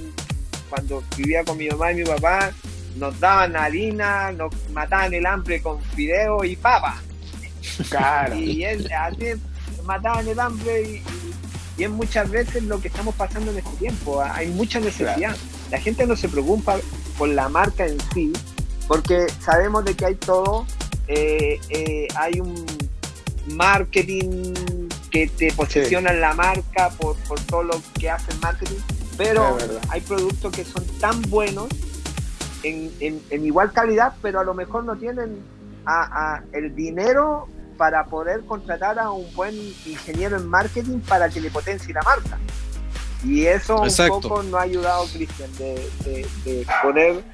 cuando 0.69 1.03
vivía 1.17 1.45
con 1.45 1.59
mi 1.59 1.69
mamá 1.69 1.93
y 1.93 1.97
mi 1.97 2.05
papá, 2.05 2.53
nos 2.97 3.19
daban 3.21 3.57
harina, 3.57 4.33
nos 4.33 4.53
mataban 4.71 5.15
el 5.15 5.27
hambre 5.27 5.63
con 5.63 5.81
fideo 5.81 6.45
y 6.45 6.57
papa. 6.57 7.01
Claro. 7.89 8.37
Y 8.37 8.65
él, 8.65 8.91
así 8.93 9.33
mataban 9.85 10.27
el 10.27 10.39
hambre 10.39 10.83
y, 10.83 11.03
y, 11.77 11.85
es 11.85 11.91
muchas 11.91 12.31
veces 12.31 12.65
lo 12.65 12.81
que 12.81 12.89
estamos 12.89 13.15
pasando 13.15 13.51
en 13.51 13.59
este 13.59 13.77
tiempo. 13.77 14.23
Hay 14.23 14.49
mucha 14.49 14.81
necesidad. 14.81 15.17
Claro. 15.17 15.37
La 15.71 15.81
gente 15.81 16.07
no 16.07 16.17
se 16.17 16.29
preocupa 16.29 16.79
por 17.17 17.29
la 17.29 17.49
marca 17.49 17.87
en 17.87 17.99
sí, 18.13 18.33
porque 18.89 19.27
sabemos 19.41 19.85
de 19.85 19.95
que 19.95 20.07
hay 20.07 20.15
todo. 20.15 20.67
Eh, 21.09 21.61
eh, 21.71 22.09
hay 22.15 22.41
un 22.41 22.65
marketing 23.49 24.55
que 25.11 25.27
te 25.27 25.53
posesiona 25.53 26.11
sí. 26.11 26.17
la 26.19 26.35
marca 26.35 26.91
por, 26.91 27.17
por 27.17 27.41
todo 27.41 27.63
lo 27.65 27.83
que 27.99 28.11
hace 28.11 28.31
el 28.33 28.39
marketing, 28.39 28.79
pero 29.17 29.59
hay 29.89 30.01
productos 30.01 30.53
que 30.53 30.65
son 30.65 30.85
tan 31.01 31.21
buenos 31.23 31.69
en, 32.63 32.93
en, 33.01 33.21
en, 33.31 33.45
igual 33.45 33.73
calidad, 33.73 34.15
pero 34.23 34.41
a 34.41 34.45
lo 34.45 34.55
mejor 34.55 34.85
no 34.85 34.97
tienen 34.97 35.39
a, 35.85 36.37
a 36.37 36.43
el 36.53 36.75
dinero 36.75 37.49
para 37.81 38.05
poder 38.05 38.45
contratar 38.45 38.99
a 38.99 39.11
un 39.11 39.35
buen 39.35 39.55
ingeniero 39.87 40.37
en 40.37 40.47
marketing 40.47 40.99
para 40.99 41.31
que 41.31 41.41
le 41.41 41.51
potencie 41.51 41.95
la 41.95 42.03
marca. 42.03 42.39
Y 43.25 43.47
eso 43.47 43.83
Exacto. 43.85 44.17
un 44.17 44.21
poco 44.21 44.43
nos 44.43 44.61
ha 44.61 44.65
ayudado, 44.65 45.07
Cristian, 45.07 45.51
de, 45.57 45.91
de, 46.05 46.27
de, 46.45 46.67
poder, 46.83 47.25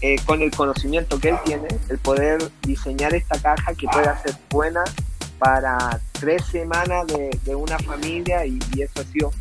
eh, 0.00 0.14
con 0.24 0.40
el 0.40 0.52
conocimiento 0.52 1.18
que 1.18 1.30
él 1.30 1.38
tiene, 1.44 1.66
el 1.88 1.98
poder 1.98 2.48
diseñar 2.62 3.12
esta 3.12 3.40
caja 3.40 3.74
que 3.74 3.88
pueda 3.88 4.16
ser 4.22 4.36
buena 4.50 4.84
para 5.40 5.98
tres 6.12 6.44
semanas 6.44 7.04
de, 7.08 7.36
de 7.44 7.56
una 7.56 7.76
familia 7.80 8.46
y, 8.46 8.60
y, 8.76 8.82
eso 8.82 9.00
ha 9.00 9.04
sido 9.12 9.32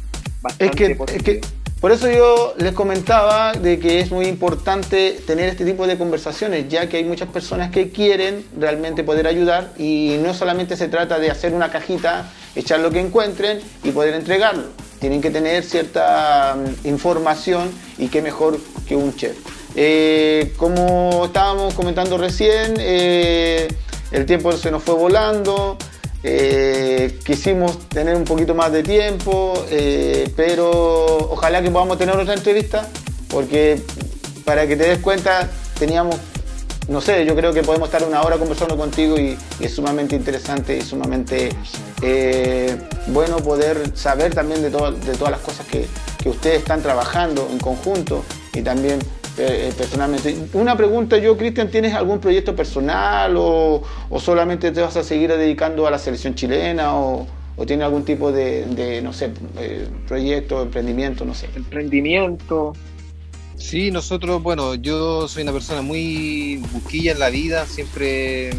bastante 0.42 0.66
es 0.66 0.72
que, 0.90 0.96
positivo. 0.96 1.18
Es 1.18 1.24
que 1.24 1.57
por 1.80 1.92
eso 1.92 2.10
yo 2.10 2.56
les 2.58 2.74
comentaba 2.74 3.54
de 3.54 3.78
que 3.78 4.00
es 4.00 4.12
muy 4.12 4.26
importante 4.26 5.20
tener 5.28 5.50
este 5.50 5.64
tipo 5.64 5.86
de 5.86 5.98
conversaciones, 5.98 6.68
ya 6.70 6.90
que 6.90 6.98
hay 6.98 7.04
muchas 7.04 7.30
personas 7.30 7.70
que 7.72 7.92
quieren 7.92 8.46
realmente 8.60 9.04
poder 9.04 9.28
ayudar 9.28 9.74
y 9.78 10.18
no 10.24 10.34
solamente 10.34 10.76
se 10.76 10.88
trata 10.88 11.20
de 11.20 11.30
hacer 11.30 11.54
una 11.54 11.70
cajita, 11.70 12.32
echar 12.56 12.80
lo 12.80 12.90
que 12.90 13.00
encuentren 13.00 13.60
y 13.84 13.92
poder 13.92 14.16
entregarlo. 14.16 14.66
Tienen 15.00 15.22
que 15.22 15.30
tener 15.30 15.64
cierta 15.64 16.56
um, 16.58 16.90
información 16.90 17.70
y 18.00 18.08
qué 18.08 18.24
mejor 18.24 18.60
que 18.88 18.96
un 18.96 19.16
chef. 19.16 19.38
Eh, 19.76 20.54
como 20.58 21.26
estábamos 21.26 21.76
comentando 21.76 22.18
recién, 22.18 22.74
eh, 22.80 23.68
el 24.12 24.26
tiempo 24.26 24.52
se 24.54 24.72
nos 24.72 24.82
fue 24.82 24.96
volando. 24.96 25.78
Eh, 26.30 27.20
quisimos 27.24 27.88
tener 27.88 28.14
un 28.18 28.26
poquito 28.26 28.54
más 28.54 28.70
de 28.74 28.84
tiempo, 28.84 29.66
eh, 29.70 30.30
pero 30.36 31.16
ojalá 31.32 31.62
que 31.62 31.72
podamos 31.72 31.98
tener 31.98 32.18
otra 32.18 32.34
entrevista, 32.34 32.86
porque 33.30 33.82
para 34.44 34.68
que 34.68 34.76
te 34.76 34.90
des 34.90 35.00
cuenta, 35.00 35.50
teníamos, 35.80 36.18
no 36.90 37.00
sé, 37.00 37.24
yo 37.24 37.34
creo 37.34 37.54
que 37.54 37.64
podemos 37.64 37.88
estar 37.88 38.04
una 38.04 38.22
hora 38.24 38.36
conversando 38.36 38.76
contigo 38.76 39.18
y, 39.18 39.38
es 39.62 39.74
sumamente 39.74 40.18
interesante 40.18 40.78
y 40.78 40.82
sumamente 40.82 41.50
eh, 42.02 42.76
bueno 43.08 43.38
poder 43.38 43.96
saber 43.96 44.36
también 44.36 44.62
de, 44.62 44.70
to 44.70 44.92
de 44.92 45.14
todas 45.14 45.32
las 45.32 45.40
cosas 45.40 45.66
que, 45.66 45.88
que 46.22 46.28
ustedes 46.28 46.58
están 46.58 46.82
trabajando 46.82 47.48
en 47.50 47.58
conjunto 47.58 48.26
y 48.54 48.62
también 48.62 49.00
eh, 49.38 49.72
personalmente. 49.78 50.36
Una 50.54 50.76
pregunta 50.76 51.18
yo, 51.18 51.38
Cristian, 51.38 51.70
¿tienes 51.70 51.94
algún 51.94 52.20
proyecto 52.20 52.56
personal 52.56 53.36
o, 53.38 53.84
o, 54.10 54.20
solamente 54.20 54.72
te 54.72 54.82
vas 54.82 54.98
a 54.98 55.04
seguir 55.04 55.32
dedicando 55.32 55.86
a 55.86 55.92
la 55.92 56.00
selección 56.00 56.36
chilena 56.36 56.96
o, 56.96 57.28
o 57.56 57.66
tienes 57.66 57.86
algún 57.86 58.04
tipo 58.04 58.32
de, 58.32 58.66
de 58.66 59.02
no 59.02 59.14
sé, 59.14 59.32
eh, 59.60 59.88
proyecto, 60.08 60.62
emprendimiento, 60.62 61.26
no 61.26 61.34
sé? 61.34 61.50
Emprendimiento. 61.56 62.74
Sí, 63.58 63.92
nosotros, 63.92 64.42
bueno, 64.44 64.76
yo 64.76 65.28
soy 65.28 65.44
una 65.44 65.52
persona 65.52 65.82
muy 65.82 66.58
busquilla 66.74 67.12
en 67.12 67.20
la 67.20 67.30
vida, 67.30 67.66
siempre 67.66 68.52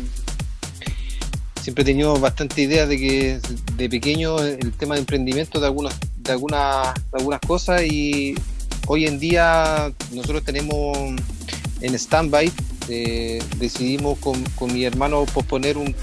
siempre 1.60 1.82
he 1.82 1.84
tenido 1.84 2.18
bastante 2.18 2.62
idea 2.62 2.86
de 2.86 2.96
que 2.96 3.40
de 3.76 3.88
pequeño 3.90 4.38
el 4.38 4.72
tema 4.72 4.94
de 4.94 5.00
emprendimiento 5.00 5.60
de 5.60 5.66
algunas 5.66 5.98
de 6.16 6.32
algunas 6.32 6.94
de 6.94 7.18
algunas 7.18 7.40
cosas 7.40 7.82
y 7.82 8.34
hoy 8.88 9.06
en 9.06 9.20
día 9.20 9.92
nosotros 10.12 10.42
tenemos 10.42 10.96
en 11.80 11.94
stand-by, 11.94 12.50
eh, 12.88 13.38
decidimos 13.58 14.18
con, 14.18 14.42
con, 14.56 14.72
mi 14.72 14.84
hermano 14.84 15.26
posponer 15.26 15.76
un, 15.76 15.94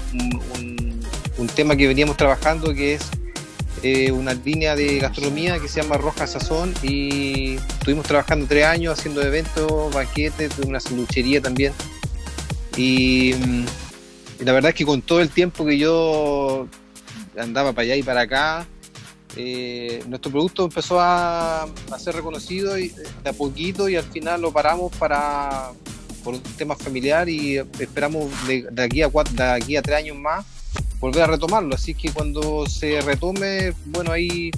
un, 1.38 1.46
tema 1.48 1.76
que 1.76 1.86
veníamos 1.88 2.16
trabajando 2.16 2.72
que 2.72 2.94
es 2.94 3.02
eh, 3.82 4.12
una 4.12 4.34
línea 4.34 4.76
de 4.76 4.98
gastronomía 4.98 5.58
que 5.58 5.68
se 5.68 5.82
llama 5.82 5.96
Roja 5.96 6.26
Sazón 6.26 6.72
y 6.82 7.56
estuvimos 7.56 8.06
trabajando 8.06 8.46
tres 8.46 8.64
años 8.64 8.98
haciendo 8.98 9.20
eventos, 9.22 9.92
banquetes, 9.92 10.52
una 10.64 10.80
sanduchería 10.80 11.40
también. 11.40 11.72
Y, 12.76 13.34
y 14.40 14.44
la 14.44 14.52
verdad 14.52 14.70
es 14.70 14.74
que 14.74 14.84
con 14.84 15.02
todo 15.02 15.20
el 15.20 15.30
tiempo 15.30 15.64
que 15.64 15.78
yo 15.78 16.68
andaba 17.38 17.72
para 17.72 17.82
allá 17.82 17.96
y 17.96 18.02
para 18.02 18.22
acá, 18.22 18.66
eh, 19.36 20.02
nuestro 20.08 20.30
producto 20.30 20.64
empezó 20.64 21.00
a, 21.00 21.62
a, 21.62 21.98
ser 21.98 22.14
reconocido 22.14 22.78
y, 22.78 22.88
de 23.22 23.30
a 23.30 23.32
poquito 23.32 23.88
y 23.88 23.96
al 23.96 24.04
final 24.04 24.40
lo 24.40 24.52
paramos 24.52 24.94
para 24.96 25.70
por 26.24 26.34
un 26.34 26.42
tema 26.42 26.74
familiar 26.74 27.28
y 27.28 27.58
esperamos 27.78 28.30
de, 28.48 28.66
de, 28.70 28.82
aquí 28.82 29.02
a 29.02 29.08
cuatro, 29.08 29.34
de 29.34 29.44
aquí 29.44 29.76
a 29.76 29.82
tres 29.82 29.98
años 29.98 30.16
más 30.16 30.44
volver 31.00 31.22
a 31.22 31.26
retomarlo. 31.26 31.74
Así 31.74 31.94
que 31.94 32.10
cuando 32.10 32.66
se 32.66 33.00
retome, 33.00 33.72
bueno, 33.86 34.12
ahí, 34.12 34.50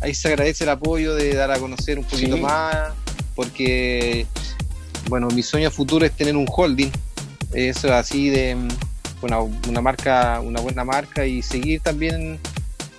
ahí 0.00 0.14
se 0.14 0.28
agradece 0.28 0.64
el 0.64 0.70
apoyo 0.70 1.14
de 1.14 1.34
dar 1.34 1.50
a 1.50 1.58
conocer 1.58 1.98
un 1.98 2.04
poquito 2.04 2.36
sí. 2.36 2.42
más, 2.42 2.92
porque, 3.34 4.26
bueno, 5.08 5.28
mi 5.28 5.42
sueño 5.42 5.70
futuro 5.70 6.04
es 6.04 6.12
tener 6.12 6.36
un 6.36 6.46
holding, 6.48 6.90
eso 7.52 7.92
así 7.94 8.28
de 8.28 8.56
una, 9.22 9.40
una 9.40 9.80
marca, 9.80 10.40
una 10.40 10.60
buena 10.60 10.84
marca 10.84 11.26
y 11.26 11.42
seguir 11.42 11.80
también 11.80 12.38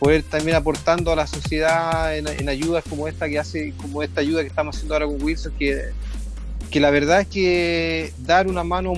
poder 0.01 0.23
también 0.23 0.57
aportando 0.57 1.11
a 1.11 1.15
la 1.15 1.27
sociedad 1.27 2.17
en, 2.17 2.49
ayudas 2.49 2.83
como 2.89 3.07
esta 3.07 3.29
que 3.29 3.37
hace, 3.37 3.71
como 3.77 4.01
esta 4.01 4.21
ayuda 4.21 4.41
que 4.41 4.47
estamos 4.47 4.75
haciendo 4.75 4.95
ahora 4.95 5.05
con 5.05 5.21
Wilson, 5.21 5.53
que, 5.59 5.91
que 6.71 6.79
la 6.79 6.89
verdad 6.89 7.21
es 7.21 7.27
que 7.27 8.11
dar 8.17 8.47
una 8.47 8.63
mano 8.63 8.93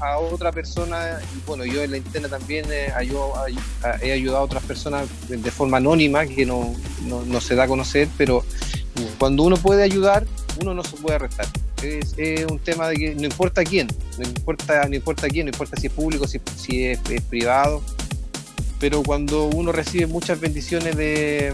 a, 0.00 0.18
otra 0.18 0.50
persona, 0.50 1.20
y 1.32 1.46
bueno, 1.46 1.64
yo 1.64 1.80
en 1.84 1.92
la 1.92 1.98
interna 1.98 2.28
también 2.28 2.66
ayudado, 2.96 3.34
he 4.00 4.10
ayudado 4.10 4.38
a 4.38 4.42
otras 4.42 4.64
personas 4.64 5.06
de 5.28 5.50
forma 5.52 5.76
anónima, 5.76 6.26
que 6.26 6.44
no, 6.44 6.74
no, 7.06 7.40
se 7.40 7.54
da 7.54 7.62
a 7.62 7.68
conocer, 7.68 8.08
pero 8.18 8.44
cuando 9.20 9.44
uno 9.44 9.56
puede 9.56 9.84
ayudar, 9.84 10.26
uno 10.60 10.74
no 10.74 10.82
se 10.82 10.96
puede 10.96 11.20
restar. 11.20 11.46
Es, 11.84 12.16
un 12.50 12.58
tema 12.58 12.88
de 12.88 12.96
que 12.96 13.14
no 13.14 13.26
importa 13.26 13.62
quién, 13.62 13.86
no 14.18 14.24
importa, 14.24 14.88
no 14.88 14.96
importa 14.96 15.28
quién, 15.28 15.46
no 15.46 15.50
importa 15.50 15.76
si 15.80 15.86
es 15.86 15.92
público, 15.92 16.26
si, 16.26 16.40
si 16.56 16.86
es, 16.86 16.98
privado, 17.30 17.80
pero 18.82 19.04
cuando 19.04 19.44
uno 19.44 19.70
recibe 19.70 20.08
muchas 20.08 20.40
bendiciones 20.40 20.96
de... 20.96 21.52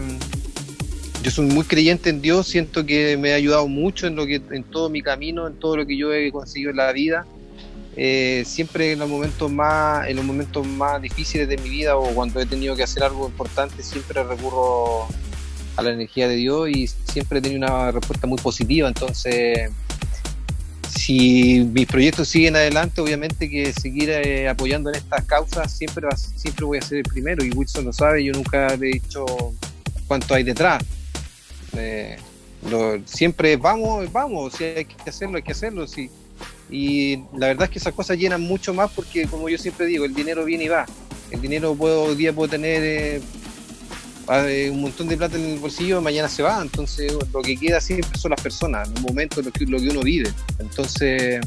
Yo 1.21 1.29
soy 1.29 1.45
muy 1.45 1.63
creyente 1.63 2.09
en 2.09 2.23
Dios, 2.23 2.47
siento 2.47 2.87
que 2.87 3.17
me 3.17 3.33
ha 3.33 3.35
ayudado 3.35 3.67
mucho 3.67 4.07
en, 4.07 4.15
lo 4.15 4.25
que, 4.25 4.41
en 4.49 4.63
todo 4.63 4.89
mi 4.89 5.03
camino, 5.03 5.45
en 5.45 5.53
todo 5.59 5.77
lo 5.77 5.85
que 5.85 5.95
yo 5.95 6.11
he 6.11 6.31
conseguido 6.31 6.71
en 6.71 6.77
la 6.77 6.91
vida. 6.91 7.27
Eh, 7.95 8.41
siempre 8.47 8.93
en 8.93 8.99
los 8.99 9.09
momentos 9.09 9.51
más 9.51 10.07
en 10.07 10.15
los 10.15 10.25
momentos 10.25 10.65
más 10.65 11.01
difíciles 11.01 11.47
de 11.47 11.57
mi 11.57 11.69
vida 11.69 11.97
o 11.97 12.05
cuando 12.15 12.39
he 12.39 12.47
tenido 12.47 12.75
que 12.75 12.83
hacer 12.83 13.03
algo 13.03 13.27
importante 13.27 13.83
siempre 13.83 14.23
recurro 14.23 15.07
a 15.75 15.83
la 15.83 15.91
energía 15.91 16.27
de 16.27 16.35
Dios 16.35 16.69
y 16.69 16.87
siempre 16.87 17.39
he 17.39 17.41
tenido 17.43 17.67
una 17.67 17.91
respuesta 17.91 18.25
muy 18.25 18.39
positiva. 18.39 18.87
Entonces, 18.87 19.69
si 20.89 21.63
mis 21.73 21.87
proyectos 21.87 22.27
siguen 22.27 22.55
adelante, 22.55 23.01
obviamente 23.01 23.49
que 23.49 23.73
seguir 23.73 24.09
eh, 24.09 24.47
apoyando 24.47 24.89
en 24.89 24.95
estas 24.95 25.25
causas 25.25 25.71
siempre, 25.71 26.07
siempre 26.35 26.65
voy 26.65 26.77
a 26.77 26.81
ser 26.81 26.99
el 26.99 27.03
primero 27.03 27.43
y 27.43 27.51
Wilson 27.51 27.85
lo 27.85 27.93
sabe, 27.93 28.23
yo 28.23 28.33
nunca 28.33 28.75
le 28.75 28.89
he 28.89 28.93
dicho 28.93 29.25
cuánto 30.07 30.33
hay 30.33 30.43
detrás. 30.43 30.83
Eh, 31.77 32.17
siempre 33.05 33.55
vamos, 33.57 34.11
vamos, 34.11 34.53
si 34.53 34.63
hay 34.63 34.85
que 34.85 35.09
hacerlo, 35.09 35.37
hay 35.37 35.43
que 35.43 35.51
hacerlo. 35.51 35.87
Si, 35.87 36.09
y 36.69 37.17
la 37.37 37.47
verdad 37.47 37.65
es 37.65 37.69
que 37.69 37.79
esas 37.79 37.93
cosas 37.93 38.17
llenan 38.17 38.41
mucho 38.41 38.73
más 38.73 38.91
porque, 38.91 39.25
como 39.27 39.49
yo 39.49 39.57
siempre 39.57 39.85
digo, 39.85 40.05
el 40.05 40.13
dinero 40.13 40.45
viene 40.45 40.65
y 40.65 40.67
va. 40.67 40.85
El 41.31 41.41
dinero 41.41 41.75
puedo, 41.75 42.15
día 42.15 42.33
puedo 42.33 42.49
tener 42.49 42.81
eh, 42.83 43.21
un 44.29 44.81
montón 44.81 45.07
de 45.07 45.17
plata 45.17 45.37
en 45.37 45.45
el 45.45 45.59
bolsillo, 45.59 46.01
mañana 46.01 46.29
se 46.29 46.43
va, 46.43 46.61
entonces 46.61 47.13
lo 47.33 47.41
que 47.41 47.57
queda 47.57 47.81
siempre 47.81 48.17
son 48.17 48.31
las 48.31 48.41
personas, 48.41 48.87
los 48.89 49.01
momentos, 49.01 49.43
lo 49.43 49.51
que, 49.51 49.65
lo 49.65 49.79
que 49.79 49.89
uno 49.89 50.01
vive. 50.01 50.31
Entonces, 50.59 51.41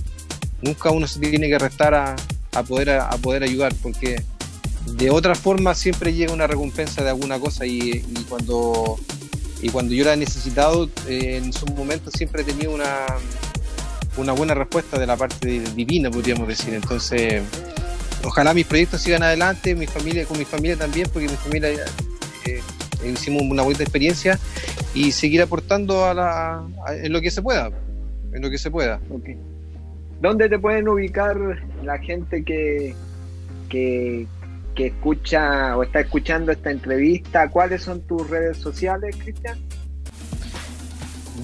nunca 0.63 0.91
uno 0.91 1.07
se 1.07 1.21
tiene 1.21 1.49
que 1.49 1.59
restar 1.59 1.95
a, 1.95 2.17
poder, 2.65 2.91
a, 2.91 3.17
poder 3.19 3.45
ayudar, 3.45 3.73
porque 3.83 4.21
de 4.97 5.11
otra 5.11 5.37
forma 5.37 5.75
siempre 5.75 6.13
llega 6.13 6.33
una 6.33 6.49
recompensa 6.49 7.05
de 7.05 7.11
alguna 7.11 7.39
cosa. 7.39 7.67
Y, 7.67 8.01
cuando 8.29 8.99
y 9.61 9.69
cuando 9.69 9.95
yo 9.95 10.05
la 10.05 10.15
he 10.15 10.17
necesitado 10.17 10.91
eh, 11.07 11.37
en 11.37 11.51
esos 11.51 11.71
momentos 11.71 12.13
siempre 12.17 12.43
he 12.43 12.45
tenido 12.45 12.73
una, 12.73 13.07
una 14.17 14.33
buena 14.33 14.55
respuesta 14.55 14.99
de 14.99 15.07
la 15.07 15.17
parte 15.17 15.61
divina 15.77 16.11
podríamos 16.11 16.49
decir. 16.49 16.75
Entonces 16.75 17.43
ojalá 18.25 18.55
mis 18.55 18.67
proyectos 18.67 19.03
sigan 19.03 19.23
adelante 19.23 19.77
mi 19.77 19.87
familia 19.87 20.25
con 20.27 20.37
mi 20.37 20.45
familia 20.45 20.77
también 20.77 21.09
porque 21.13 21.29
mi 21.29 21.37
familia 21.37 21.69
eh, 22.45 22.61
hicimos 23.05 23.43
una 23.43 23.63
buena 23.63 23.81
experiencia 23.81 24.39
y 24.95 25.13
seguir 25.13 25.43
aportando 25.43 26.05
a 26.05 26.15
la, 26.15 26.63
en 27.03 27.13
lo 27.13 27.21
que 27.21 27.31
se 27.31 27.43
pueda, 27.43 27.71
en 28.33 28.43
lo 28.43 28.51
que 28.51 28.59
se 28.59 28.71
pueda. 28.71 29.01
¿Dónde 30.21 30.49
te 30.49 30.59
pueden 30.59 30.89
ubicar 30.89 31.37
la 31.83 31.99
gente 31.99 32.45
que, 32.45 32.95
que, 33.69 34.27
que 34.75 34.87
escucha 34.87 35.77
o 35.77 35.83
está 35.83 36.01
escuchando 36.01 36.53
esta 36.53 36.71
entrevista? 36.71 37.51
¿Cuáles 37.51 37.83
son 37.83 38.01
tus 38.03 38.29
redes 38.31 38.59
sociales, 38.59 39.17
Cristian? 39.17 39.59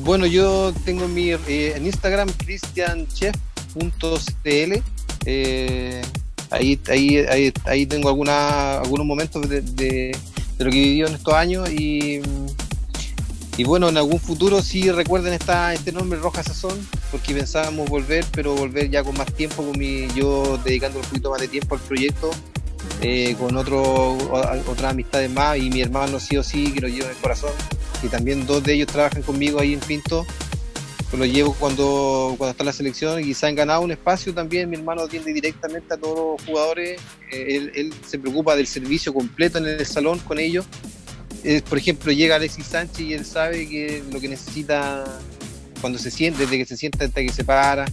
Bueno, 0.04 0.26
yo 0.26 0.72
tengo 0.84 1.08
mi 1.08 1.30
eh, 1.30 1.76
en 1.76 1.86
Instagram 1.86 2.28
cristianchef.cl. 2.36 4.82
Eh, 5.26 6.02
ahí, 6.50 6.80
ahí, 6.88 7.16
ahí, 7.28 7.52
ahí, 7.64 7.86
tengo 7.86 8.08
alguna, 8.08 8.78
algunos 8.78 9.06
momentos 9.06 9.48
de, 9.48 9.60
de 9.60 10.16
lo 10.58 10.70
que 10.70 10.80
vivió 10.80 11.06
en 11.06 11.14
estos 11.14 11.34
años 11.34 11.70
y, 11.70 12.20
y 13.56 13.64
bueno, 13.64 13.88
en 13.88 13.96
algún 13.96 14.20
futuro 14.20 14.62
sí 14.62 14.90
recuerden 14.90 15.32
esta, 15.32 15.72
este 15.74 15.92
nombre 15.92 16.18
Roja 16.18 16.42
Sazón, 16.42 16.78
porque 17.10 17.34
pensábamos 17.34 17.88
volver, 17.88 18.24
pero 18.32 18.54
volver 18.54 18.90
ya 18.90 19.02
con 19.02 19.16
más 19.16 19.32
tiempo, 19.32 19.64
con 19.64 19.80
yo 20.14 20.58
dedicando 20.64 20.98
un 20.98 21.04
poquito 21.04 21.30
más 21.30 21.40
de 21.40 21.48
tiempo 21.48 21.74
al 21.74 21.80
proyecto, 21.80 22.30
eh, 23.00 23.36
con 23.38 23.56
otro, 23.56 24.16
otras 24.66 24.92
amistades 24.92 25.30
más 25.30 25.58
y 25.58 25.70
mi 25.70 25.80
hermano 25.80 26.20
sí 26.20 26.36
o 26.36 26.42
sí, 26.42 26.72
que 26.72 26.80
lo 26.80 26.88
llevo 26.88 27.04
en 27.04 27.10
el 27.10 27.16
corazón, 27.16 27.52
y 28.02 28.08
también 28.08 28.46
dos 28.46 28.62
de 28.62 28.74
ellos 28.74 28.88
trabajan 28.88 29.22
conmigo 29.22 29.60
ahí 29.60 29.74
en 29.74 29.80
Pinto, 29.80 30.26
lo 31.16 31.24
llevo 31.24 31.54
cuando, 31.54 32.34
cuando 32.36 32.50
está 32.50 32.64
la 32.64 32.72
selección 32.72 33.20
y 33.20 33.24
quizá 33.24 33.46
han 33.46 33.54
ganado 33.54 33.80
un 33.80 33.90
espacio 33.90 34.34
también. 34.34 34.68
Mi 34.68 34.76
hermano 34.76 35.02
atiende 35.02 35.32
directamente 35.32 35.94
a 35.94 35.96
todos 35.96 36.38
los 36.38 36.46
jugadores. 36.46 37.00
Eh, 37.32 37.70
él, 37.74 37.94
se 38.06 38.18
preocupa 38.18 38.54
del 38.54 38.66
servicio 38.66 39.14
completo 39.14 39.58
en 39.58 39.66
el 39.66 39.86
salón 39.86 40.18
con 40.18 40.38
ellos. 40.38 40.66
Eh, 41.44 41.62
por 41.66 41.78
ejemplo, 41.78 42.12
llega 42.12 42.36
Alexis 42.36 42.66
Sánchez 42.66 43.00
y 43.00 43.14
él 43.14 43.24
sabe 43.24 43.68
que 43.68 44.02
lo 44.12 44.20
que 44.20 44.28
necesita 44.28 45.04
cuando 45.80 45.98
se 45.98 46.10
siente, 46.10 46.42
desde 46.42 46.58
que 46.58 46.66
se 46.66 46.76
sienta 46.76 47.04
hasta 47.04 47.22
que 47.22 47.32
se 47.32 47.44
para. 47.44 47.86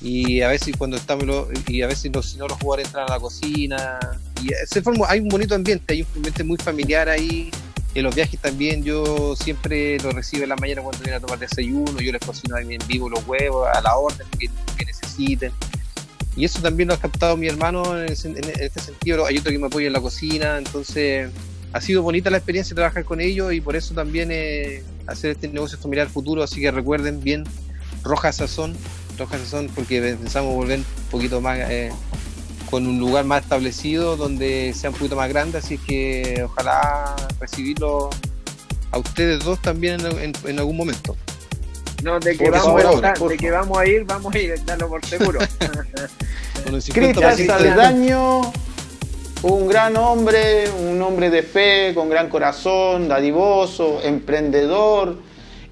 Y 0.00 0.42
a 0.42 0.48
veces 0.48 0.76
cuando 0.76 0.96
estamos 0.96 1.48
y 1.66 1.82
a 1.82 1.86
veces 1.86 2.12
los, 2.14 2.30
si 2.30 2.36
no 2.36 2.46
los 2.46 2.58
jugadores 2.58 2.86
entran 2.86 3.06
a 3.08 3.14
la 3.14 3.20
cocina. 3.20 3.98
Y 4.42 4.50
se 4.66 4.80
forma, 4.80 5.06
hay 5.08 5.20
un 5.20 5.28
bonito 5.28 5.54
ambiente, 5.54 5.94
hay 5.94 6.02
un 6.02 6.08
ambiente 6.16 6.44
muy 6.44 6.58
familiar 6.58 7.08
ahí 7.08 7.50
en 7.94 8.04
los 8.04 8.14
viajes 8.14 8.40
también 8.40 8.82
yo 8.82 9.36
siempre 9.36 9.98
lo 10.00 10.10
recibo 10.10 10.42
en 10.42 10.48
la 10.48 10.56
mañana 10.56 10.82
cuando 10.82 10.98
vienen 10.98 11.18
a 11.18 11.20
tomar 11.20 11.38
desayuno, 11.38 12.00
yo 12.00 12.10
les 12.10 12.20
cocino 12.20 12.58
en 12.58 12.78
vivo 12.88 13.08
los 13.08 13.24
huevos 13.26 13.68
a 13.72 13.80
la 13.80 13.96
orden 13.96 14.26
que, 14.38 14.50
necesiten. 14.84 15.52
Y 16.36 16.44
eso 16.44 16.60
también 16.60 16.88
lo 16.88 16.94
ha 16.94 16.98
captado 16.98 17.36
mi 17.36 17.46
hermano 17.46 17.96
en, 18.02 18.10
este 18.10 18.80
sentido. 18.80 19.24
Hay 19.24 19.38
otro 19.38 19.52
que 19.52 19.58
me 19.58 19.68
apoya 19.68 19.86
en 19.86 19.92
la 19.92 20.00
cocina, 20.00 20.58
entonces 20.58 21.30
ha 21.72 21.80
sido 21.80 22.02
bonita 22.02 22.30
la 22.30 22.38
experiencia 22.38 22.74
trabajar 22.74 23.04
con 23.04 23.20
ellos 23.20 23.52
y 23.52 23.60
por 23.60 23.76
eso 23.76 23.94
también 23.94 24.30
eh, 24.32 24.82
hacer 25.06 25.30
este 25.30 25.46
negocio 25.46 25.78
familiar 25.78 26.08
futuro. 26.08 26.42
Así 26.42 26.60
que 26.60 26.72
recuerden 26.72 27.20
bien 27.20 27.44
Roja 28.02 28.32
Sazón, 28.32 28.76
Roja 29.16 29.38
Sazón, 29.38 29.70
porque 29.72 30.00
pensamos 30.00 30.52
volver 30.52 30.80
un 30.80 30.84
poquito 31.12 31.40
más 31.40 31.58
eh, 31.70 31.92
con 32.70 32.86
un 32.86 32.98
lugar 32.98 33.24
más 33.24 33.42
establecido 33.42 34.16
donde 34.16 34.72
sea 34.74 34.90
un 34.90 34.96
poquito 34.96 35.16
más 35.16 35.28
grande, 35.28 35.58
así 35.58 35.78
que 35.78 36.42
ojalá 36.44 37.14
recibirlo 37.40 38.10
a 38.90 38.98
ustedes 38.98 39.44
dos 39.44 39.60
también 39.60 40.00
en, 40.46 40.58
algún 40.58 40.76
momento. 40.76 41.16
No, 42.02 42.20
de 42.20 42.36
que, 42.36 42.50
vamos 42.50 42.82
a 43.02 43.12
de 43.12 43.36
que 43.36 43.50
vamos 43.50 43.78
a 43.78 43.86
ir, 43.86 44.04
vamos 44.04 44.34
a 44.34 44.38
ir, 44.38 44.64
dalo 44.64 44.88
por 44.88 45.04
seguro. 45.04 45.40
Cristian 46.92 47.36
Saldaño, 47.36 48.52
un 49.42 49.68
gran 49.68 49.96
hombre, 49.96 50.70
un 50.70 51.00
hombre 51.02 51.30
de 51.30 51.42
fe, 51.42 51.92
con 51.94 52.08
gran 52.08 52.28
corazón, 52.28 53.08
dadivoso, 53.08 54.00
emprendedor 54.02 55.18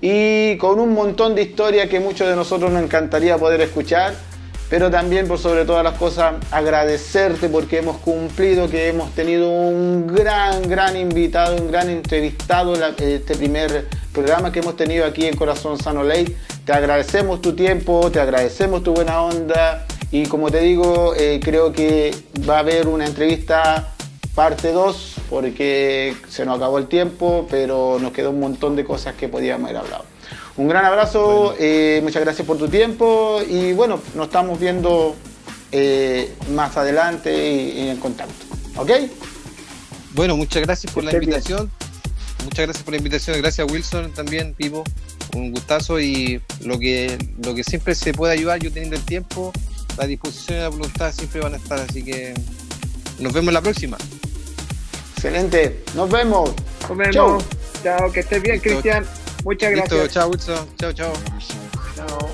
y 0.00 0.56
con 0.58 0.80
un 0.80 0.92
montón 0.92 1.34
de 1.34 1.42
historias 1.42 1.88
que 1.88 2.00
muchos 2.00 2.28
de 2.28 2.34
nosotros 2.34 2.70
nos 2.70 2.82
encantaría 2.82 3.38
poder 3.38 3.60
escuchar 3.60 4.14
pero 4.72 4.90
también 4.90 5.28
por 5.28 5.38
sobre 5.38 5.66
todas 5.66 5.84
las 5.84 5.98
cosas 5.98 6.36
agradecerte 6.50 7.50
porque 7.50 7.80
hemos 7.80 7.98
cumplido, 7.98 8.70
que 8.70 8.88
hemos 8.88 9.14
tenido 9.14 9.50
un 9.50 10.06
gran, 10.06 10.66
gran 10.66 10.96
invitado, 10.96 11.56
un 11.56 11.70
gran 11.70 11.90
entrevistado 11.90 12.74
en 12.74 12.82
este 12.98 13.36
primer 13.36 13.86
programa 14.14 14.50
que 14.50 14.60
hemos 14.60 14.74
tenido 14.74 15.04
aquí 15.04 15.26
en 15.26 15.36
Corazón 15.36 15.76
Sano 15.76 16.02
Ley. 16.02 16.34
Te 16.64 16.72
agradecemos 16.72 17.42
tu 17.42 17.54
tiempo, 17.54 18.10
te 18.10 18.18
agradecemos 18.18 18.82
tu 18.82 18.94
buena 18.94 19.20
onda 19.20 19.86
y 20.10 20.24
como 20.24 20.50
te 20.50 20.60
digo, 20.60 21.14
eh, 21.18 21.38
creo 21.44 21.70
que 21.74 22.14
va 22.48 22.56
a 22.56 22.60
haber 22.60 22.88
una 22.88 23.04
entrevista 23.04 23.92
parte 24.34 24.72
2 24.72 25.16
porque 25.28 26.16
se 26.30 26.46
nos 26.46 26.56
acabó 26.56 26.78
el 26.78 26.86
tiempo, 26.86 27.46
pero 27.50 27.98
nos 28.00 28.12
quedó 28.12 28.30
un 28.30 28.40
montón 28.40 28.74
de 28.74 28.86
cosas 28.86 29.16
que 29.16 29.28
podíamos 29.28 29.68
haber 29.68 29.82
hablado. 29.82 30.11
Un 30.56 30.68
gran 30.68 30.84
abrazo, 30.84 31.54
eh, 31.58 32.00
muchas 32.02 32.22
gracias 32.22 32.46
por 32.46 32.58
tu 32.58 32.68
tiempo 32.68 33.40
y 33.48 33.72
bueno, 33.72 34.00
nos 34.14 34.26
estamos 34.26 34.60
viendo 34.60 35.16
eh, 35.70 36.34
más 36.50 36.76
adelante 36.76 37.50
y, 37.50 37.88
en 37.88 37.96
contacto. 37.96 38.44
¿Ok? 38.76 38.90
Bueno, 40.14 40.36
muchas 40.36 40.62
gracias 40.62 40.92
por 40.92 41.04
la 41.04 41.12
invitación. 41.12 41.70
Muchas 42.44 42.66
gracias 42.66 42.84
por 42.84 42.92
la 42.92 42.98
invitación. 42.98 43.38
Gracias 43.38 43.70
Wilson 43.70 44.12
también, 44.12 44.52
Pivo. 44.52 44.84
Un 45.34 45.52
gustazo 45.52 45.98
y 45.98 46.42
lo 46.60 46.78
que, 46.78 47.16
lo 47.42 47.54
que 47.54 47.64
siempre 47.64 47.94
se 47.94 48.12
puede 48.12 48.34
ayudar, 48.34 48.58
yo 48.58 48.70
teniendo 48.70 48.96
el 48.96 49.04
tiempo, 49.04 49.52
la 49.96 50.06
disposición 50.06 50.58
y 50.58 50.60
la 50.60 50.68
voluntad 50.68 51.12
siempre 51.12 51.40
van 51.40 51.54
a 51.54 51.56
estar. 51.56 51.80
Así 51.80 52.02
que 52.02 52.34
nos 53.18 53.32
vemos 53.32 53.54
la 53.54 53.62
próxima. 53.62 53.96
Excelente. 55.14 55.82
Nos 55.94 56.10
vemos. 56.10 56.52
Nos 56.88 56.96
vemos. 56.98 57.44
Chao, 57.82 58.12
que 58.12 58.20
estés 58.20 58.42
bien, 58.42 58.60
Cristian. 58.60 59.06
Muchas 59.44 59.70
gracias. 59.72 60.12
chao, 60.12 60.28
Wilson. 60.28 60.68
Chao, 60.78 60.92
chao. 60.92 61.12
Chao. 61.96 62.30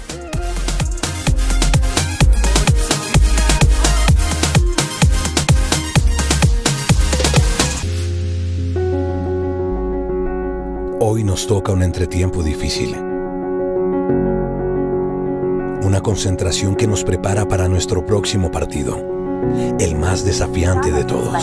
Hoy 11.01 11.25
nos 11.25 11.47
toca 11.47 11.73
un 11.73 11.83
entretiempo 11.83 12.43
difícil. 12.43 12.95
Una 15.83 16.01
concentración 16.03 16.77
que 16.77 16.87
nos 16.87 17.05
prepara 17.05 17.49
para 17.49 17.69
nuestro 17.69 18.05
próximo 18.05 18.51
partido 18.51 19.19
el 19.79 19.97
más 19.97 20.25
desafiante 20.25 20.91
de 20.91 21.05
todos. 21.05 21.43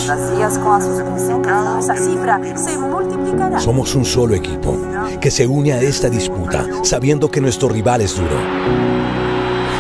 Somos 3.59 3.95
un 3.95 4.05
solo 4.05 4.35
equipo 4.35 4.77
que 5.19 5.31
se 5.31 5.47
une 5.47 5.73
a 5.73 5.81
esta 5.81 6.09
disputa 6.09 6.67
sabiendo 6.83 7.29
que 7.29 7.41
nuestro 7.41 7.69
rival 7.69 8.01
es 8.01 8.15
duro. 8.15 8.37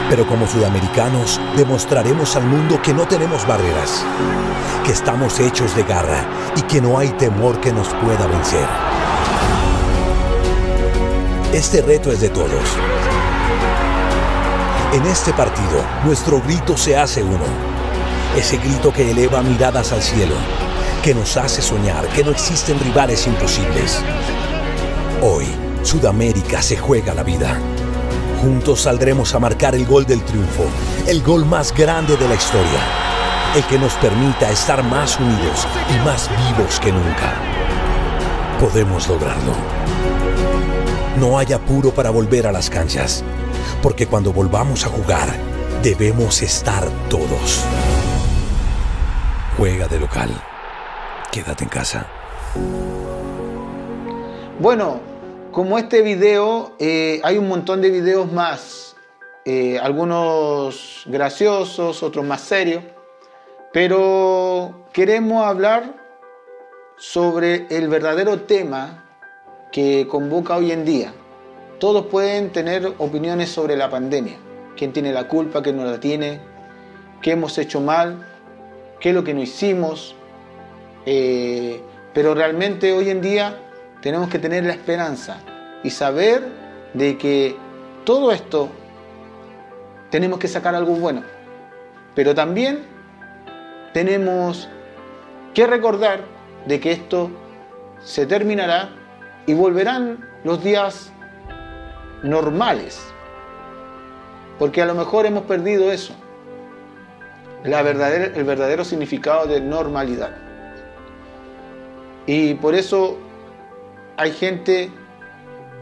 Pero 0.09 0.27
como 0.27 0.47
sudamericanos 0.47 1.39
demostraremos 1.55 2.35
al 2.35 2.45
mundo 2.45 2.81
que 2.81 2.93
no 2.93 3.07
tenemos 3.07 3.45
barreras, 3.47 4.05
que 4.85 4.91
estamos 4.91 5.39
hechos 5.39 5.75
de 5.75 5.83
garra 5.83 6.25
y 6.55 6.61
que 6.61 6.81
no 6.81 6.97
hay 6.97 7.09
temor 7.09 7.59
que 7.59 7.73
nos 7.73 7.87
pueda 7.87 8.27
vencer. 8.27 8.67
Este 11.53 11.81
reto 11.81 12.11
es 12.11 12.21
de 12.21 12.29
todos. 12.29 12.77
En 14.93 15.05
este 15.05 15.33
partido, 15.33 15.83
nuestro 16.05 16.41
grito 16.41 16.77
se 16.77 16.95
hace 16.95 17.23
uno 17.23 17.75
ese 18.37 18.57
grito 18.57 18.91
que 18.91 19.09
eleva 19.09 19.41
miradas 19.41 19.93
al 19.93 20.01
cielo, 20.01 20.35
que 21.01 21.13
nos 21.15 21.37
hace 21.37 21.61
soñar 21.61 22.05
que 22.09 22.23
no 22.23 22.31
existen 22.31 22.77
rivales 22.79 23.25
imposibles. 23.27 24.01
Hoy, 25.21 25.45
Sudamérica 25.83 26.61
se 26.61 26.77
juega 26.77 27.13
la 27.13 27.23
vida. 27.23 27.57
Juntos 28.41 28.81
saldremos 28.81 29.33
a 29.33 29.39
marcar 29.39 29.73
el 29.73 29.85
gol 29.85 30.05
del 30.05 30.23
triunfo, 30.23 30.65
el 31.07 31.23
gol 31.23 31.45
más 31.45 31.73
grande 31.73 32.17
de 32.17 32.27
la 32.27 32.35
historia, 32.35 32.79
el 33.55 33.63
que 33.63 33.79
nos 33.79 33.93
permita 33.93 34.51
estar 34.51 34.83
más 34.83 35.17
unidos 35.19 35.67
y 35.89 36.05
más 36.05 36.29
vivos 36.29 36.79
que 36.79 36.91
nunca. 36.91 37.33
Podemos 38.59 39.07
lograrlo. 39.07 39.53
No 41.19 41.39
hay 41.39 41.53
apuro 41.53 41.91
para 41.91 42.09
volver 42.09 42.45
a 42.45 42.51
las 42.51 42.69
canchas, 42.69 43.23
porque 43.81 44.07
cuando 44.07 44.33
volvamos 44.33 44.85
a 44.85 44.89
jugar, 44.89 45.29
debemos 45.81 46.41
estar 46.41 46.87
todos. 47.09 47.63
Juega 49.57 49.87
de 49.87 49.99
local. 49.99 50.29
Quédate 51.31 51.63
en 51.63 51.69
casa. 51.69 52.05
Bueno, 54.65 54.99
como 55.51 55.77
este 55.77 56.01
video, 56.01 56.73
eh, 56.79 57.21
hay 57.23 57.37
un 57.37 57.47
montón 57.47 57.83
de 57.83 57.91
videos 57.91 58.31
más. 58.31 58.95
Eh, 59.45 59.77
algunos 59.77 61.03
graciosos, 61.05 62.01
otros 62.01 62.25
más 62.25 62.41
serios. 62.41 62.83
Pero 63.71 64.87
queremos 64.91 65.45
hablar 65.45 65.93
sobre 66.97 67.67
el 67.69 67.89
verdadero 67.89 68.41
tema 68.41 69.05
que 69.71 70.07
convoca 70.09 70.57
hoy 70.57 70.71
en 70.71 70.83
día. 70.83 71.13
Todos 71.77 72.07
pueden 72.07 72.51
tener 72.51 72.91
opiniones 72.97 73.51
sobre 73.51 73.75
la 73.75 73.91
pandemia. 73.91 74.37
¿Quién 74.75 74.91
tiene 74.93 75.13
la 75.13 75.27
culpa? 75.27 75.61
¿Quién 75.61 75.77
no 75.77 75.85
la 75.85 75.99
tiene? 75.99 76.39
¿Qué 77.21 77.33
hemos 77.33 77.59
hecho 77.59 77.81
mal? 77.81 78.27
qué 78.99 79.09
es 79.09 79.15
lo 79.15 79.23
que 79.23 79.35
no 79.35 79.43
hicimos. 79.43 80.15
Eh, 81.05 81.79
pero 82.15 82.33
realmente 82.33 82.93
hoy 82.93 83.11
en 83.11 83.21
día 83.21 83.61
tenemos 84.05 84.29
que 84.29 84.37
tener 84.37 84.63
la 84.63 84.73
esperanza 84.73 85.37
y 85.81 85.89
saber 85.89 86.43
de 86.93 87.17
que 87.17 87.57
todo 88.03 88.31
esto 88.31 88.69
tenemos 90.11 90.37
que 90.37 90.47
sacar 90.47 90.75
algo 90.75 90.93
bueno. 90.93 91.23
Pero 92.13 92.35
también 92.35 92.83
tenemos 93.93 94.69
que 95.55 95.65
recordar 95.65 96.19
de 96.67 96.79
que 96.79 96.91
esto 96.91 97.31
se 98.03 98.27
terminará 98.27 98.89
y 99.47 99.55
volverán 99.55 100.23
los 100.43 100.63
días 100.63 101.11
normales. 102.21 103.01
Porque 104.59 104.83
a 104.83 104.85
lo 104.85 104.93
mejor 104.93 105.25
hemos 105.25 105.45
perdido 105.45 105.91
eso 105.91 106.13
la 107.63 107.79
el 107.79 108.43
verdadero 108.43 108.85
significado 108.85 109.47
de 109.47 109.61
normalidad. 109.61 110.29
Y 112.27 112.53
por 112.53 112.75
eso 112.75 113.24
hay 114.17 114.31
gente 114.31 114.91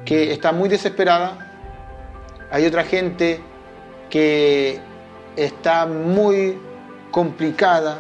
que 0.05 0.31
está 0.31 0.51
muy 0.51 0.69
desesperada, 0.69 1.38
hay 2.51 2.65
otra 2.65 2.84
gente 2.84 3.41
que 4.09 4.79
está 5.36 5.86
muy 5.86 6.57
complicada 7.11 7.99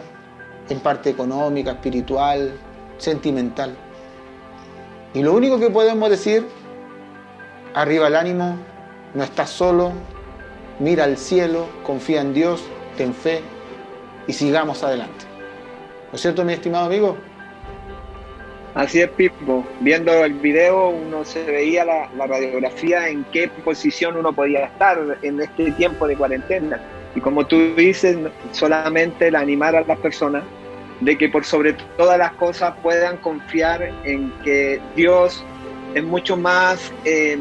en 0.69 0.79
parte 0.79 1.09
económica, 1.09 1.71
espiritual, 1.71 2.53
sentimental. 2.97 3.75
Y 5.13 5.21
lo 5.21 5.33
único 5.33 5.59
que 5.59 5.69
podemos 5.69 6.09
decir, 6.09 6.45
arriba 7.73 8.07
el 8.07 8.15
ánimo, 8.15 8.57
no 9.13 9.23
estás 9.23 9.49
solo, 9.49 9.91
mira 10.79 11.03
al 11.03 11.17
cielo, 11.17 11.67
confía 11.85 12.21
en 12.21 12.33
Dios, 12.33 12.63
ten 12.97 13.13
fe, 13.13 13.41
y 14.27 14.33
sigamos 14.33 14.83
adelante. 14.83 15.25
¿No 16.11 16.15
es 16.15 16.21
cierto, 16.21 16.43
mi 16.43 16.53
estimado 16.53 16.85
amigo? 16.85 17.17
Así 18.75 19.01
es, 19.01 19.09
Pipo. 19.09 19.65
Viendo 19.81 20.25
el 20.25 20.33
video 20.33 20.89
uno 20.89 21.23
se 21.23 21.43
veía 21.43 21.85
la, 21.85 22.09
radiografía 22.25 23.07
en 23.07 23.23
qué 23.25 23.47
posición 23.47 24.17
uno 24.17 24.33
podía 24.33 24.65
estar 24.65 24.99
en 25.21 25.39
este 25.39 25.71
tiempo 25.73 26.07
de 26.07 26.15
cuarentena. 26.15 26.81
Y 27.15 27.21
como 27.21 27.45
tú 27.45 27.75
dices, 27.75 28.17
solamente 28.51 29.27
el 29.27 29.35
animar 29.35 29.75
a 29.75 29.81
las 29.81 29.99
personas 29.99 30.43
de 31.01 31.17
que 31.17 31.29
por 31.29 31.45
sobre 31.45 31.73
todas 31.97 32.17
las 32.17 32.33
cosas 32.33 32.73
puedan 32.81 33.17
confiar 33.17 33.83
en 34.05 34.31
que 34.43 34.81
Dios 34.95 35.43
es 35.93 36.03
mucho 36.03 36.35
más, 36.35 36.91
eh, 37.05 37.37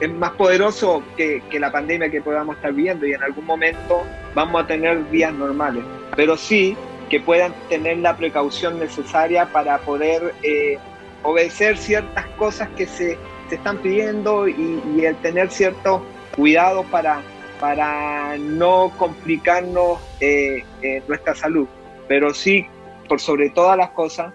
es 0.00 0.12
más 0.14 0.32
poderoso 0.32 1.04
que, 1.16 1.42
que 1.48 1.60
la 1.60 1.70
pandemia 1.70 2.10
que 2.10 2.20
podamos 2.20 2.56
estar 2.56 2.72
viendo 2.72 3.06
y 3.06 3.12
en 3.12 3.22
algún 3.22 3.44
momento 3.44 4.02
vamos 4.34 4.64
a 4.64 4.66
tener 4.66 5.08
días 5.10 5.32
normales 5.32 5.84
pero 6.16 6.36
sí 6.36 6.76
que 7.12 7.20
puedan 7.20 7.52
tener 7.68 7.98
la 7.98 8.16
precaución 8.16 8.78
necesaria 8.78 9.44
para 9.52 9.76
poder 9.80 10.34
eh, 10.42 10.78
obedecer 11.22 11.76
ciertas 11.76 12.24
cosas 12.38 12.70
que 12.70 12.86
se, 12.86 13.18
están 13.50 13.76
pidiendo 13.76 14.48
y, 14.48 15.04
el 15.04 15.14
tener 15.16 15.50
ciertos 15.50 16.00
cuidados 16.34 16.86
para, 16.86 17.20
para 17.60 18.38
no 18.38 18.90
complicarnos 18.96 20.00
eh, 20.20 20.64
eh, 20.80 21.02
nuestra 21.06 21.34
salud. 21.34 21.68
Pero 22.08 22.32
sí, 22.32 22.66
por 23.10 23.20
sobre 23.20 23.50
todas 23.50 23.76
las 23.76 23.90
cosas, 23.90 24.32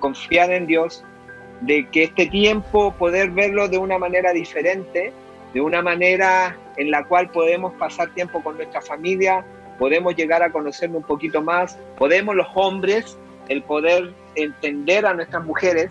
confiar 0.00 0.50
en 0.50 0.66
Dios, 0.66 1.04
de 1.60 1.86
que 1.90 2.04
este 2.04 2.24
tiempo 2.24 2.94
poder 2.94 3.32
verlo 3.32 3.68
de 3.68 3.76
una 3.76 3.98
manera 3.98 4.32
diferente, 4.32 5.12
de 5.52 5.60
una 5.60 5.82
manera 5.82 6.56
en 6.78 6.90
la 6.90 7.04
cual 7.04 7.28
podemos 7.28 7.74
pasar 7.74 8.14
tiempo 8.14 8.42
con 8.42 8.56
nuestra 8.56 8.80
familia, 8.80 9.44
podemos 9.82 10.14
llegar 10.14 10.44
a 10.44 10.52
conocernos 10.52 10.98
un 10.98 11.06
poquito 11.08 11.42
más, 11.42 11.76
podemos 11.98 12.36
los 12.36 12.46
hombres, 12.54 13.18
el 13.48 13.64
poder 13.64 14.14
entender 14.36 15.04
a 15.04 15.12
nuestras 15.12 15.44
mujeres 15.44 15.90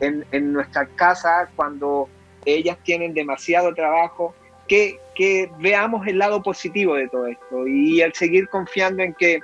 en, 0.00 0.26
en 0.32 0.52
nuestra 0.52 0.84
casa 0.96 1.48
cuando 1.56 2.10
ellas 2.44 2.76
tienen 2.82 3.14
demasiado 3.14 3.72
trabajo, 3.72 4.34
que, 4.68 4.98
que, 5.14 5.50
veamos 5.60 6.06
el 6.06 6.18
lado 6.18 6.42
positivo 6.42 6.96
de 6.96 7.08
todo 7.08 7.26
esto 7.26 7.66
y 7.66 8.02
el 8.02 8.12
seguir 8.12 8.50
confiando 8.50 9.02
en 9.02 9.14
que 9.14 9.40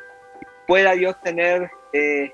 pueda 0.67 0.93
Dios 0.93 1.19
tener 1.23 1.71
eh, 1.95 2.31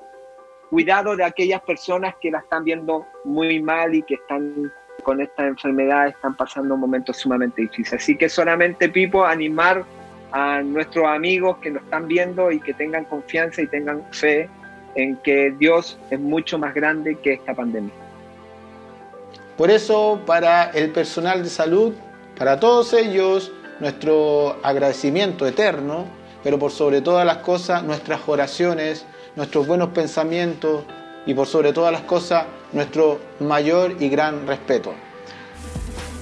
cuidado 0.71 1.15
de 1.15 1.23
aquellas 1.23 1.61
personas 1.61 2.17
que 2.21 2.33
la 2.33 2.41
están 2.41 2.65
viendo 2.65 3.07
muy 3.23 3.63
mal 3.63 3.95
y 3.95 4.03
que 4.03 4.15
están 4.15 4.73
con 5.05 5.21
esta 5.21 5.47
enfermedad, 5.47 6.09
están 6.09 6.37
pasando 6.37 6.77
momentos 6.77 7.17
sumamente 7.19 7.63
difíciles. 7.63 8.03
Así 8.03 8.17
que 8.17 8.29
solamente, 8.29 8.89
Pipo, 8.89 9.25
animar 9.25 9.85
a 10.35 10.62
nuestros 10.62 11.07
amigos 11.07 11.59
que 11.59 11.70
nos 11.70 11.85
están 11.85 12.09
viendo 12.09 12.51
y 12.51 12.59
que 12.59 12.74
tengan 12.74 13.05
confianza 13.05 13.62
y 13.62 13.68
tengan 13.68 14.03
fe 14.11 14.51
en 14.97 15.16
que 15.18 15.55
Dios 15.57 15.97
es 16.11 16.18
mucho 16.18 16.59
más 16.59 16.74
grande 16.74 17.16
que 17.22 17.35
esta 17.35 17.55
pandemia. 17.55 17.93
Por 19.57 19.70
eso, 19.70 20.20
para 20.26 20.70
el 20.70 20.91
personal 20.91 21.45
de 21.45 21.49
salud, 21.49 21.95
para 22.37 22.59
todos 22.59 22.93
ellos, 22.95 23.53
nuestro 23.78 24.57
agradecimiento 24.64 25.47
eterno, 25.47 26.07
pero 26.43 26.59
por 26.59 26.72
sobre 26.72 27.01
todas 27.01 27.24
las 27.24 27.37
cosas, 27.37 27.85
nuestras 27.85 28.20
oraciones, 28.26 29.07
nuestros 29.37 29.68
buenos 29.68 29.91
pensamientos 29.91 30.85
y 31.26 31.35
por 31.35 31.47
sobre 31.47 31.72
todas 31.72 31.93
las 31.93 32.03
cosas, 32.03 32.47
nuestro 32.72 33.20
mayor 33.39 33.95
y 34.01 34.09
gran 34.09 34.49
respeto. 34.49 34.95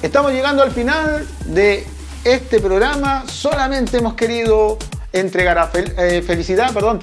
Estamos 0.03 0.33
llegando 0.33 0.63
al 0.63 0.71
final 0.71 1.27
de 1.47 1.87
este 2.25 2.61
programa 2.61 3.25
solamente 3.27 3.99
hemos 3.99 4.15
querido 4.15 4.79
entregar 5.13 5.59
a 5.59 5.71
eh, 5.75 6.23
felicidad, 6.27 6.73
perdón, 6.73 7.01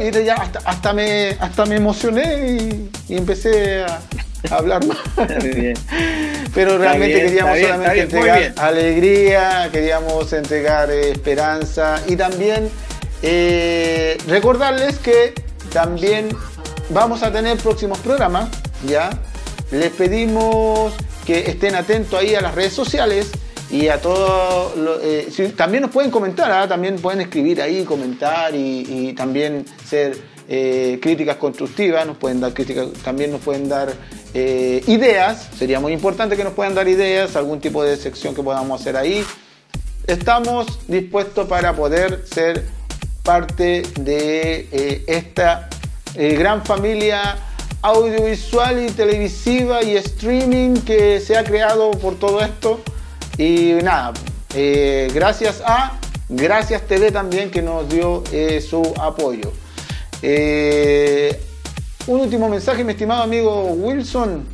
y 0.00 0.24
ya 0.24 0.34
hasta, 0.64 0.92
me, 0.92 1.36
hasta 1.40 1.66
me 1.66 1.76
emocioné 1.76 2.90
y, 3.08 3.16
empecé 3.16 3.84
a, 3.84 4.00
hablar 4.50 4.86
más. 4.86 4.98
Pero 6.54 6.78
realmente 6.78 7.22
queríamos 7.22 7.58
solamente 7.58 8.00
entregar 8.00 8.52
alegría, 8.56 9.68
queríamos 9.70 10.32
entregar 10.32 10.90
eh, 10.90 11.10
esperanza 11.10 12.00
y 12.06 12.16
también 12.16 12.70
eh, 13.22 14.16
recordarles 14.26 14.98
que 14.98 15.34
también 15.72 16.28
vamos 16.90 17.22
a 17.22 17.30
tener 17.30 17.58
próximos 17.58 17.98
programas, 17.98 18.48
¿ya? 18.86 19.10
Les 19.70 19.90
pedimos 19.90 20.94
que 21.26 21.40
estén 21.40 21.74
atentos 21.74 22.18
ahí 22.18 22.34
a 22.34 22.40
las 22.40 22.54
redes 22.54 22.72
sociales 22.72 23.32
y 23.70 23.88
a 23.88 24.00
todos. 24.00 24.72
Eh, 25.02 25.52
también 25.56 25.82
nos 25.82 25.90
pueden 25.90 26.10
comentar, 26.10 26.50
¿ah? 26.50 26.66
también 26.66 26.96
pueden 26.96 27.20
escribir 27.20 27.60
ahí, 27.60 27.84
comentar 27.84 28.54
y, 28.54 29.12
también 29.16 29.64
ser 29.84 30.16
eh, 30.48 30.98
críticas 31.02 31.36
constructivas, 31.36 32.06
nos 32.06 32.16
pueden 32.16 32.40
dar 32.40 32.54
críticas, 32.54 32.88
también 33.04 33.30
nos 33.30 33.40
pueden 33.40 33.68
dar 33.68 33.92
eh, 34.34 34.82
ideas, 34.86 35.48
sería 35.58 35.80
muy 35.80 35.92
importante 35.92 36.36
que 36.36 36.44
nos 36.44 36.54
puedan 36.54 36.74
dar 36.74 36.88
ideas, 36.88 37.36
algún 37.36 37.60
tipo 37.60 37.82
de 37.82 37.96
sección 37.96 38.34
que 38.34 38.42
podamos 38.42 38.80
hacer 38.80 38.96
ahí. 38.96 39.24
Estamos 40.06 40.66
dispuestos 40.88 41.46
para 41.48 41.74
poder 41.74 42.24
ser 42.26 42.64
parte 43.22 43.82
de 44.00 45.04
esta 45.06 45.68
gran 46.14 46.64
familia 46.64 47.36
audiovisual 47.82 48.82
y 48.86 48.90
televisiva 48.90 49.82
y 49.82 49.96
streaming 49.96 50.76
que 50.80 51.20
se 51.20 51.36
ha 51.36 51.44
creado 51.44 51.90
por 51.90 52.18
todo 52.18 52.40
esto. 52.40 52.80
Y 53.38 53.74
nada, 53.84 54.12
eh, 54.54 55.08
gracias 55.14 55.62
a 55.64 55.98
Gracias 56.30 56.86
TV 56.86 57.10
también 57.10 57.50
que 57.50 57.62
nos 57.62 57.88
dio 57.88 58.22
eh, 58.32 58.60
su 58.60 58.82
apoyo. 59.00 59.50
Eh, 60.20 61.40
un 62.06 62.20
último 62.20 62.50
mensaje, 62.50 62.84
mi 62.84 62.92
estimado 62.92 63.22
amigo 63.22 63.72
Wilson. 63.72 64.44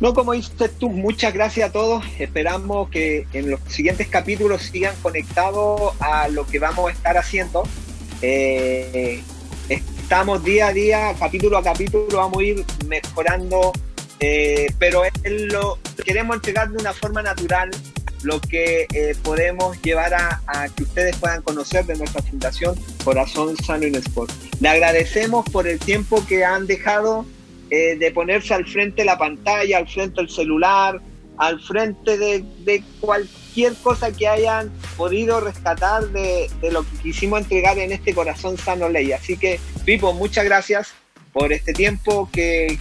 No, 0.00 0.12
como 0.12 0.32
dices 0.32 0.72
tú, 0.78 0.90
muchas 0.90 1.32
gracias 1.32 1.70
a 1.70 1.72
todos. 1.72 2.04
Esperamos 2.18 2.90
que 2.90 3.26
en 3.32 3.50
los 3.50 3.60
siguientes 3.68 4.08
capítulos 4.08 4.64
sigan 4.64 4.94
conectados 5.00 5.94
a 5.98 6.28
lo 6.28 6.46
que 6.46 6.58
vamos 6.58 6.90
a 6.90 6.92
estar 6.92 7.16
haciendo. 7.16 7.62
estamos 9.70 10.44
día 10.44 10.66
a 10.66 10.72
día, 10.74 11.14
capítulo 11.18 11.56
a 11.56 11.62
capítulo, 11.62 12.18
vamos 12.18 12.38
a 12.38 12.42
ir 12.42 12.64
mejorando 12.86 13.72
eh, 14.26 14.72
pero 14.78 15.02
lo 15.50 15.78
queremos 16.02 16.36
entregar 16.36 16.70
de 16.70 16.78
una 16.78 16.94
forma 16.94 17.20
natural 17.20 17.70
lo 18.22 18.40
que 18.40 18.86
eh, 18.94 19.14
podemos 19.22 19.80
llevar 19.82 20.14
a, 20.14 20.66
que 20.74 20.84
ustedes 20.84 21.14
puedan 21.16 21.42
conocer 21.42 21.84
de 21.84 21.94
nuestra 21.98 22.22
fundación 22.22 22.74
Corazón 23.04 23.54
Sano 23.58 23.84
en 23.84 23.96
Sport. 23.96 24.32
Le 24.60 24.68
agradecemos 24.70 25.44
por 25.50 25.68
el 25.68 25.78
tiempo 25.78 26.24
que 26.26 26.42
han 26.42 26.66
dejado 26.66 27.26
eh, 27.68 27.96
de 27.98 28.10
ponerse 28.12 28.54
al 28.54 28.64
frente 28.64 29.02
de 29.02 29.04
la 29.04 29.18
pantalla, 29.18 29.76
al 29.76 29.88
frente 29.88 30.22
del 30.22 30.30
celular, 30.30 31.02
al 31.36 31.60
frente 31.60 32.16
de, 32.16 32.82
cualquier 33.00 33.74
cosa 33.74 34.10
que 34.10 34.26
hayan 34.26 34.72
podido 34.96 35.40
rescatar 35.40 36.08
de, 36.08 36.50
de, 36.62 36.72
lo 36.72 36.82
que 36.82 36.96
quisimos 37.02 37.42
entregar 37.42 37.76
en 37.76 37.92
este 37.92 38.14
Corazón 38.14 38.56
Sano 38.56 38.88
Ley. 38.88 39.12
Así 39.12 39.36
que, 39.36 39.60
Pipo, 39.84 40.14
muchas 40.14 40.46
gracias 40.46 40.94
por 41.34 41.52
este 41.52 41.72
tiempo 41.72 42.30
que, 42.32 42.78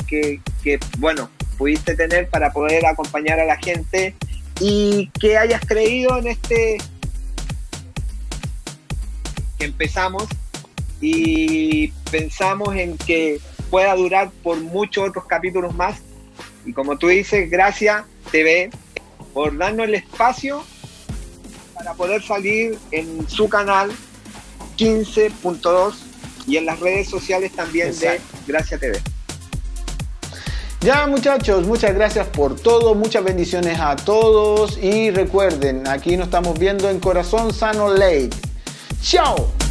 bueno, 1.00 1.30
pudiste 1.58 1.96
tener 1.96 2.30
para 2.30 2.54
poder 2.54 2.86
acompañar 2.86 3.40
a 3.40 3.46
la 3.46 3.58
gente 3.58 4.16
y 4.60 5.10
que 5.20 5.38
hayas 5.38 5.66
creído 5.66 6.20
en 6.20 6.28
este 6.28 6.78
que 9.58 9.66
empezamos 9.66 10.26
y 11.02 11.88
pensamos 12.12 12.76
en 12.76 12.96
que 12.96 13.42
pueda 13.72 13.96
durar 13.96 14.30
por 14.44 14.62
muchos 14.62 15.10
otros 15.10 15.26
capítulos 15.26 15.74
más. 15.76 16.00
Y 16.64 16.74
como 16.74 16.98
tú 16.98 17.08
dices, 17.08 17.50
gracias 17.50 18.06
TV 18.32 18.70
por 19.34 19.58
darnos 19.58 19.88
el 19.88 19.96
espacio 19.96 20.64
para 21.74 21.96
poder 21.96 22.22
salir 22.22 22.78
en 22.92 23.28
su 23.28 23.50
canal 23.50 23.92
15.2 24.78 25.96
y 26.46 26.58
en 26.58 26.68
las 26.68 26.80
redes 26.80 27.10
sociales 27.10 27.52
también 27.54 27.98
de 28.00 28.22
Gracias 28.48 28.80
TV. 28.80 29.00
Ya 30.82 31.08
muchachos, 31.08 31.66
muchas 31.66 31.96
gracias 31.96 32.28
por 32.28 32.60
todo, 32.60 32.94
muchas 32.94 33.24
bendiciones 33.24 33.80
a 33.80 33.96
todos 33.96 34.78
y 34.78 35.12
recuerden, 35.12 35.88
aquí 35.88 36.18
nos 36.18 36.26
estamos 36.26 36.60
viendo 36.60 36.90
en 36.90 37.00
Corazón 37.00 37.54
Sano 37.54 37.94
Lake. 37.94 38.32
¡Chao! 39.02 39.63